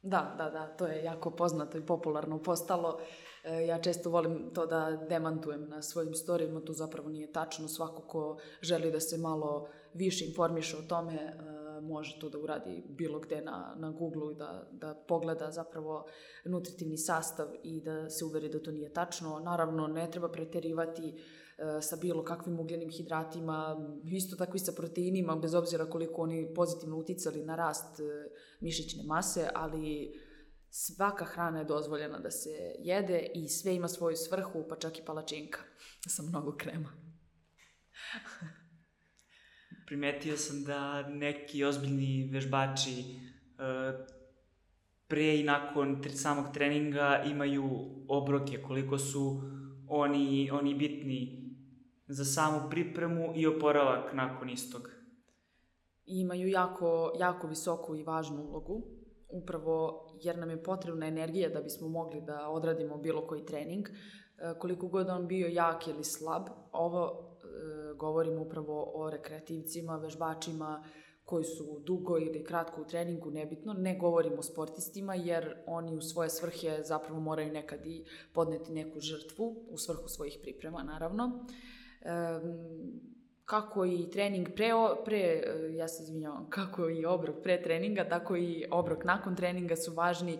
Da, 0.04 0.36
da, 0.38 0.50
da, 0.50 0.68
to 0.68 0.88
je 0.88 1.04
jako 1.04 1.32
poznato 1.32 1.78
i 1.78 1.86
popularno 1.86 2.44
postalo. 2.44 3.00
E, 3.44 3.66
ja 3.66 3.82
često 3.82 4.10
volim 4.10 4.50
to 4.54 4.66
da 4.66 5.06
demantujem 5.10 5.70
na 5.70 5.82
svojim 5.82 6.14
storijima, 6.14 6.62
to 6.62 6.74
zapravo 6.74 7.10
nije 7.10 7.32
tačno. 7.32 7.68
Svako 7.68 8.02
ko 8.02 8.38
želi 8.62 8.92
da 8.92 9.00
se 9.00 9.18
malo 9.18 9.68
više 9.94 10.26
informiše 10.26 10.78
o 10.78 10.82
tome, 10.82 11.14
e, 11.14 11.34
može 11.82 12.20
to 12.20 12.30
da 12.30 12.38
uradi 12.38 12.84
bilo 12.90 13.20
gde 13.20 13.42
na, 13.42 13.76
na 13.78 13.92
Google 13.92 14.32
i 14.32 14.36
da, 14.36 14.68
da 14.72 14.94
pogleda 15.08 15.52
zapravo 15.52 16.06
nutritivni 16.46 16.98
sastav 16.98 17.48
i 17.64 17.82
da 17.82 18.10
se 18.10 18.26
uveri 18.26 18.50
da 18.50 18.60
to 18.60 18.72
nije 18.72 18.94
tačno. 18.94 19.40
Naravno, 19.40 19.88
ne 19.88 20.12
treba 20.12 20.30
preterivati 20.30 21.24
sa 21.82 21.96
bilo 21.96 22.24
kakvim 22.24 22.60
ugljenim 22.60 22.90
hidratima, 22.90 23.78
isto 24.12 24.36
tako 24.36 24.58
i 24.58 24.60
sa 24.60 24.72
proteinima, 24.72 25.36
bez 25.36 25.54
obzira 25.54 25.90
koliko 25.90 26.22
oni 26.22 26.54
pozitivno 26.56 26.98
uticali 26.98 27.46
na 27.46 27.56
rast 27.56 28.00
e, 28.00 28.04
mišićne 28.62 29.04
mase, 29.04 29.50
ali 29.56 30.14
svaka 30.70 31.26
hrana 31.26 31.60
je 31.60 31.66
dozvoljena 31.66 32.20
da 32.20 32.32
se 32.32 32.50
jede 32.80 33.32
i 33.36 33.48
sve 33.48 33.76
ima 33.76 33.88
svoju 33.88 34.16
svrhu, 34.16 34.66
pa 34.70 34.76
čak 34.76 35.00
i 35.00 35.06
palačinka 35.06 35.60
sa 36.16 36.24
mnogo 36.24 36.58
krema. 36.58 36.90
primetio 39.86 40.38
sam 40.38 40.64
da 40.64 41.10
neki 41.10 41.64
ozbiljni 41.64 42.30
vežbači 42.32 43.00
uh, 43.00 44.06
pre 45.08 45.40
i 45.40 45.44
nakon 45.44 46.04
samog 46.16 46.46
treninga 46.54 47.24
imaju 47.26 47.64
obroke, 48.08 48.62
koliko 48.62 48.98
su 48.98 49.42
oni, 49.88 50.52
oni 50.52 50.76
bitni 50.76 51.43
za 52.14 52.26
samu 52.26 52.70
pripremu 52.70 53.32
i 53.36 53.48
oporavak 53.48 54.14
nakon 54.14 54.50
istog. 54.50 54.90
Imaju 56.06 56.48
jako, 56.48 57.12
jako 57.20 57.48
visoku 57.48 57.96
i 57.96 58.04
važnu 58.04 58.44
ulogu, 58.44 58.84
upravo 59.30 60.08
jer 60.22 60.38
nam 60.38 60.50
je 60.50 60.64
potrebna 60.64 61.08
energija 61.08 61.50
da 61.50 61.62
bismo 61.62 61.88
mogli 61.88 62.22
da 62.22 62.50
odradimo 62.50 62.98
bilo 62.98 63.28
koji 63.28 63.46
trening. 63.46 63.88
E, 63.88 63.94
koliko 64.60 64.88
god 64.88 65.10
on 65.10 65.28
bio 65.28 65.48
jak 65.48 65.88
ili 65.88 66.04
slab, 66.04 66.44
ovo 66.72 67.34
govorimo 67.98 68.42
upravo 68.42 68.92
o 68.96 69.10
rekreativcima, 69.10 69.98
vežbačima 69.98 70.84
koji 71.26 71.44
su 71.44 71.80
dugo 71.86 72.18
ili 72.20 72.44
kratko 72.44 72.82
u 72.82 72.86
treningu, 72.86 73.32
nebitno, 73.32 73.74
ne 73.74 73.98
govorimo 73.98 74.36
o 74.36 74.44
sportistima 74.44 75.16
jer 75.16 75.56
oni 75.68 75.98
u 75.98 76.02
svoje 76.02 76.30
svrhe 76.30 76.84
zapravo 76.84 77.20
moraju 77.20 77.54
nekad 77.54 77.86
i 77.86 78.06
podneti 78.34 78.72
neku 78.72 79.00
žrtvu 79.00 79.66
u 79.70 79.78
svrhu 79.78 80.08
svojih 80.08 80.38
priprema, 80.42 80.84
naravno. 80.84 81.46
Kako 83.46 83.86
i 83.86 84.10
trening 84.12 84.48
pre, 84.56 84.70
pre, 85.06 85.44
ja 85.76 85.88
se 85.88 86.04
izvinjavam, 86.04 86.50
kako 86.50 86.90
i 86.90 87.06
obrok 87.06 87.36
pre 87.44 87.62
treninga, 87.62 88.10
tako 88.10 88.36
i 88.36 88.66
obrok 88.72 89.04
nakon 89.04 89.36
treninga 89.36 89.76
su 89.76 89.94
važni 89.94 90.40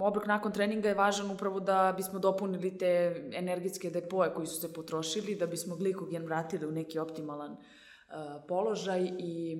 obrok 0.00 0.26
nakon 0.26 0.52
treninga 0.52 0.88
je 0.88 0.94
važan 0.94 1.30
upravo 1.30 1.60
da 1.60 1.94
bismo 1.96 2.18
dopunili 2.18 2.78
te 2.78 3.14
energetske 3.32 3.90
depoje 3.90 4.34
koji 4.34 4.46
su 4.46 4.60
se 4.60 4.72
potrošili, 4.72 5.34
da 5.34 5.46
bismo 5.46 5.76
glikogen 5.76 6.24
vratili 6.24 6.66
u 6.66 6.72
neki 6.72 6.98
optimalan 6.98 7.52
uh, 7.52 7.58
položaj 8.48 9.10
i 9.18 9.58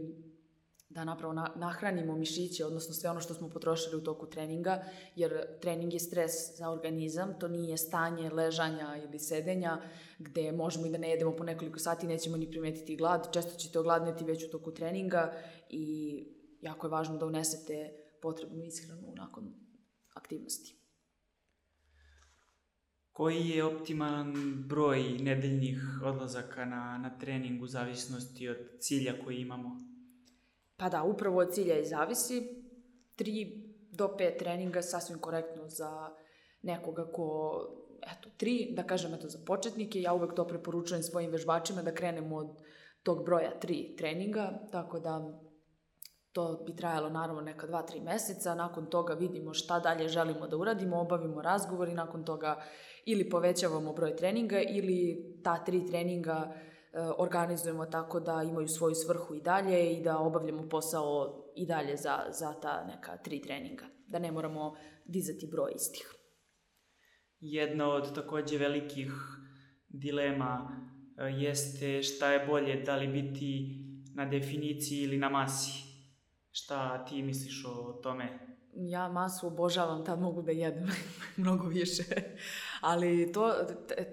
da 0.96 1.04
napravo 1.04 1.32
na, 1.32 1.52
nahranimo 1.56 2.16
mišiće, 2.16 2.64
odnosno 2.64 2.94
sve 2.94 3.10
ono 3.10 3.20
što 3.20 3.34
smo 3.34 3.48
potrošili 3.48 3.96
u 3.96 4.04
toku 4.04 4.26
treninga, 4.26 4.84
jer 5.16 5.60
trening 5.60 5.92
je 5.92 6.00
stres 6.00 6.32
za 6.56 6.70
organizam, 6.70 7.38
to 7.40 7.48
nije 7.48 7.76
stanje 7.76 8.30
ležanja 8.30 8.96
ili 9.04 9.18
sedenja, 9.18 9.78
gde 10.18 10.52
možemo 10.52 10.86
i 10.86 10.90
da 10.90 10.98
ne 10.98 11.10
jedemo 11.10 11.36
po 11.36 11.44
nekoliko 11.44 11.78
sati, 11.78 12.06
nećemo 12.06 12.36
ni 12.36 12.50
primetiti 12.50 12.96
glad, 12.96 13.32
često 13.32 13.58
ćete 13.58 13.78
ogladneti 13.78 14.24
već 14.24 14.44
u 14.44 14.50
toku 14.50 14.74
treninga 14.74 15.32
i 15.70 15.84
jako 16.60 16.86
je 16.86 16.90
važno 16.90 17.16
da 17.16 17.26
unesete 17.26 17.92
potrebnu 18.22 18.64
ishranu 18.64 19.12
nakon 19.16 19.54
aktivnosti. 20.14 20.76
Koji 23.12 23.48
je 23.48 23.64
optimalan 23.64 24.34
broj 24.68 25.02
nedeljnih 25.02 25.82
odlazaka 26.04 26.64
na, 26.64 26.98
na 26.98 27.18
trening 27.18 27.62
u 27.62 27.66
zavisnosti 27.66 28.48
od 28.48 28.56
cilja 28.80 29.14
koji 29.24 29.36
imamo? 29.36 29.95
Pa 30.76 30.88
da, 30.88 31.02
upravo 31.02 31.40
od 31.40 31.52
cilja 31.54 31.78
i 31.78 31.86
zavisi. 31.86 32.62
3 33.18 33.62
do 33.90 34.16
5 34.18 34.38
treninga 34.38 34.82
sasvim 34.82 35.18
korektno 35.18 35.68
za 35.68 36.10
nekoga 36.62 37.06
ko, 37.12 37.60
eto, 38.02 38.30
3, 38.38 38.74
da 38.76 38.82
kažem, 38.82 39.14
eto, 39.14 39.28
za 39.28 39.38
početnike. 39.46 40.00
Ja 40.00 40.12
uvek 40.12 40.34
to 40.34 40.46
preporučujem 40.46 41.02
svojim 41.02 41.30
vežbačima 41.30 41.82
da 41.82 41.94
krenemo 41.94 42.36
od 42.36 42.62
tog 43.02 43.24
broja 43.24 43.52
3 43.60 43.96
treninga, 43.98 44.52
tako 44.72 45.00
da 45.00 45.20
To 46.36 46.62
bi 46.66 46.76
trajalo 46.76 47.08
naravno 47.08 47.40
neka 47.40 47.66
dva, 47.66 47.82
tri 47.82 48.00
meseca, 48.00 48.54
nakon 48.54 48.86
toga 48.86 49.14
vidimo 49.14 49.54
šta 49.54 49.78
dalje 49.80 50.08
želimo 50.08 50.46
da 50.46 50.56
uradimo, 50.56 51.00
obavimo 51.00 51.42
razgovor 51.42 51.88
i 51.88 51.94
nakon 51.94 52.24
toga 52.24 52.62
ili 53.04 53.30
povećavamo 53.30 53.92
broj 53.92 54.16
treninga 54.16 54.60
ili 54.60 55.24
ta 55.44 55.64
tri 55.64 55.86
treninga 55.86 56.52
e, 56.52 56.75
organizujemo 57.18 57.86
tako 57.86 58.20
da 58.20 58.42
imaju 58.42 58.68
svoju 58.68 58.94
svrhu 58.94 59.34
i 59.34 59.40
dalje 59.40 59.92
i 59.92 60.02
da 60.02 60.18
obavljamo 60.18 60.68
posao 60.68 61.42
i 61.56 61.66
dalje 61.66 61.96
za, 61.96 62.18
za 62.30 62.52
ta 62.60 62.84
neka 62.84 63.16
tri 63.16 63.40
treninga, 63.40 63.84
da 64.06 64.18
ne 64.18 64.32
moramo 64.32 64.74
dizati 65.04 65.48
broj 65.52 65.72
istih. 65.74 66.14
Jedna 67.40 67.88
od 67.88 68.14
takođe 68.14 68.58
velikih 68.58 69.12
dilema 69.88 70.70
e, 71.18 71.24
jeste 71.24 72.02
šta 72.02 72.32
je 72.32 72.46
bolje, 72.46 72.82
da 72.82 72.96
li 72.96 73.08
biti 73.08 73.78
na 74.14 74.26
definiciji 74.26 75.02
ili 75.02 75.18
na 75.18 75.28
masi. 75.28 75.72
Šta 76.50 77.04
ti 77.04 77.22
misliš 77.22 77.64
o 77.68 77.92
tome? 78.02 78.56
Ja 78.74 79.08
masu 79.08 79.46
obožavam, 79.46 80.04
tad 80.04 80.20
mogu 80.20 80.42
da 80.42 80.52
jedem 80.52 80.90
mnogo 81.36 81.66
više. 81.66 82.02
Ali 82.80 83.32
to, 83.32 83.52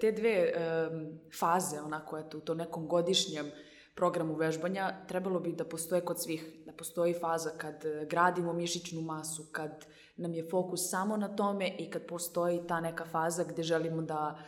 te 0.00 0.12
dve 0.12 0.52
um, 0.52 1.18
faze, 1.38 1.80
onako, 1.80 2.18
eto, 2.18 2.38
u 2.38 2.40
to 2.40 2.54
nekom 2.54 2.88
godišnjem 2.88 3.50
programu 3.94 4.34
vežbanja, 4.34 5.06
trebalo 5.08 5.40
bi 5.40 5.52
da 5.52 5.64
postoje 5.64 6.00
kod 6.00 6.22
svih. 6.22 6.44
Da 6.66 6.72
postoji 6.72 7.14
faza 7.14 7.50
kad 7.50 7.84
gradimo 8.10 8.52
mišićnu 8.52 9.00
masu, 9.00 9.46
kad 9.52 9.86
nam 10.16 10.34
je 10.34 10.48
fokus 10.50 10.90
samo 10.90 11.16
na 11.16 11.36
tome 11.36 11.68
i 11.78 11.90
kad 11.90 12.06
postoji 12.06 12.66
ta 12.68 12.80
neka 12.80 13.04
faza 13.04 13.44
gde 13.44 13.62
želimo 13.62 14.02
da 14.02 14.38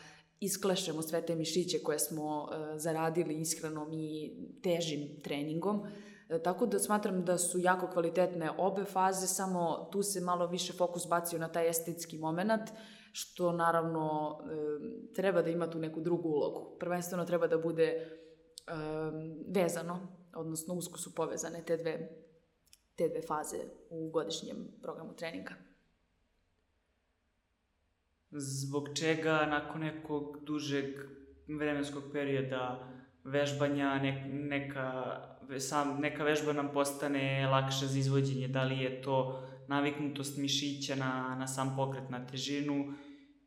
isklešemo 0.41 1.03
sve 1.03 1.27
te 1.27 1.35
mišiće 1.35 1.79
koje 1.83 1.99
smo 1.99 2.43
uh, 2.43 2.51
zaradili 2.77 3.41
ishranom 3.41 3.93
i 3.93 4.33
težim 4.63 5.21
treningom. 5.25 5.87
E, 6.29 6.43
tako 6.43 6.67
da 6.67 6.79
smatram 6.79 7.25
da 7.25 7.39
su 7.39 7.59
jako 7.59 7.87
kvalitetne 7.87 8.51
obe 8.59 8.85
faze, 8.85 9.27
samo 9.27 9.89
tu 9.93 10.03
se 10.03 10.21
malo 10.21 10.47
više 10.47 10.73
fokus 10.73 11.09
bacio 11.09 11.39
na 11.39 11.49
taj 11.49 11.69
estetski 11.69 12.19
moment, 12.19 12.71
što 13.19 13.53
naravno 13.53 14.39
e, 14.41 15.15
treba 15.15 15.43
da 15.43 15.51
ima 15.51 15.71
tu 15.71 15.79
neku 15.79 16.01
drugu 16.01 16.29
ulogu. 16.29 16.77
Prvenstveno 16.81 17.25
treba 17.25 17.47
da 17.47 17.59
bude 17.59 17.85
e, 17.85 18.03
vezano, 19.49 19.99
odnosno 20.35 20.75
usko 20.75 20.99
su 20.99 21.15
povezane 21.15 21.63
te 21.65 21.77
dve, 21.77 22.09
te 22.97 23.09
dve 23.09 23.23
faze 23.23 23.57
u 23.91 24.11
godišnjem 24.11 24.57
programu 24.83 25.15
treninga. 25.17 25.55
Zbog 28.31 28.89
čega 28.95 29.47
nakon 29.47 29.81
nekog 29.81 30.45
dužeg 30.45 30.85
vremenskog 31.49 32.03
perioda 32.13 32.93
vežbanja, 33.25 33.95
ne, 33.99 34.29
neka, 34.29 34.93
sam, 35.59 36.01
neka 36.01 36.25
vežba 36.25 36.53
nam 36.53 36.69
postane 36.75 37.49
lakša 37.51 37.87
za 37.87 37.99
izvođenje, 37.99 38.49
da 38.49 38.65
li 38.65 38.79
je 38.79 39.03
to 39.03 39.43
naviknutost 39.69 40.37
mišića 40.39 40.95
na, 40.95 41.37
na 41.39 41.47
sam 41.47 41.77
pokret, 41.77 42.11
na 42.11 42.27
težinu 42.27 42.95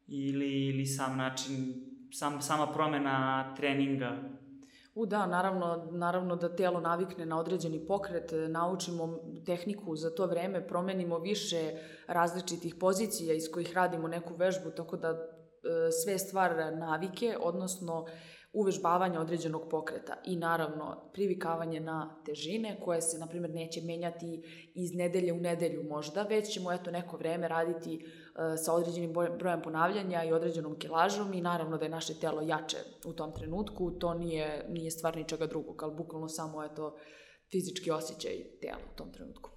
ili, 0.09 0.67
ili 0.67 0.85
sam 0.85 1.17
način, 1.17 1.73
sam, 2.11 2.41
sama 2.41 2.71
promena 2.73 3.55
treninga? 3.55 4.17
U 4.95 5.05
da, 5.05 5.25
naravno, 5.25 5.87
naravno 5.91 6.35
da 6.35 6.55
telo 6.55 6.79
navikne 6.79 7.25
na 7.25 7.39
određeni 7.39 7.85
pokret, 7.87 8.31
naučimo 8.49 9.19
tehniku 9.45 9.95
za 9.95 10.09
to 10.09 10.25
vreme, 10.25 10.67
promenimo 10.67 11.19
više 11.19 11.71
različitih 12.07 12.75
pozicija 12.75 13.33
iz 13.33 13.51
kojih 13.53 13.73
radimo 13.73 14.07
neku 14.07 14.35
vežbu, 14.35 14.69
tako 14.69 14.97
da 14.97 15.07
e, 15.09 15.17
sve 16.03 16.17
stvar 16.17 16.77
navike, 16.77 17.37
odnosno 17.41 18.05
uvežbavanje 18.53 19.19
određenog 19.19 19.69
pokreta 19.69 20.13
i 20.25 20.35
naravno 20.35 21.09
privikavanje 21.13 21.79
na 21.79 22.21
težine 22.25 22.79
koje 22.83 23.01
se, 23.01 23.17
na 23.17 23.27
primjer, 23.27 23.53
neće 23.53 23.81
menjati 23.81 24.41
iz 24.75 24.93
nedelje 24.93 25.33
u 25.33 25.39
nedelju 25.39 25.83
možda, 25.83 26.23
već 26.23 26.53
ćemo 26.53 26.71
eto 26.71 26.91
neko 26.91 27.17
vreme 27.17 27.47
raditi 27.47 27.95
uh, 27.95 28.41
sa 28.65 28.73
određenim 28.73 29.13
brojem 29.13 29.61
ponavljanja 29.61 30.23
i 30.23 30.33
određenom 30.33 30.79
kilažom 30.79 31.33
i 31.33 31.41
naravno 31.41 31.77
da 31.77 31.85
je 31.85 31.89
naše 31.89 32.19
telo 32.19 32.41
jače 32.41 32.77
u 33.05 33.13
tom 33.13 33.33
trenutku, 33.35 33.91
to 33.91 34.13
nije, 34.13 34.65
nije 34.69 34.91
stvar 34.91 35.17
ničega 35.17 35.47
drugog, 35.47 35.83
ali 35.83 35.95
bukvalno 35.95 36.29
samo 36.29 36.63
eto 36.63 36.97
fizički 37.51 37.91
osjećaj 37.91 38.31
tela 38.61 38.79
u 38.93 38.97
tom 38.97 39.13
trenutku. 39.13 39.49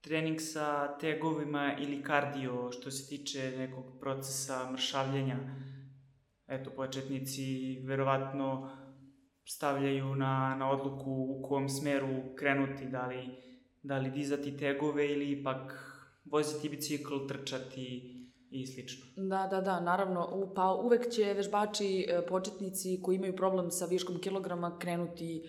Trening 0.00 0.40
sa 0.40 0.98
tegovima 0.98 1.76
ili 1.80 2.02
kardio 2.02 2.72
što 2.72 2.90
se 2.90 3.08
tiče 3.08 3.52
nekog 3.56 3.84
procesa 4.00 4.70
mršavljenja, 4.72 5.36
eto, 6.50 6.70
početnici 6.70 7.78
verovatno 7.86 8.70
stavljaju 9.44 10.14
na, 10.14 10.56
na 10.58 10.70
odluku 10.70 11.10
u 11.10 11.42
kom 11.48 11.68
smeru 11.68 12.36
krenuti, 12.38 12.86
da 12.86 13.06
li, 13.06 13.28
da 13.82 13.98
li 13.98 14.10
dizati 14.10 14.56
tegove 14.56 15.12
ili 15.12 15.30
ipak 15.30 15.86
voziti 16.24 16.68
bicikl, 16.68 17.14
trčati 17.28 18.16
i 18.50 18.66
slično. 18.66 19.06
Da, 19.16 19.46
da, 19.50 19.60
da, 19.60 19.80
naravno, 19.80 20.52
pa 20.54 20.74
uvek 20.74 21.08
će 21.10 21.34
vežbači, 21.34 22.06
e, 22.08 22.26
početnici 22.26 23.00
koji 23.02 23.16
imaju 23.16 23.36
problem 23.36 23.70
sa 23.70 23.86
viškom 23.86 24.20
kilograma 24.20 24.78
krenuti 24.78 25.42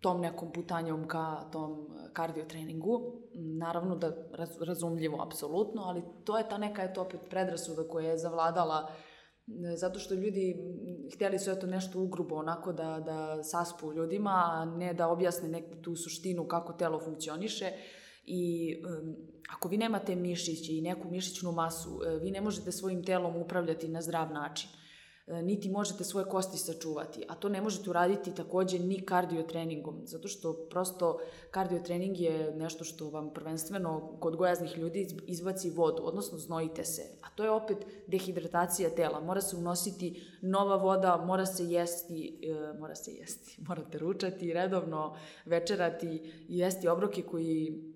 tom 0.00 0.20
nekom 0.20 0.52
putanjom 0.52 1.08
ka 1.08 1.48
tom 1.52 1.88
kardio 2.12 2.44
treningu. 2.44 3.22
Naravno 3.34 3.96
da 3.96 4.16
raz, 4.32 4.62
razumljivo, 4.62 5.22
apsolutno, 5.22 5.82
ali 5.82 6.02
to 6.24 6.38
je 6.38 6.48
ta 6.48 6.58
neka, 6.58 6.82
eto 6.82 7.02
opet 7.02 7.20
predrasuda 7.30 7.88
koja 7.88 8.10
je 8.10 8.18
zavladala 8.18 8.88
uh, 8.88 9.13
zato 9.76 9.98
što 9.98 10.14
ljudi 10.14 10.56
htjeli 11.14 11.38
su 11.38 11.50
eto 11.50 11.66
nešto 11.66 12.00
ugrubo 12.00 12.34
onako 12.34 12.72
da, 12.72 13.02
da 13.06 13.44
saspu 13.44 13.92
ljudima, 13.92 14.30
a 14.30 14.64
ne 14.64 14.94
da 14.94 15.08
objasne 15.08 15.48
neku 15.48 15.74
tu 15.82 15.96
suštinu 15.96 16.48
kako 16.48 16.72
telo 16.72 17.00
funkcioniše 17.00 17.72
i 18.26 18.74
um, 19.02 19.16
ako 19.50 19.68
vi 19.68 19.76
nemate 19.76 20.16
mišiće 20.16 20.76
i 20.76 20.80
neku 20.80 21.10
mišićnu 21.10 21.52
masu, 21.52 22.00
e, 22.06 22.18
vi 22.18 22.30
ne 22.30 22.40
možete 22.40 22.72
svojim 22.72 23.04
telom 23.04 23.36
upravljati 23.36 23.88
na 23.88 24.02
zdrav 24.02 24.32
način. 24.32 24.70
E, 25.26 25.42
niti 25.42 25.68
možete 25.68 26.04
svoje 26.04 26.26
kosti 26.26 26.58
sačuvati, 26.58 27.24
a 27.28 27.34
to 27.34 27.48
ne 27.48 27.60
možete 27.60 27.90
uraditi 27.90 28.34
takođe 28.34 28.78
ni 28.78 29.00
kardio 29.06 29.42
treningom, 29.42 30.00
zato 30.04 30.28
što 30.28 30.52
prosto 30.70 31.18
kardio 31.50 31.78
trening 31.78 32.20
je 32.20 32.52
nešto 32.56 32.84
što 32.84 33.10
vam 33.10 33.30
prvenstveno 33.34 34.16
kod 34.20 34.36
gojaznih 34.36 34.78
ljudi 34.78 35.08
izbaci 35.26 35.70
vodu, 35.70 36.02
odnosno 36.02 36.38
znojite 36.38 36.84
se, 36.84 37.02
a 37.22 37.30
to 37.30 37.44
je 37.44 37.50
opet 37.50 37.78
dehidratacija 38.06 38.90
tela, 38.90 39.20
mora 39.20 39.40
se 39.40 39.56
unositi 39.56 40.22
nova 40.42 40.76
voda, 40.76 41.16
mora 41.26 41.46
se 41.46 41.64
jesti, 41.64 42.40
e, 42.42 42.78
mora 42.78 42.94
se 42.94 43.12
jesti, 43.12 43.56
morate 43.68 43.98
ručati 43.98 44.52
redovno, 44.52 45.16
večerati 45.44 46.06
i 46.48 46.58
jesti 46.58 46.88
obroke 46.88 47.22
koji 47.22 47.93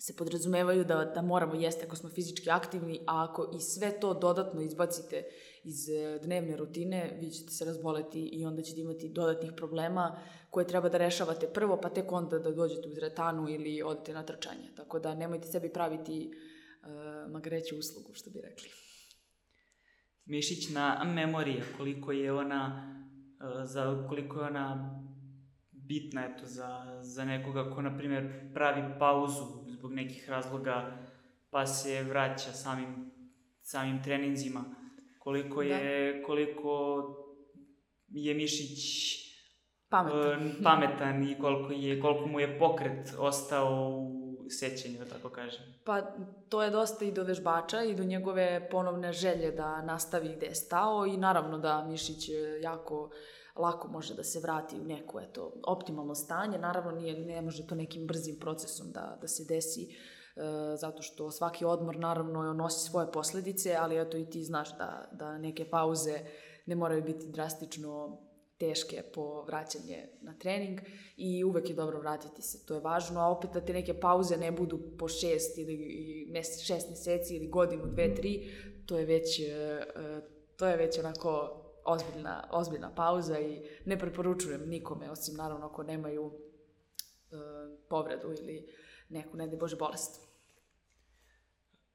se 0.00 0.16
podrazumevaju 0.16 0.84
da, 0.84 1.04
da 1.14 1.22
moramo 1.22 1.54
jesti 1.54 1.84
ako 1.86 1.96
smo 1.96 2.08
fizički 2.08 2.50
aktivni, 2.50 3.00
a 3.06 3.24
ako 3.24 3.52
i 3.56 3.60
sve 3.60 4.00
to 4.00 4.14
dodatno 4.14 4.62
izbacite 4.62 5.24
iz 5.64 5.88
e, 5.88 6.18
dnevne 6.22 6.56
rutine, 6.56 7.18
vi 7.20 7.30
ćete 7.30 7.50
se 7.50 7.64
razboleti 7.64 8.28
i 8.32 8.44
onda 8.44 8.62
ćete 8.62 8.80
imati 8.80 9.08
dodatnih 9.08 9.52
problema 9.56 10.18
koje 10.50 10.66
treba 10.66 10.88
da 10.88 10.98
rešavate 10.98 11.46
prvo, 11.54 11.80
pa 11.82 11.88
tek 11.88 12.12
onda 12.12 12.38
da 12.38 12.50
dođete 12.50 12.88
u 12.88 12.94
zretanu 12.94 13.48
ili 13.48 13.82
odete 13.82 14.12
na 14.12 14.22
trčanje. 14.22 14.70
Tako 14.76 14.98
da 14.98 15.14
nemojte 15.14 15.46
sebi 15.46 15.72
praviti 15.72 16.30
uh, 16.30 17.32
magreću 17.32 17.78
uslugu, 17.78 18.14
što 18.14 18.30
bi 18.30 18.40
rekli. 18.40 18.68
Mišićna 20.24 21.04
memorija, 21.04 21.64
koliko 21.76 22.12
je 22.12 22.32
ona, 22.32 22.92
uh, 23.40 23.64
za, 23.64 24.06
koliko 24.08 24.38
je 24.40 24.46
ona 24.46 25.00
bitna 25.72 26.26
eto, 26.26 26.46
za, 26.46 26.98
za 27.02 27.24
nekoga 27.24 27.70
ko, 27.70 27.82
na 27.82 27.96
primjer, 27.98 28.50
pravi 28.54 28.98
pauzu 28.98 29.59
zbog 29.80 29.92
nekih 29.92 30.28
razloga, 30.28 30.98
pa 31.50 31.66
se 31.66 32.02
vraća 32.02 32.52
samim, 32.52 33.10
samim 33.62 34.02
treninzima 34.02 34.64
koliko 35.18 35.62
je, 35.62 36.12
da. 36.12 36.26
koliko 36.26 37.02
je 38.08 38.34
mišić 38.34 38.80
pametan. 39.88 40.46
Uh, 40.46 40.52
pametan 40.64 41.30
i 41.30 41.38
koliko, 41.40 41.72
je, 41.72 42.00
koliko 42.00 42.26
mu 42.26 42.40
je 42.40 42.58
pokret 42.58 43.14
ostao 43.18 43.90
u 44.46 44.50
sećanju, 44.50 44.98
da 44.98 45.04
tako 45.04 45.28
kažem. 45.28 45.62
Pa 45.84 46.02
to 46.48 46.62
je 46.62 46.70
dosta 46.70 47.04
i 47.04 47.12
do 47.12 47.22
vežbača 47.22 47.82
i 47.82 47.94
do 47.94 48.04
njegove 48.04 48.68
ponovne 48.70 49.12
želje 49.12 49.50
da 49.50 49.82
nastavi 49.82 50.34
gde 50.36 50.46
je 50.46 50.54
stao 50.54 51.06
i 51.06 51.16
naravno 51.16 51.58
da 51.58 51.84
mišić 51.84 52.28
jako 52.62 53.10
lako 53.56 53.88
može 53.88 54.14
da 54.14 54.24
se 54.24 54.40
vrati 54.40 54.80
u 54.80 54.84
neko 54.84 55.20
eto, 55.20 55.52
optimalno 55.66 56.14
stanje. 56.14 56.58
Naravno 56.58 56.90
nije, 56.90 57.26
ne 57.26 57.42
može 57.42 57.66
to 57.66 57.74
nekim 57.74 58.06
brzim 58.06 58.38
procesom 58.40 58.92
da, 58.92 59.18
da 59.20 59.28
se 59.28 59.44
desi 59.44 59.96
E, 60.36 60.76
zato 60.76 61.02
što 61.02 61.30
svaki 61.30 61.64
odmor 61.64 61.96
naravno 61.96 62.52
nosi 62.52 62.90
svoje 62.90 63.12
posledice, 63.12 63.76
ali 63.78 64.00
eto 64.00 64.16
i 64.16 64.30
ti 64.30 64.44
znaš 64.44 64.78
da, 64.78 65.08
da 65.12 65.38
neke 65.38 65.70
pauze 65.70 66.18
ne 66.66 66.74
moraju 66.74 67.02
biti 67.02 67.28
drastično 67.28 68.20
teške 68.58 69.02
po 69.14 69.42
vraćanje 69.42 70.08
na 70.20 70.38
trening 70.38 70.80
i 71.16 71.44
uvek 71.44 71.70
je 71.70 71.74
dobro 71.74 72.00
vratiti 72.00 72.42
se, 72.42 72.66
to 72.66 72.74
je 72.74 72.80
važno, 72.80 73.20
a 73.20 73.28
opet 73.28 73.50
da 73.50 73.60
te 73.60 73.72
neke 73.72 74.00
pauze 74.00 74.36
ne 74.36 74.52
budu 74.52 74.78
po 74.98 75.08
šest 75.08 75.58
ili 75.58 76.32
šest 76.66 76.90
meseci 76.90 77.36
ili 77.36 77.48
godinu, 77.48 77.86
dve, 77.86 78.14
tri, 78.14 78.50
to 78.86 78.98
je 78.98 79.06
već, 79.06 79.40
e, 79.40 79.44
e, 79.44 79.82
to 80.56 80.66
je 80.66 80.76
već 80.76 80.98
onako 80.98 81.59
ozbiljna, 81.84 82.48
ozbiljna 82.50 82.94
pauza 82.94 83.38
i 83.38 83.62
ne 83.84 83.98
preporučujem 83.98 84.68
nikome, 84.68 85.10
osim 85.10 85.36
naravno 85.36 85.66
ako 85.66 85.82
nemaju 85.82 86.32
povredu 87.88 88.32
ili 88.32 88.66
neku, 89.08 89.36
ne 89.36 89.48
Bože, 89.56 89.76
bolest. 89.76 90.30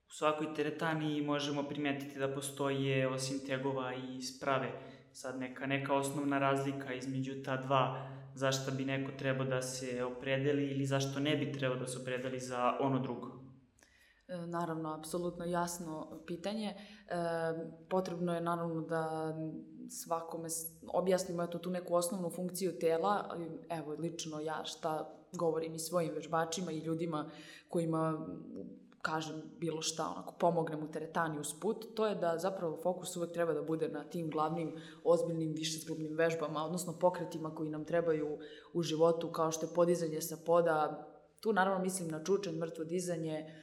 U 0.07 0.11
svakoj 0.11 0.53
teretani 0.53 1.21
možemo 1.21 1.63
primetiti 1.63 2.19
da 2.19 2.33
postoje, 2.33 3.07
osim 3.07 3.39
tegova 3.45 3.93
i 3.93 4.21
sprave, 4.21 4.71
sad 5.11 5.39
neka, 5.39 5.65
neka 5.65 5.95
osnovna 5.95 6.39
razlika 6.39 6.93
između 6.93 7.43
ta 7.43 7.57
dva, 7.57 8.09
zašto 8.36 8.71
bi 8.71 8.86
neko 8.86 9.11
trebao 9.17 9.45
da 9.45 9.61
se 9.61 10.03
opredeli 10.03 10.67
ili 10.67 10.86
zašto 10.86 11.19
ne 11.19 11.38
bi 11.38 11.51
trebao 11.51 11.77
da 11.77 11.88
se 11.88 11.99
opredeli 11.99 12.39
za 12.39 12.77
ono 12.79 12.99
drugo? 12.99 13.27
E, 14.27 14.38
naravno, 14.38 14.93
apsolutno 14.93 15.45
jasno 15.45 16.21
pitanje. 16.27 16.67
E, 16.67 16.75
potrebno 17.89 18.36
je 18.36 18.41
naravno 18.41 18.81
da 18.81 19.33
svakome 19.89 20.49
objasnimo 20.93 21.43
eto, 21.43 21.57
tu 21.57 21.69
neku 21.69 21.95
osnovnu 21.95 22.29
funkciju 22.29 22.79
tela. 22.79 23.38
Evo, 23.69 23.95
lično 23.99 24.39
ja 24.39 24.61
šta 24.65 25.15
govorim 25.31 25.75
i 25.75 25.79
svojim 25.79 26.13
vežbačima 26.13 26.71
i 26.71 26.79
ljudima 26.79 27.29
kojima 27.69 28.27
kažem 29.01 29.41
bilo 29.59 29.81
šta, 29.81 30.09
onako 30.15 30.33
pomognem 30.39 30.83
u 30.83 30.91
teretani 30.91 31.39
uz 31.39 31.53
put, 31.61 31.86
to 31.95 32.07
je 32.07 32.15
da 32.15 32.38
zapravo 32.38 32.77
fokus 32.83 33.15
uvek 33.15 33.33
treba 33.33 33.53
da 33.53 33.61
bude 33.61 33.89
na 33.89 34.03
tim 34.03 34.29
glavnim, 34.29 34.75
ozbiljnim, 35.03 35.53
višezglobnim 35.53 36.15
vežbama, 36.17 36.65
odnosno 36.65 36.99
pokretima 36.99 37.55
koji 37.55 37.69
nam 37.69 37.86
trebaju 37.86 38.38
u 38.73 38.81
životu, 38.81 39.31
kao 39.31 39.51
što 39.51 39.65
je 39.65 39.73
podizanje 39.75 40.21
sa 40.21 40.38
poda, 40.45 41.07
tu 41.39 41.53
naravno 41.53 41.83
mislim 41.83 42.09
na 42.09 42.23
čučanj, 42.23 42.55
mrtvo 42.55 42.83
dizanje 42.83 43.61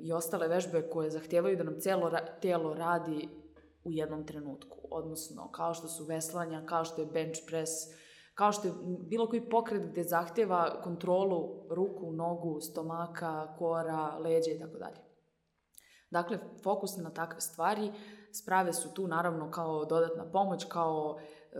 i 0.00 0.12
ostale 0.12 0.48
vežbe 0.48 0.82
koje 0.82 1.10
zahtevaju 1.10 1.56
da 1.56 1.64
nam 1.64 1.80
celo 1.80 2.08
ra 2.08 2.26
telo 2.40 2.74
radi 2.74 3.28
u 3.84 3.92
jednom 3.92 4.26
trenutku, 4.26 4.78
odnosno 4.90 5.50
kao 5.50 5.74
što 5.74 5.88
su 5.88 6.04
veslanja, 6.04 6.66
kao 6.66 6.84
što 6.84 7.00
je 7.00 7.06
bench 7.06 7.40
press, 7.46 7.70
kao 8.34 8.52
što 8.52 8.68
je 8.68 8.74
bilo 9.08 9.28
koji 9.28 9.48
pokret 9.48 9.90
gde 9.90 10.02
zahteva 10.02 10.80
kontrolu 10.82 11.66
ruku, 11.70 12.12
nogu, 12.12 12.60
stomaka, 12.60 13.54
kora, 13.58 14.18
leđa 14.18 14.50
i 14.50 14.58
tako 14.58 14.78
dalje. 14.78 14.96
Dakle, 16.10 16.38
fokus 16.62 16.96
na 16.96 17.10
takve 17.10 17.40
stvari, 17.40 17.92
sprave 18.32 18.72
su 18.72 18.94
tu 18.94 19.06
naravno 19.08 19.50
kao 19.50 19.84
dodatna 19.84 20.30
pomoć, 20.30 20.64
kao 20.64 21.18
e, 21.18 21.56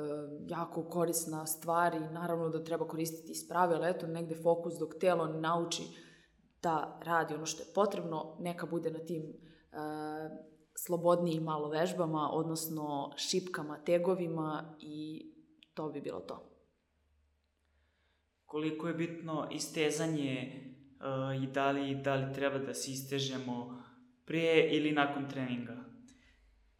jako 0.48 0.88
korisna 0.88 1.46
stvar 1.46 1.94
i 1.94 2.00
naravno 2.00 2.48
da 2.48 2.64
treba 2.64 2.88
koristiti 2.88 3.34
sprave, 3.34 3.74
ali 3.74 3.90
eto 3.90 4.06
negde 4.06 4.34
fokus 4.42 4.74
dok 4.78 4.94
telo 5.00 5.26
nauči 5.26 5.82
da 6.62 7.00
radi 7.04 7.34
ono 7.34 7.46
što 7.46 7.62
je 7.62 7.72
potrebno, 7.74 8.36
neka 8.40 8.66
bude 8.66 8.90
na 8.90 8.98
tim 8.98 9.22
e, 9.22 10.53
slobodnijim 10.74 11.42
malo 11.42 11.68
vežbama, 11.68 12.30
odnosno 12.32 13.12
šipkama, 13.16 13.78
tegovima 13.84 14.76
i 14.80 15.26
to 15.74 15.88
bi 15.88 16.00
bilo 16.00 16.20
to. 16.20 16.50
Koliko 18.46 18.88
je 18.88 18.94
bitno 18.94 19.48
istezanje 19.52 20.52
uh, 21.00 21.42
i 21.42 21.46
da 21.46 21.70
li, 21.70 21.94
da 21.94 22.14
li 22.14 22.34
treba 22.34 22.58
da 22.58 22.74
se 22.74 22.90
istežemo 22.90 23.82
prije 24.24 24.76
ili 24.76 24.92
nakon 24.92 25.28
treninga? 25.30 25.76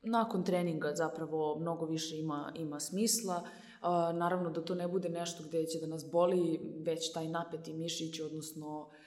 Nakon 0.02 0.44
treninga 0.44 0.92
zapravo 0.94 1.58
mnogo 1.60 1.86
više 1.86 2.16
ima, 2.16 2.52
ima 2.56 2.80
smisla. 2.80 3.36
Uh, 3.36 4.18
naravno 4.18 4.50
da 4.50 4.64
to 4.64 4.74
ne 4.74 4.88
bude 4.88 5.08
nešto 5.08 5.44
gde 5.48 5.66
će 5.66 5.78
da 5.80 5.86
nas 5.86 6.10
boli, 6.12 6.60
već 6.86 7.12
taj 7.12 7.28
napeti 7.28 7.72
mišić, 7.72 8.20
odnosno 8.20 8.80
uh, 8.80 9.03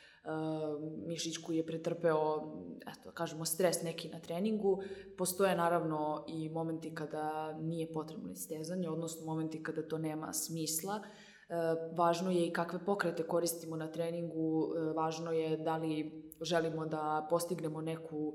mišić 1.05 1.37
koji 1.37 1.57
je 1.57 1.65
pretrpeo, 1.65 2.53
eto, 2.87 3.11
kažemo, 3.13 3.45
stres 3.45 3.81
neki 3.83 4.09
na 4.09 4.19
treningu. 4.19 4.79
Postoje 5.17 5.55
naravno 5.55 6.25
i 6.27 6.49
momenti 6.49 6.95
kada 6.95 7.57
nije 7.61 7.91
potrebno 7.91 8.31
istezanje, 8.31 8.89
odnosno 8.89 9.25
momenti 9.25 9.63
kada 9.63 9.87
to 9.87 9.97
nema 9.97 10.33
smisla. 10.33 10.95
E, 10.95 11.53
važno 11.97 12.31
je 12.31 12.47
i 12.47 12.53
kakve 12.53 12.85
pokrete 12.85 13.23
koristimo 13.23 13.75
na 13.75 13.91
treningu, 13.91 14.73
e, 14.75 14.93
važno 14.93 15.31
je 15.31 15.57
da 15.57 15.77
li 15.77 16.23
želimo 16.41 16.85
da 16.85 17.27
postignemo 17.29 17.81
neku 17.81 18.33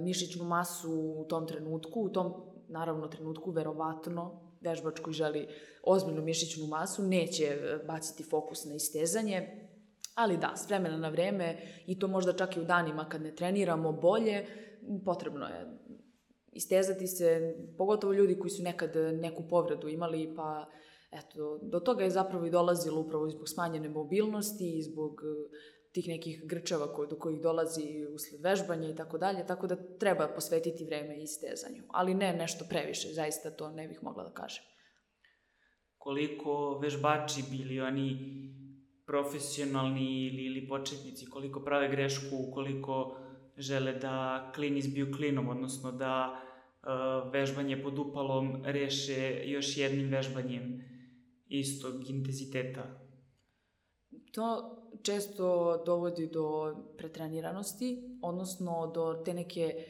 mišićnu 0.00 0.44
masu 0.44 0.92
u 0.92 1.24
tom 1.28 1.46
trenutku. 1.46 2.00
U 2.00 2.08
tom, 2.08 2.34
naravno, 2.68 3.08
trenutku 3.08 3.50
verovatno 3.50 4.40
vežbač 4.60 5.00
koji 5.00 5.14
želi 5.14 5.48
ozbiljnu 5.82 6.22
mišićnu 6.22 6.66
masu 6.66 7.02
neće 7.02 7.58
baciti 7.86 8.22
fokus 8.22 8.64
na 8.64 8.74
istezanje, 8.74 9.67
Ali 10.18 10.36
da, 10.36 10.52
s 10.56 10.68
vremena 10.68 10.96
na 10.96 11.08
vreme 11.08 11.56
i 11.86 11.98
to 11.98 12.08
možda 12.08 12.32
čak 12.32 12.56
i 12.56 12.60
u 12.60 12.64
danima 12.64 13.08
kad 13.08 13.22
ne 13.22 13.34
treniramo 13.34 13.92
bolje, 13.92 14.46
potrebno 15.04 15.46
je 15.46 15.66
istezati 16.52 17.06
se, 17.06 17.54
pogotovo 17.78 18.12
ljudi 18.12 18.38
koji 18.38 18.50
su 18.50 18.62
nekad 18.62 18.90
neku 19.20 19.48
povredu 19.48 19.88
imali, 19.88 20.34
pa 20.36 20.66
eto, 21.10 21.58
do 21.62 21.80
toga 21.80 22.04
je 22.04 22.10
zapravo 22.10 22.46
i 22.46 22.50
dolazilo 22.50 23.00
upravo 23.00 23.30
zbog 23.30 23.48
smanjene 23.48 23.88
mobilnosti 23.88 24.78
i 24.78 24.82
zbog 24.82 25.12
eh, 25.12 25.58
tih 25.92 26.08
nekih 26.08 26.42
grčeva 26.46 26.92
koje, 26.92 27.08
do 27.08 27.16
kojih 27.16 27.40
dolazi 27.40 28.06
usled 28.14 28.40
vežbanja 28.42 28.88
i 28.88 28.96
tako 28.96 29.18
dalje, 29.18 29.46
tako 29.46 29.66
da 29.66 29.76
treba 29.98 30.28
posvetiti 30.28 30.84
vreme 30.84 31.22
istezanju. 31.22 31.82
Ali 31.88 32.14
ne 32.14 32.32
nešto 32.32 32.64
previše, 32.68 33.08
zaista 33.12 33.50
to 33.50 33.70
ne 33.70 33.88
bih 33.88 34.02
mogla 34.02 34.24
da 34.24 34.32
kažem. 34.32 34.64
Koliko 35.98 36.78
vežbači 36.82 37.42
bili 37.50 37.80
oni 37.80 38.08
profesionalni 39.08 40.26
ili, 40.26 40.44
ili 40.44 40.68
početnici, 40.68 41.26
koliko 41.26 41.60
prave 41.60 41.88
grešku, 41.88 42.50
koliko 42.54 43.16
žele 43.56 43.92
da 43.92 44.50
klin 44.54 44.76
izbiju 44.76 45.12
klinom, 45.16 45.48
odnosno 45.48 45.92
da 45.92 46.14
uh, 46.32 47.32
vežbanje 47.32 47.82
pod 47.82 47.98
upalom 47.98 48.62
reše 48.64 49.42
još 49.44 49.76
jednim 49.76 50.08
vežbanjem 50.08 50.84
istog 51.48 52.10
intenziteta. 52.10 52.84
To 54.32 54.74
često 55.02 55.82
dovodi 55.86 56.26
do 56.26 56.76
pretreniranosti, 56.98 58.18
odnosno 58.22 58.92
do 58.94 59.22
te 59.24 59.34
neke 59.34 59.84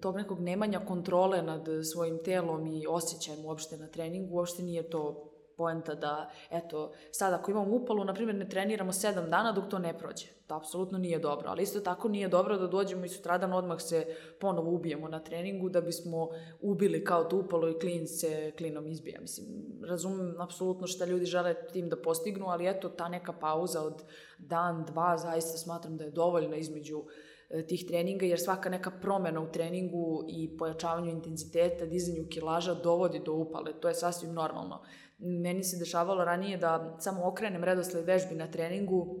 tog 0.00 0.16
nekog 0.16 0.40
nemanja 0.40 0.80
kontrole 0.86 1.42
nad 1.42 1.66
svojim 1.92 2.18
telom 2.24 2.66
i 2.66 2.86
osjećajem 2.86 3.44
uopšte 3.44 3.76
na 3.76 3.86
treningu, 3.86 4.34
uopšte 4.34 4.62
nije 4.62 4.90
to 4.90 5.27
poenta 5.58 5.94
da, 5.94 6.30
eto, 6.50 6.92
sad 7.10 7.32
ako 7.32 7.50
imamo 7.50 7.74
upalu, 7.74 8.04
na 8.04 8.14
primjer, 8.14 8.36
ne 8.36 8.48
treniramo 8.48 8.92
sedam 8.92 9.30
dana 9.30 9.52
dok 9.52 9.68
to 9.70 9.78
ne 9.78 9.98
prođe. 9.98 10.26
To 10.46 10.54
apsolutno 10.56 10.98
nije 10.98 11.18
dobro, 11.18 11.48
ali 11.50 11.62
isto 11.62 11.80
tako 11.80 12.08
nije 12.08 12.28
dobro 12.28 12.56
da 12.58 12.66
dođemo 12.66 13.04
i 13.04 13.08
sutradan 13.08 13.52
odmah 13.52 13.80
se 13.80 14.06
ponovo 14.40 14.70
ubijemo 14.70 15.08
na 15.08 15.20
treningu 15.20 15.68
da 15.68 15.80
bismo 15.80 16.28
ubili 16.60 17.04
kao 17.04 17.24
tu 17.24 17.38
upalu 17.38 17.68
i 17.70 17.78
klin 17.78 18.06
se 18.06 18.52
klinom 18.58 18.86
izbija. 18.86 19.20
Mislim, 19.20 19.46
razumem 19.88 20.40
apsolutno 20.40 20.86
šta 20.86 21.04
ljudi 21.04 21.24
žele 21.26 21.54
tim 21.72 21.88
da 21.88 21.96
postignu, 22.02 22.46
ali 22.46 22.68
eto, 22.68 22.88
ta 22.88 23.08
neka 23.08 23.32
pauza 23.32 23.82
od 23.82 24.02
dan, 24.38 24.84
dva, 24.84 25.18
zaista 25.18 25.58
smatram 25.58 25.96
da 25.96 26.04
je 26.04 26.10
dovoljna 26.10 26.56
između 26.56 27.02
e, 27.50 27.66
tih 27.66 27.84
treninga, 27.88 28.26
jer 28.26 28.40
svaka 28.40 28.68
neka 28.68 28.90
promena 28.90 29.40
u 29.40 29.52
treningu 29.52 30.24
i 30.28 30.56
pojačavanju 30.56 31.10
intenziteta, 31.10 31.86
dizanju 31.86 32.28
kilaža 32.30 32.74
dovodi 32.74 33.18
do 33.18 33.32
upale. 33.32 33.72
To 33.80 33.88
je 33.88 33.94
sasvim 33.94 34.32
normalno. 34.34 34.82
Meni 35.18 35.64
se 35.64 35.76
dešavalo 35.76 36.24
ranije 36.24 36.56
da 36.56 36.96
samo 37.00 37.28
okrenem 37.28 37.64
redosled 37.64 38.04
vežbi 38.06 38.34
na 38.34 38.50
treningu 38.50 39.20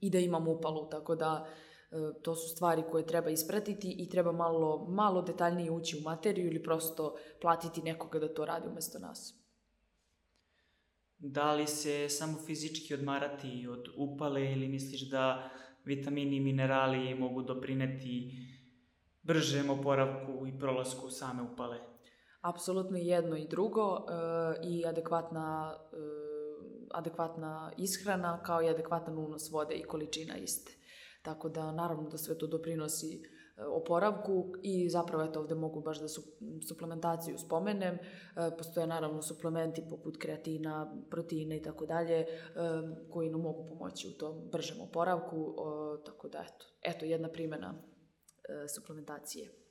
i 0.00 0.10
da 0.10 0.18
imam 0.18 0.48
upalu, 0.48 0.88
tako 0.90 1.14
da 1.14 1.46
e, 1.46 1.96
to 2.22 2.34
su 2.34 2.48
stvari 2.48 2.82
koje 2.90 3.06
treba 3.06 3.30
ispratiti 3.30 3.96
i 3.98 4.08
treba 4.08 4.32
malo, 4.32 4.86
malo 4.88 5.22
detaljnije 5.22 5.70
ući 5.70 5.98
u 5.98 6.02
materiju 6.02 6.46
ili 6.46 6.62
prosto 6.62 7.16
platiti 7.40 7.82
nekoga 7.82 8.18
da 8.18 8.34
to 8.34 8.44
radi 8.44 8.68
umesto 8.68 8.98
nas. 8.98 9.34
Da 11.18 11.52
li 11.54 11.66
se 11.66 12.08
samo 12.08 12.38
fizički 12.46 12.94
odmarati 12.94 13.66
od 13.70 13.88
upale 13.96 14.52
ili 14.52 14.68
misliš 14.68 15.10
da 15.10 15.50
vitamini 15.84 16.36
i 16.36 16.40
minerali 16.40 17.14
mogu 17.14 17.42
doprineti 17.42 18.32
bržem 19.22 19.70
oporavku 19.70 20.46
i 20.46 20.58
prolasku 20.58 21.10
same 21.10 21.42
upale? 21.42 21.95
Apsolutno 22.48 22.96
jedno 22.96 23.36
i 23.36 23.48
drugo 23.48 23.94
uh, 23.94 24.00
i 24.64 24.86
adekvatna, 24.86 25.76
uh, 25.92 26.88
adekvatna 26.90 27.72
ishrana 27.76 28.42
kao 28.42 28.62
i 28.62 28.68
adekvatan 28.68 29.18
unos 29.18 29.50
vode 29.50 29.74
i 29.74 29.82
količina 29.82 30.36
iste. 30.36 30.72
Tako 31.22 31.48
da 31.48 31.72
naravno 31.72 32.08
da 32.08 32.18
sve 32.18 32.38
to 32.38 32.46
doprinosi 32.46 33.22
uh, 33.22 33.82
oporavku 33.82 34.52
i 34.62 34.90
zapravo 34.90 35.24
eto 35.24 35.40
ovde 35.40 35.54
mogu 35.54 35.80
baš 35.80 36.00
da 36.00 36.08
su, 36.08 36.22
suplementaciju 36.68 37.38
spomenem. 37.38 37.98
Postoje 38.58 38.86
naravno 38.86 39.22
suplementi 39.22 39.82
poput 39.90 40.16
kreatina, 40.18 40.96
proteina 41.10 41.54
i 41.54 41.62
tako 41.62 41.86
dalje 41.86 42.26
koji 43.10 43.30
nam 43.30 43.40
mogu 43.40 43.68
pomoći 43.68 44.08
u 44.08 44.18
tom 44.18 44.48
bržem 44.52 44.80
oporavku. 44.80 45.54
Tako 46.06 46.28
da 46.28 46.38
eto, 46.38 46.66
eto 46.82 47.04
jedna 47.04 47.28
primjena 47.28 47.74
suplementacije 48.74 49.65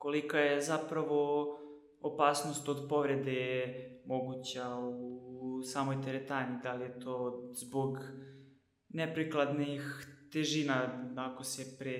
kolika 0.00 0.38
je 0.38 0.60
zapravo 0.60 1.46
opasnost 2.00 2.68
od 2.68 2.86
povrede 2.88 3.64
moguća 4.06 4.78
u 4.78 5.62
samoj 5.62 6.02
teretani, 6.02 6.58
da 6.62 6.72
li 6.72 6.84
je 6.84 7.00
to 7.00 7.42
zbog 7.52 7.98
neprikladnih 8.88 10.06
težina 10.32 11.10
ako 11.16 11.44
se 11.44 11.76
pre 11.78 11.98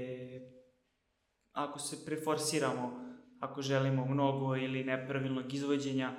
ako 1.52 1.78
se 1.78 2.04
preforsiramo, 2.04 2.92
ako 3.40 3.62
želimo 3.62 4.06
mnogo 4.06 4.56
ili 4.56 4.84
nepravilnog 4.84 5.54
izvođenja, 5.54 6.12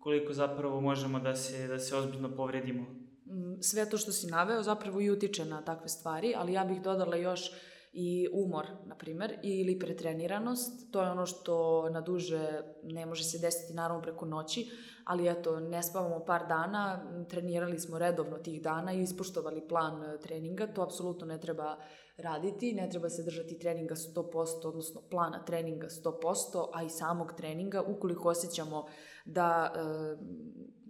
koliko 0.00 0.32
zapravo 0.32 0.80
možemo 0.80 1.20
da 1.20 1.34
se, 1.34 1.68
da 1.68 1.78
se 1.78 1.96
ozbiljno 1.96 2.36
povredimo. 2.36 2.82
Mm, 2.82 3.60
sve 3.60 3.90
to 3.90 3.98
što 3.98 4.12
si 4.12 4.26
naveo 4.26 4.62
zapravo 4.62 5.00
i 5.00 5.10
utiče 5.10 5.44
na 5.44 5.64
takve 5.64 5.88
stvari, 5.88 6.34
ali 6.36 6.52
ja 6.52 6.64
bih 6.64 6.82
dodala 6.82 7.16
još 7.16 7.50
i 7.92 8.28
umor, 8.32 8.66
na 8.86 8.94
primer, 8.94 9.38
ili 9.42 9.78
pretreniranost. 9.78 10.92
To 10.92 11.02
je 11.02 11.10
ono 11.10 11.26
što 11.26 11.88
na 11.90 12.00
duže 12.00 12.62
ne 12.82 13.06
može 13.06 13.24
se 13.24 13.38
desiti 13.38 13.74
naravno 13.74 14.02
preko 14.02 14.26
noći, 14.26 14.70
ali 15.04 15.28
eto, 15.28 15.60
ne 15.60 15.82
spavamo 15.82 16.24
par 16.24 16.46
dana, 16.48 17.04
trenirali 17.28 17.78
smo 17.78 17.98
redovno 17.98 18.38
tih 18.38 18.62
dana 18.62 18.92
i 18.92 19.02
ispoštovali 19.02 19.68
plan 19.68 20.02
e, 20.02 20.18
treninga, 20.20 20.66
to 20.66 20.82
apsolutno 20.82 21.26
ne 21.26 21.40
treba 21.40 21.76
raditi, 22.16 22.72
ne 22.72 22.90
treba 22.90 23.08
se 23.08 23.22
držati 23.22 23.58
treninga 23.58 23.94
100%, 23.94 24.66
odnosno 24.68 25.00
plana 25.10 25.44
treninga 25.44 25.86
100%, 25.86 26.68
a 26.72 26.82
i 26.82 26.90
samog 26.90 27.32
treninga, 27.36 27.82
ukoliko 27.82 28.28
osjećamo 28.28 28.86
da 29.24 29.72
e, 29.74 29.80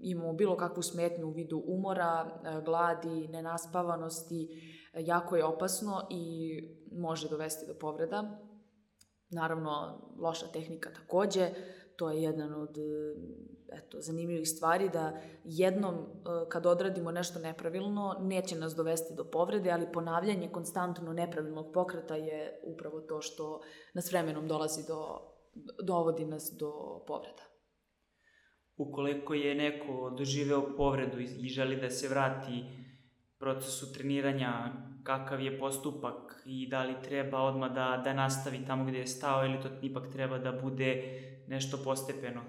imamo 0.03 0.33
bilo 0.33 0.57
kakvu 0.57 0.83
smetnju 0.83 1.27
u 1.27 1.31
vidu 1.31 1.63
umora, 1.67 2.41
e, 2.45 2.63
gladi, 2.65 3.29
nenaspavanosti, 3.29 4.63
jako 4.95 5.37
je 5.37 5.45
opasno 5.45 6.07
i 6.11 6.61
može 6.93 7.29
dovesti 7.29 7.67
do 7.67 7.75
povreda. 7.75 8.39
Naravno, 9.31 10.01
loša 10.19 10.47
tehnika 10.47 10.91
takođe, 10.93 11.51
to 11.97 12.11
je 12.11 12.23
jedan 12.23 12.55
od 12.55 12.77
eto, 13.73 14.01
zanimljivih 14.01 14.49
stvari 14.49 14.89
da 14.89 15.21
jednom 15.45 15.95
e, 15.95 16.05
kad 16.49 16.67
odradimo 16.67 17.11
nešto 17.11 17.39
nepravilno 17.39 18.17
neće 18.21 18.57
nas 18.57 18.75
dovesti 18.75 19.15
do 19.15 19.25
povrede, 19.25 19.71
ali 19.71 19.93
ponavljanje 19.93 20.49
konstantno 20.53 21.13
nepravilnog 21.13 21.73
pokreta 21.75 22.17
je 22.17 22.61
upravo 22.65 23.01
to 23.01 23.21
što 23.21 23.61
nas 23.95 24.11
vremenom 24.11 24.49
dolazi 24.49 24.87
do, 24.89 25.21
dovodi 25.83 26.25
nas 26.25 26.57
do 26.59 26.73
povreda. 27.07 27.43
Ukoliko 28.77 29.35
je 29.35 29.55
neko 29.55 30.15
doživeo 30.19 30.77
povredu 30.77 31.21
i 31.21 31.49
želi 31.49 31.81
da 31.81 31.91
se 31.91 32.09
vrati 32.09 32.65
procesu 33.39 33.93
treniranja, 33.93 34.73
kakav 35.09 35.41
je 35.41 35.59
postupak 35.59 36.43
i 36.45 36.67
da 36.69 36.83
li 36.85 36.95
treba 37.03 37.39
odmah 37.43 37.73
da, 37.73 38.01
da 38.05 38.13
nastavi 38.13 38.65
tamo 38.67 38.85
gde 38.85 38.99
je 38.99 39.07
stao 39.07 39.45
ili 39.45 39.61
to 39.63 39.69
ipak 39.83 40.13
treba 40.13 40.39
da 40.39 40.53
bude 40.53 40.91
nešto 41.47 41.79
postepeno? 41.85 42.41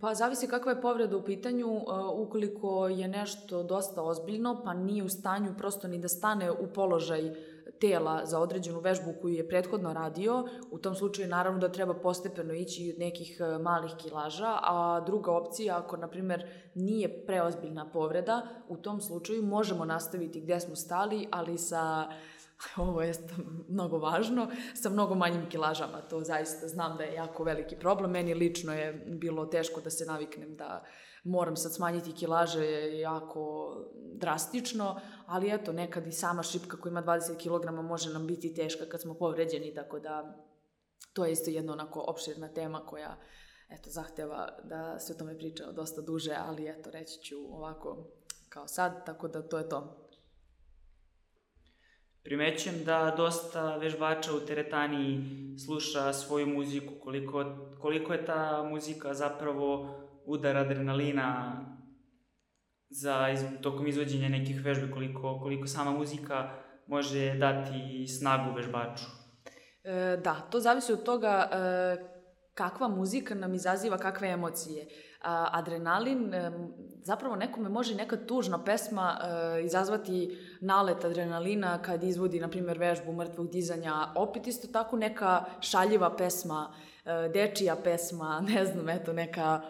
Pa 0.00 0.14
zavisi 0.14 0.48
kakva 0.48 0.72
je 0.72 0.80
povreda 0.80 1.16
u 1.16 1.24
pitanju, 1.24 1.66
uh, 1.68 1.82
ukoliko 2.14 2.88
je 2.88 3.08
nešto 3.08 3.62
dosta 3.62 4.02
ozbiljno, 4.02 4.62
pa 4.64 4.74
nije 4.74 5.04
u 5.04 5.08
stanju 5.08 5.54
prosto 5.58 5.88
ni 5.88 5.98
da 5.98 6.08
stane 6.08 6.50
u 6.50 6.66
položaj 6.74 7.30
tela 7.80 8.26
za 8.26 8.40
određenu 8.40 8.80
vežbu 8.80 9.14
koju 9.20 9.34
je 9.34 9.48
prethodno 9.48 9.92
radio, 9.92 10.44
u 10.70 10.78
tom 10.78 10.94
slučaju 10.94 11.28
naravno 11.28 11.58
da 11.58 11.72
treba 11.72 11.94
postepeno 11.94 12.54
ići 12.54 12.92
od 12.94 13.00
nekih 13.00 13.40
e, 13.40 13.58
malih 13.58 13.92
kilaža, 13.98 14.58
a 14.62 15.02
druga 15.06 15.32
opcija, 15.32 15.78
ako 15.78 15.96
na 15.96 16.08
primer 16.08 16.50
nije 16.74 17.26
preozbiljna 17.26 17.90
povreda, 17.92 18.42
u 18.68 18.76
tom 18.76 19.00
slučaju 19.00 19.42
možemo 19.42 19.84
nastaviti 19.84 20.40
gde 20.40 20.60
smo 20.60 20.76
stali, 20.76 21.28
ali 21.30 21.58
sa 21.58 22.08
ovo 22.76 23.02
je 23.02 23.12
mnogo 23.68 23.98
važno, 23.98 24.48
sa 24.74 24.90
mnogo 24.90 25.14
manjim 25.14 25.48
kilažama. 25.48 26.00
To 26.10 26.20
zaista 26.20 26.68
znam 26.68 26.96
da 26.96 27.04
je 27.04 27.14
jako 27.14 27.44
veliki 27.44 27.76
problem. 27.76 28.10
Meni 28.10 28.34
lično 28.34 28.74
je 28.74 28.92
bilo 29.06 29.46
teško 29.46 29.80
da 29.80 29.90
se 29.90 30.06
naviknem 30.06 30.56
da 30.56 30.84
moram 31.26 31.56
sad 31.56 31.74
smanjiti 31.74 32.12
kilaže 32.12 32.98
jako 32.98 33.74
drastično, 34.14 35.00
ali 35.26 35.54
eto, 35.54 35.72
nekad 35.72 36.06
i 36.06 36.12
sama 36.12 36.42
šipka 36.42 36.76
koja 36.76 36.90
ima 36.90 37.02
20 37.02 37.36
kg 37.36 37.84
može 37.84 38.12
nam 38.12 38.26
biti 38.26 38.54
teška 38.54 38.86
kad 38.88 39.00
smo 39.00 39.14
povređeni, 39.14 39.74
tako 39.74 39.98
da 39.98 40.44
to 41.12 41.24
je 41.24 41.32
isto 41.32 41.50
jedna 41.50 41.72
onako 41.72 42.04
opširna 42.08 42.48
tema 42.48 42.86
koja 42.86 43.16
eto, 43.68 43.90
zahteva 43.90 44.48
da 44.64 44.98
se 44.98 45.12
o 45.12 45.16
tome 45.16 45.38
priča 45.38 45.72
dosta 45.72 46.02
duže, 46.02 46.36
ali 46.38 46.68
eto, 46.68 46.90
reći 46.90 47.22
ću 47.22 47.36
ovako 47.50 48.06
kao 48.48 48.68
sad, 48.68 49.06
tako 49.06 49.28
da 49.28 49.48
to 49.48 49.58
je 49.58 49.68
to. 49.68 50.02
Primećujem 52.22 52.84
da 52.84 53.14
dosta 53.16 53.76
vežbača 53.76 54.34
u 54.34 54.40
teretani 54.40 55.24
sluša 55.64 56.12
svoju 56.12 56.46
muziku, 56.46 56.94
koliko, 57.00 57.44
koliko 57.80 58.12
je 58.12 58.24
ta 58.24 58.62
muzika 58.70 59.14
zapravo 59.14 59.88
udar 60.26 60.56
adrenalina 60.56 61.56
za 62.90 63.28
iz, 63.32 63.40
tokom 63.62 63.86
izvođenja 63.86 64.28
nekih 64.28 64.64
vežbi, 64.64 64.90
koliko, 64.90 65.40
koliko 65.42 65.66
sama 65.66 65.90
muzika 65.90 66.50
može 66.86 67.34
dati 67.34 68.06
snagu 68.06 68.54
vežbaču. 68.54 69.04
E, 69.84 70.16
da, 70.24 70.34
to 70.50 70.60
zavisi 70.60 70.92
od 70.92 71.02
toga 71.02 71.50
e, 71.52 72.16
kakva 72.54 72.88
muzika 72.88 73.34
nam 73.34 73.54
izaziva 73.54 73.98
kakve 73.98 74.28
emocije. 74.28 74.86
A, 75.22 75.48
adrenalin, 75.52 76.34
e, 76.34 76.52
zapravo 77.02 77.36
nekome 77.36 77.68
može 77.68 77.94
neka 77.94 78.16
tužna 78.16 78.64
pesma 78.64 79.18
e, 79.20 79.64
izazvati 79.64 80.38
nalet 80.60 81.04
adrenalina 81.04 81.82
kad 81.82 82.02
izvodi, 82.04 82.40
na 82.40 82.48
primjer, 82.48 82.78
vežbu 82.78 83.12
mrtvog 83.12 83.50
dizanja. 83.50 83.94
Opet 84.14 84.46
isto 84.46 84.68
tako 84.68 84.96
neka 84.96 85.44
šaljiva 85.60 86.16
pesma, 86.16 86.74
e, 87.04 87.28
dečija 87.28 87.76
pesma, 87.84 88.40
ne 88.54 88.64
znam, 88.66 88.88
eto, 88.88 89.12
neka 89.12 89.62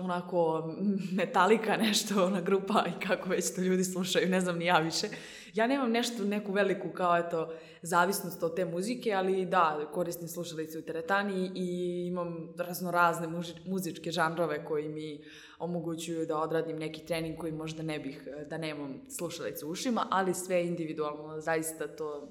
onako 0.00 0.70
metalika 1.12 1.76
nešto, 1.76 2.24
ona 2.24 2.40
grupa 2.40 2.84
i 2.88 3.06
kako 3.06 3.28
već 3.28 3.54
to 3.54 3.60
ljudi 3.60 3.84
slušaju, 3.84 4.28
ne 4.28 4.40
znam 4.40 4.58
ni 4.58 4.64
ja 4.64 4.78
više. 4.78 5.06
Ja 5.54 5.66
nemam 5.66 5.90
nešto, 5.90 6.24
neku 6.24 6.52
veliku 6.52 6.88
kao 6.88 7.16
eto, 7.16 7.54
zavisnost 7.82 8.42
od 8.42 8.56
te 8.56 8.64
muzike, 8.64 9.12
ali 9.12 9.46
da, 9.46 9.90
koristim 9.92 10.28
slušalice 10.28 10.78
u 10.78 10.82
teretani 10.82 11.50
i 11.54 12.06
imam 12.06 12.54
raznorazne 12.58 13.28
muzičke 13.66 14.10
žanrove 14.10 14.64
koji 14.64 14.88
mi 14.88 15.24
omogućuju 15.58 16.26
da 16.26 16.38
odradim 16.38 16.76
neki 16.76 17.06
trening 17.06 17.38
koji 17.38 17.52
možda 17.52 17.82
ne 17.82 17.98
bih, 17.98 18.28
da 18.50 18.58
nemam 18.58 19.00
slušalice 19.18 19.66
u 19.66 19.70
ušima, 19.70 20.06
ali 20.10 20.34
sve 20.34 20.66
individualno, 20.66 21.40
zaista 21.40 21.96
to 21.96 22.28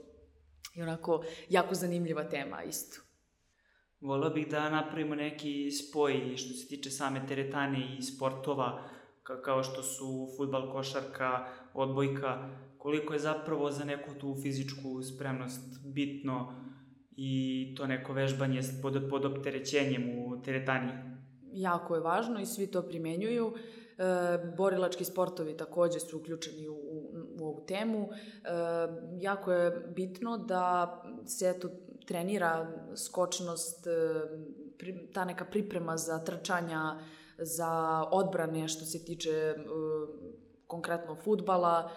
je 0.73 0.83
onako 0.83 1.23
jako 1.49 1.75
zanimljiva 1.75 2.23
tema 2.23 2.63
isto. 2.63 3.12
Volao 4.03 4.29
bih 4.29 4.47
da 4.51 4.69
napravimo 4.69 5.15
neki 5.15 5.71
spoj 5.71 6.37
što 6.37 6.53
se 6.53 6.67
tiče 6.67 6.89
same 6.89 7.21
teretane 7.27 7.97
i 7.97 8.01
sportova, 8.01 8.83
kao 9.23 9.63
što 9.63 9.83
su 9.83 10.27
futbal, 10.37 10.71
košarka, 10.71 11.45
odbojka, 11.73 12.49
koliko 12.77 13.13
je 13.13 13.19
zapravo 13.19 13.71
za 13.71 13.85
neku 13.85 14.13
tu 14.19 14.35
fizičku 14.41 15.03
spremnost 15.03 15.79
bitno 15.85 16.53
i 17.15 17.73
to 17.77 17.87
neko 17.87 18.13
vežbanje 18.13 18.61
pod, 18.81 19.07
pod 19.09 19.25
opterećenjem 19.25 20.09
u 20.19 20.41
teretani. 20.41 20.91
Jako 21.53 21.95
je 21.95 22.01
važno 22.01 22.39
i 22.41 22.45
svi 22.45 22.67
to 22.67 22.81
primenjuju. 22.81 23.53
E, 23.97 24.03
borilački 24.57 25.05
sportovi 25.05 25.57
takođe 25.57 25.99
su 25.99 26.17
uključeni 26.17 26.67
u, 26.67 26.73
u, 26.73 27.11
u 27.39 27.45
ovu 27.45 27.65
temu. 27.67 28.09
E, 28.09 28.47
jako 29.21 29.51
je 29.51 29.91
bitno 29.95 30.37
da 30.37 31.03
se 31.25 31.49
eto, 31.49 31.69
trenira 32.05 32.67
skočnost, 32.95 33.87
e, 33.87 33.91
ta 35.13 35.25
neka 35.25 35.45
priprema 35.45 35.97
za 35.97 36.19
trčanja, 36.19 36.99
za 37.37 38.03
odbrane 38.11 38.67
što 38.67 38.85
se 38.85 39.05
tiče 39.05 39.31
e, 39.31 39.55
konkretno 40.67 41.15
futbala, 41.15 41.91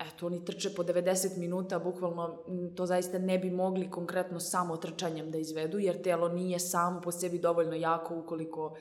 eto, 0.00 0.26
oni 0.26 0.44
trče 0.44 0.74
po 0.74 0.82
90 0.82 1.38
minuta, 1.38 1.78
bukvalno 1.78 2.38
to 2.76 2.86
zaista 2.86 3.18
ne 3.18 3.38
bi 3.38 3.50
mogli 3.50 3.90
konkretno 3.90 4.40
samo 4.40 4.76
trčanjem 4.76 5.30
da 5.30 5.38
izvedu, 5.38 5.78
jer 5.78 6.02
telo 6.02 6.28
nije 6.28 6.58
samo 6.58 7.00
po 7.00 7.12
sebi 7.12 7.38
dovoljno 7.38 7.76
jako 7.76 8.16
ukoliko 8.18 8.76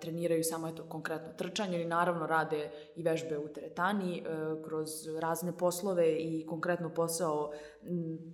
treniraju 0.00 0.44
samo 0.44 0.68
eto, 0.68 0.84
konkretno 0.88 1.32
trčanje, 1.32 1.76
ili 1.76 1.84
naravno 1.84 2.26
rade 2.26 2.70
i 2.96 3.02
vežbe 3.02 3.38
u 3.38 3.48
teretani 3.48 4.18
e, 4.18 4.22
kroz 4.64 4.88
razne 5.20 5.56
poslove 5.58 6.12
i 6.12 6.46
konkretno 6.46 6.94
posao 6.94 7.50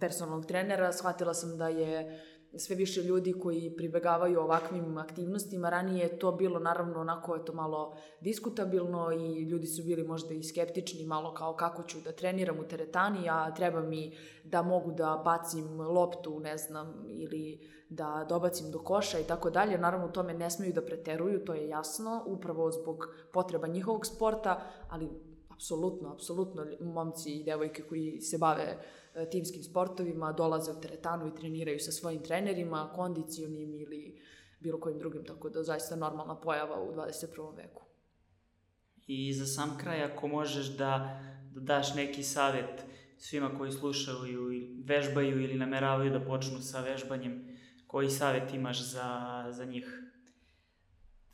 personalnog 0.01 0.47
trenera. 0.47 0.93
Shvatila 0.93 1.35
sam 1.35 1.59
da 1.59 1.69
je 1.69 2.21
sve 2.57 2.77
više 2.77 3.03
ljudi 3.03 3.33
koji 3.33 3.75
pribegavaju 3.77 4.41
ovakvim 4.41 4.99
aktivnostima. 4.99 5.71
Ranije 5.71 6.03
je 6.03 6.19
to 6.19 6.33
bilo 6.33 6.59
naravno 6.59 7.01
onako 7.01 7.37
eto 7.37 7.53
malo 7.53 7.97
diskutabilno 8.21 9.13
i 9.13 9.43
ljudi 9.43 9.67
su 9.67 9.83
bili 9.83 10.03
možda 10.03 10.35
i 10.35 10.43
skeptični 10.43 11.07
malo 11.07 11.35
kao 11.35 11.57
kako 11.57 11.83
ću 11.83 12.01
da 12.01 12.13
treniram 12.13 12.59
u 12.59 12.69
teretani, 12.69 13.29
a 13.29 13.55
treba 13.55 13.83
mi 13.83 14.17
da 14.45 14.63
mogu 14.63 14.93
da 14.93 15.23
bacim 15.25 15.81
loptu, 15.81 16.41
ne 16.41 16.57
znam, 16.57 17.05
ili 17.09 17.71
da 17.95 18.27
dobacim 18.29 18.71
do 18.71 18.79
koša 18.79 19.19
i 19.19 19.25
tako 19.25 19.51
dalje. 19.51 19.79
Naravno, 19.79 20.07
u 20.07 20.13
tome 20.13 20.35
ne 20.35 20.51
smeju 20.51 20.73
da 20.73 20.83
preteruju, 20.83 21.45
to 21.45 21.55
je 21.55 21.69
jasno, 21.69 22.25
upravo 22.27 22.73
zbog 22.73 23.07
potreba 23.33 23.67
njihovog 23.67 24.07
sporta, 24.07 24.61
ali 24.89 25.09
apsolutno, 25.55 26.13
apsolutno 26.13 26.67
momci 26.81 27.33
i 27.33 27.45
devojke 27.45 27.83
koji 27.83 28.21
se 28.21 28.39
bave 28.39 28.77
e, 29.15 29.31
timskim 29.31 29.63
sportovima 29.63 30.33
dolaze 30.33 30.73
u 30.73 30.81
teretanu 30.81 31.29
i 31.29 31.35
treniraju 31.35 31.79
sa 31.79 31.93
svojim 31.93 32.23
trenerima, 32.23 32.93
kondicionim 32.95 33.75
ili 33.75 34.21
bilo 34.61 34.81
kojim 34.81 34.99
drugim, 34.99 35.25
tako 35.25 35.49
da 35.49 35.63
zaista 35.63 35.97
normalna 35.97 36.41
pojava 36.41 36.83
u 36.83 36.93
21. 36.93 37.57
veku. 37.57 37.83
I 39.07 39.33
za 39.33 39.47
sam 39.47 39.79
kraj, 39.81 40.03
ako 40.03 40.29
možeš 40.29 40.67
da, 40.67 41.21
da 41.55 41.61
daš 41.61 41.95
neki 41.95 42.23
savet 42.23 42.85
svima 43.19 43.59
koji 43.59 43.73
slušaju 43.73 44.53
i 44.53 44.83
vežbaju 44.85 45.43
ili 45.43 45.59
nameravaju 45.59 46.11
da 46.11 46.25
počnu 46.25 46.61
sa 46.61 46.81
vežbanjem, 46.81 47.54
koji 47.95 48.11
savet 48.11 48.55
imaš 48.55 48.83
za, 48.83 49.45
za 49.51 49.65
njih? 49.65 50.03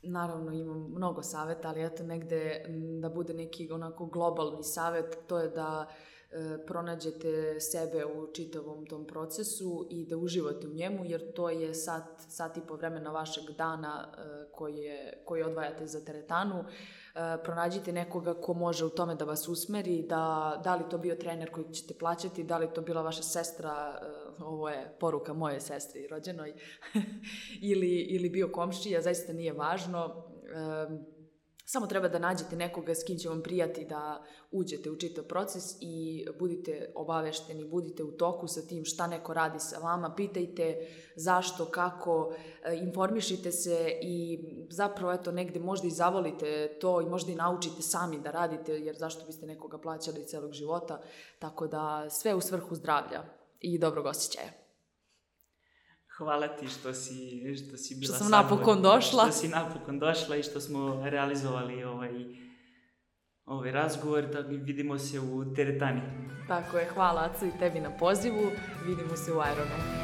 Naravno 0.03 0.51
imam 0.51 0.91
mnogo 0.95 1.23
saveta, 1.23 1.67
ali 1.67 1.85
eto 1.85 2.03
negde 2.03 2.65
da 3.01 3.09
bude 3.09 3.33
neki 3.33 3.71
onako 3.71 4.05
globalni 4.05 4.63
savet, 4.63 5.17
to 5.27 5.39
je 5.39 5.49
da 5.49 5.87
e, 6.31 6.65
pronađete 6.65 7.59
sebe 7.59 8.05
u 8.05 8.33
čitavom 8.33 8.85
tom 8.85 9.07
procesu 9.07 9.87
i 9.89 10.05
da 10.05 10.17
uživate 10.17 10.67
u 10.67 10.73
njemu, 10.73 11.05
jer 11.05 11.33
to 11.33 11.49
je 11.49 11.73
sat, 11.73 12.21
sat 12.29 12.57
i 12.57 12.61
po 12.67 12.75
vremena 12.75 13.11
vašeg 13.11 13.43
dana 13.57 14.07
e, 14.07 14.21
koje, 14.51 15.23
koje 15.25 15.45
odvajate 15.45 15.87
za 15.87 16.05
teretanu. 16.05 16.63
E, 16.63 17.43
pronađite 17.43 17.91
nekoga 17.91 18.33
ko 18.33 18.53
može 18.53 18.85
u 18.85 18.89
tome 18.89 19.15
da 19.15 19.25
vas 19.25 19.47
usmeri, 19.47 20.05
da, 20.09 20.61
da 20.63 20.75
li 20.75 20.89
to 20.89 20.97
bio 20.97 21.15
trener 21.15 21.51
koji 21.51 21.65
ćete 21.73 21.93
plaćati, 21.93 22.43
da 22.43 22.57
li 22.57 22.73
to 22.73 22.81
bila 22.81 23.01
vaša 23.01 23.23
sestra, 23.23 23.99
e, 24.01 24.20
ovo 24.39 24.69
je 24.69 24.95
poruka 24.99 25.33
moje 25.33 25.59
sestri 25.59 26.07
rođenoj, 26.07 26.53
ili, 27.71 27.89
ili 27.89 28.29
bio 28.29 28.51
komšija, 28.51 29.01
zaista 29.01 29.33
nije 29.33 29.53
važno. 29.53 30.25
E, 30.45 31.21
Samo 31.71 31.87
treba 31.87 32.07
da 32.07 32.19
nađete 32.19 32.55
nekoga 32.55 32.95
s 32.95 33.03
kim 33.03 33.17
će 33.17 33.29
vam 33.29 33.41
prijati 33.43 33.85
da 33.85 34.23
uđete 34.51 34.91
u 34.91 34.95
čitav 34.95 35.23
proces 35.23 35.63
i 35.79 36.25
budite 36.39 36.91
obavešteni, 36.95 37.65
budite 37.65 38.03
u 38.03 38.11
toku 38.11 38.47
sa 38.47 38.61
tim 38.61 38.85
šta 38.85 39.07
neko 39.07 39.33
radi 39.33 39.59
sa 39.59 39.79
vama, 39.79 40.15
pitajte 40.15 40.87
zašto, 41.15 41.65
kako, 41.65 42.33
e, 42.63 42.75
informišite 42.75 43.51
se 43.51 43.99
i 44.01 44.39
zapravo 44.69 45.13
eto 45.13 45.31
negde 45.31 45.59
možda 45.59 45.87
i 45.87 45.91
zavolite 45.91 46.77
to 46.81 47.01
i 47.01 47.05
možda 47.05 47.31
i 47.31 47.35
naučite 47.35 47.81
sami 47.81 48.19
da 48.19 48.31
radite 48.31 48.73
jer 48.73 48.95
zašto 48.97 49.25
biste 49.25 49.45
nekoga 49.45 49.77
plaćali 49.77 50.27
celog 50.27 50.51
života, 50.51 51.01
tako 51.39 51.67
da 51.67 52.09
sve 52.09 52.35
u 52.35 52.41
svrhu 52.41 52.75
zdravlja 52.75 53.40
i 53.61 53.79
dobrog 53.79 54.05
osjećaja. 54.05 54.49
Hvala 56.17 56.47
ti 56.47 56.67
što 56.67 56.93
si, 56.93 57.41
što 57.57 57.77
si 57.77 57.95
bila 57.95 58.15
Što 58.15 58.23
sam 58.23 58.31
napokon 58.31 58.81
došla. 58.81 59.23
Što 59.23 59.31
si 59.31 59.47
napokon 59.47 59.99
došla 59.99 60.35
i 60.35 60.43
što 60.43 60.61
smo 60.61 61.09
realizovali 61.09 61.83
ovaj, 61.83 62.11
ovaj 63.45 63.71
razgovor, 63.71 64.27
da 64.27 64.39
vidimo 64.39 64.99
se 64.99 65.19
u 65.19 65.53
teretani. 65.55 66.01
Tako 66.47 66.77
je, 66.77 66.89
hvala 66.93 67.21
Acu 67.21 67.45
i 67.45 67.59
tebi 67.59 67.79
na 67.79 67.97
pozivu, 67.97 68.51
vidimo 68.85 69.15
se 69.15 69.33
u 69.33 69.39
Aeronu. 69.39 70.00